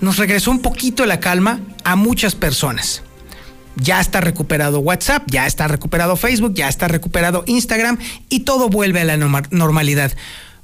nos 0.00 0.18
regresó 0.18 0.50
un 0.50 0.60
poquito 0.60 1.06
la 1.06 1.20
calma 1.20 1.60
a 1.84 1.96
muchas 1.96 2.34
personas. 2.34 3.02
Ya 3.76 4.00
está 4.00 4.20
recuperado 4.20 4.78
WhatsApp, 4.80 5.24
ya 5.26 5.46
está 5.46 5.68
recuperado 5.68 6.16
Facebook, 6.16 6.54
ya 6.54 6.68
está 6.68 6.88
recuperado 6.88 7.44
Instagram 7.46 7.98
y 8.30 8.40
todo 8.40 8.70
vuelve 8.70 9.02
a 9.02 9.04
la 9.04 9.16
normalidad. 9.16 10.12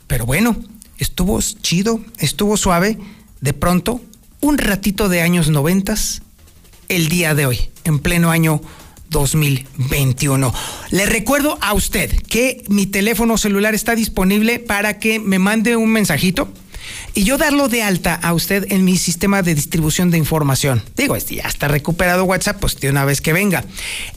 Pero 0.07 0.25
bueno, 0.25 0.57
estuvo 1.03 1.41
chido, 1.41 2.01
estuvo 2.19 2.57
suave. 2.57 2.99
De 3.41 3.53
pronto, 3.53 4.01
un 4.41 4.57
ratito 4.57 5.09
de 5.09 5.21
años 5.21 5.51
noventas, 5.51 6.23
el 6.89 7.09
día 7.09 7.35
de 7.35 7.47
hoy, 7.47 7.71
en 7.85 7.99
pleno 7.99 8.31
año 8.31 8.63
2021. 9.11 10.55
Le 10.91 11.07
recuerdo 11.07 11.59
a 11.61 11.75
usted 11.75 12.11
que 12.23 12.65
mi 12.69 12.87
teléfono 12.87 13.37
celular 13.37 13.75
está 13.75 13.95
disponible 13.95 14.59
para 14.59 14.99
que 14.99 15.19
me 15.19 15.39
mande 15.39 15.77
un 15.77 15.91
mensajito 15.91 16.49
y 17.15 17.25
yo 17.25 17.37
darlo 17.37 17.69
de 17.69 17.83
alta 17.83 18.15
a 18.15 18.33
usted 18.33 18.67
en 18.71 18.85
mi 18.85 18.97
sistema 18.97 19.43
de 19.43 19.55
distribución 19.55 20.11
de 20.11 20.19
información. 20.19 20.83
Digo, 20.97 21.17
este 21.17 21.37
ya 21.37 21.45
está 21.45 21.69
recuperado 21.69 22.25
WhatsApp, 22.25 22.61
pues 22.61 22.79
de 22.81 22.91
una 22.91 23.05
vez 23.05 23.21
que 23.21 23.33
venga. 23.33 23.65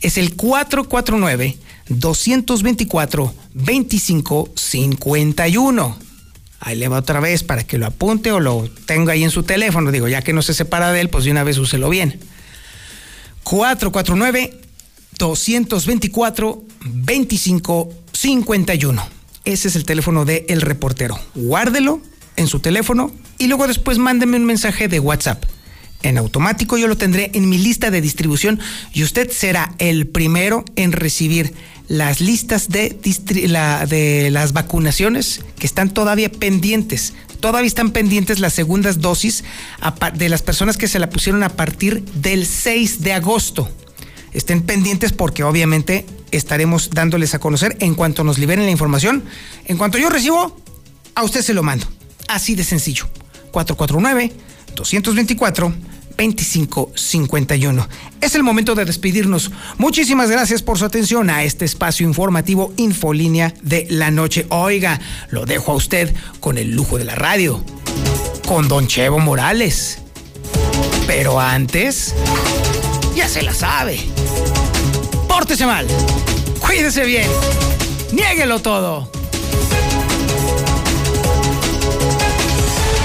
Es 0.01 0.17
el 0.17 0.35
449 0.35 1.57
224 1.89 3.33
2551. 3.53 6.04
Ahí 6.65 6.75
le 6.75 6.87
va 6.87 6.97
otra 6.97 7.19
vez 7.19 7.43
para 7.43 7.63
que 7.63 7.77
lo 7.77 7.85
apunte 7.85 8.31
o 8.31 8.39
lo 8.39 8.67
tenga 8.87 9.13
ahí 9.13 9.23
en 9.23 9.29
su 9.29 9.43
teléfono. 9.43 9.91
Digo, 9.91 10.07
ya 10.07 10.23
que 10.23 10.33
no 10.33 10.41
se 10.41 10.55
separa 10.55 10.91
de 10.91 11.01
él, 11.01 11.09
pues 11.09 11.23
de 11.23 11.29
una 11.29 11.43
vez 11.43 11.59
úselo 11.59 11.89
bien. 11.89 12.19
449 13.43 14.61
224 15.19 16.63
2551. 16.85 19.07
Ese 19.45 19.67
es 19.67 19.75
el 19.75 19.85
teléfono 19.85 20.25
de 20.25 20.47
El 20.49 20.61
Reportero. 20.61 21.19
Guárdelo 21.35 22.01
en 22.35 22.47
su 22.47 22.61
teléfono 22.61 23.11
y 23.37 23.45
luego 23.45 23.67
después 23.67 23.99
mándeme 23.99 24.37
un 24.37 24.45
mensaje 24.45 24.87
de 24.87 24.99
WhatsApp. 24.99 25.45
En 26.01 26.17
automático 26.17 26.79
yo 26.79 26.87
lo 26.87 26.97
tendré 26.97 27.29
en 27.35 27.47
mi 27.47 27.59
lista 27.59 27.91
de 27.91 28.01
distribución 28.01 28.59
y 28.91 29.03
usted 29.03 29.31
será 29.31 29.75
el 29.77 30.07
primero 30.07 30.65
en 30.75 30.93
recibir 30.93 31.53
las 31.87 32.21
listas 32.21 32.69
de, 32.69 32.89
de 32.89 34.29
las 34.31 34.53
vacunaciones 34.53 35.41
que 35.57 35.67
están 35.67 35.93
todavía 35.93 36.31
pendientes. 36.31 37.13
Todavía 37.39 37.67
están 37.67 37.91
pendientes 37.91 38.39
las 38.39 38.53
segundas 38.53 39.01
dosis 39.01 39.43
de 40.15 40.29
las 40.29 40.41
personas 40.41 40.77
que 40.77 40.87
se 40.87 40.99
la 40.99 41.09
pusieron 41.09 41.43
a 41.43 41.49
partir 41.49 42.03
del 42.03 42.45
6 42.45 43.01
de 43.01 43.13
agosto. 43.13 43.69
Estén 44.33 44.63
pendientes 44.63 45.13
porque 45.13 45.43
obviamente 45.43 46.05
estaremos 46.31 46.89
dándoles 46.89 47.35
a 47.35 47.39
conocer 47.39 47.77
en 47.79 47.95
cuanto 47.95 48.23
nos 48.23 48.37
liberen 48.37 48.65
la 48.65 48.71
información. 48.71 49.23
En 49.65 49.77
cuanto 49.77 49.97
yo 49.97 50.09
recibo, 50.09 50.57
a 51.13 51.23
usted 51.23 51.41
se 51.41 51.53
lo 51.53 51.63
mando. 51.63 51.87
Así 52.27 52.55
de 52.55 52.63
sencillo. 52.63 53.07
449-224-2551. 56.17 57.87
Es 58.21 58.35
el 58.35 58.43
momento 58.43 58.75
de 58.75 58.85
despedirnos. 58.85 59.51
Muchísimas 59.77 60.29
gracias 60.29 60.61
por 60.61 60.77
su 60.77 60.85
atención 60.85 61.29
a 61.29 61.43
este 61.43 61.65
espacio 61.65 62.07
informativo 62.07 62.73
Infolínea 62.77 63.53
de 63.61 63.87
la 63.89 64.11
noche. 64.11 64.45
Oiga, 64.49 64.99
lo 65.29 65.45
dejo 65.45 65.71
a 65.71 65.75
usted 65.75 66.13
con 66.39 66.57
el 66.57 66.71
lujo 66.71 66.97
de 66.97 67.05
la 67.05 67.15
radio. 67.15 67.63
Con 68.47 68.67
Don 68.67 68.87
Chevo 68.87 69.19
Morales. 69.19 69.99
Pero 71.07 71.39
antes, 71.39 72.13
ya 73.15 73.27
se 73.27 73.41
la 73.41 73.53
sabe. 73.53 73.99
Pórtese 75.27 75.65
mal. 75.65 75.87
Cuídese 76.59 77.05
bien. 77.05 77.29
Niéguelo 78.11 78.59
todo. 78.61 79.09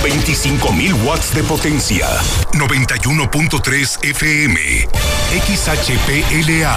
25.000 0.03 1.05
watts 1.05 1.35
de 1.35 1.43
potencia. 1.45 2.09
91.3 2.53 4.03
FM. 4.03 4.89
XHPLA. 5.45 6.77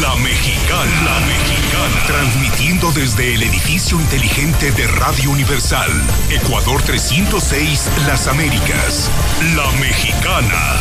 La 0.00 0.14
Mexicana. 0.16 1.02
La 1.04 1.20
Mexicana. 1.20 2.06
Transmitiendo 2.06 2.92
desde 2.92 3.34
el 3.34 3.44
edificio 3.44 3.98
inteligente 3.98 4.72
de 4.72 4.86
Radio 4.86 5.30
Universal. 5.30 5.90
Ecuador 6.30 6.82
306, 6.82 7.88
Las 8.06 8.26
Américas. 8.26 9.10
La 9.56 9.70
Mexicana. 9.80 10.76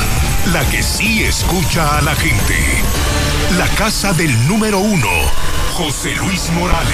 La 0.52 0.70
que 0.70 0.84
sí 0.84 1.24
escucha 1.24 1.98
a 1.98 2.02
la 2.02 2.16
gente. 2.16 2.58
La 3.58 3.68
casa 3.70 4.12
del 4.12 4.48
número 4.48 4.80
uno. 4.80 5.10
José 5.74 6.14
Luis 6.16 6.52
Morales. 6.52 6.90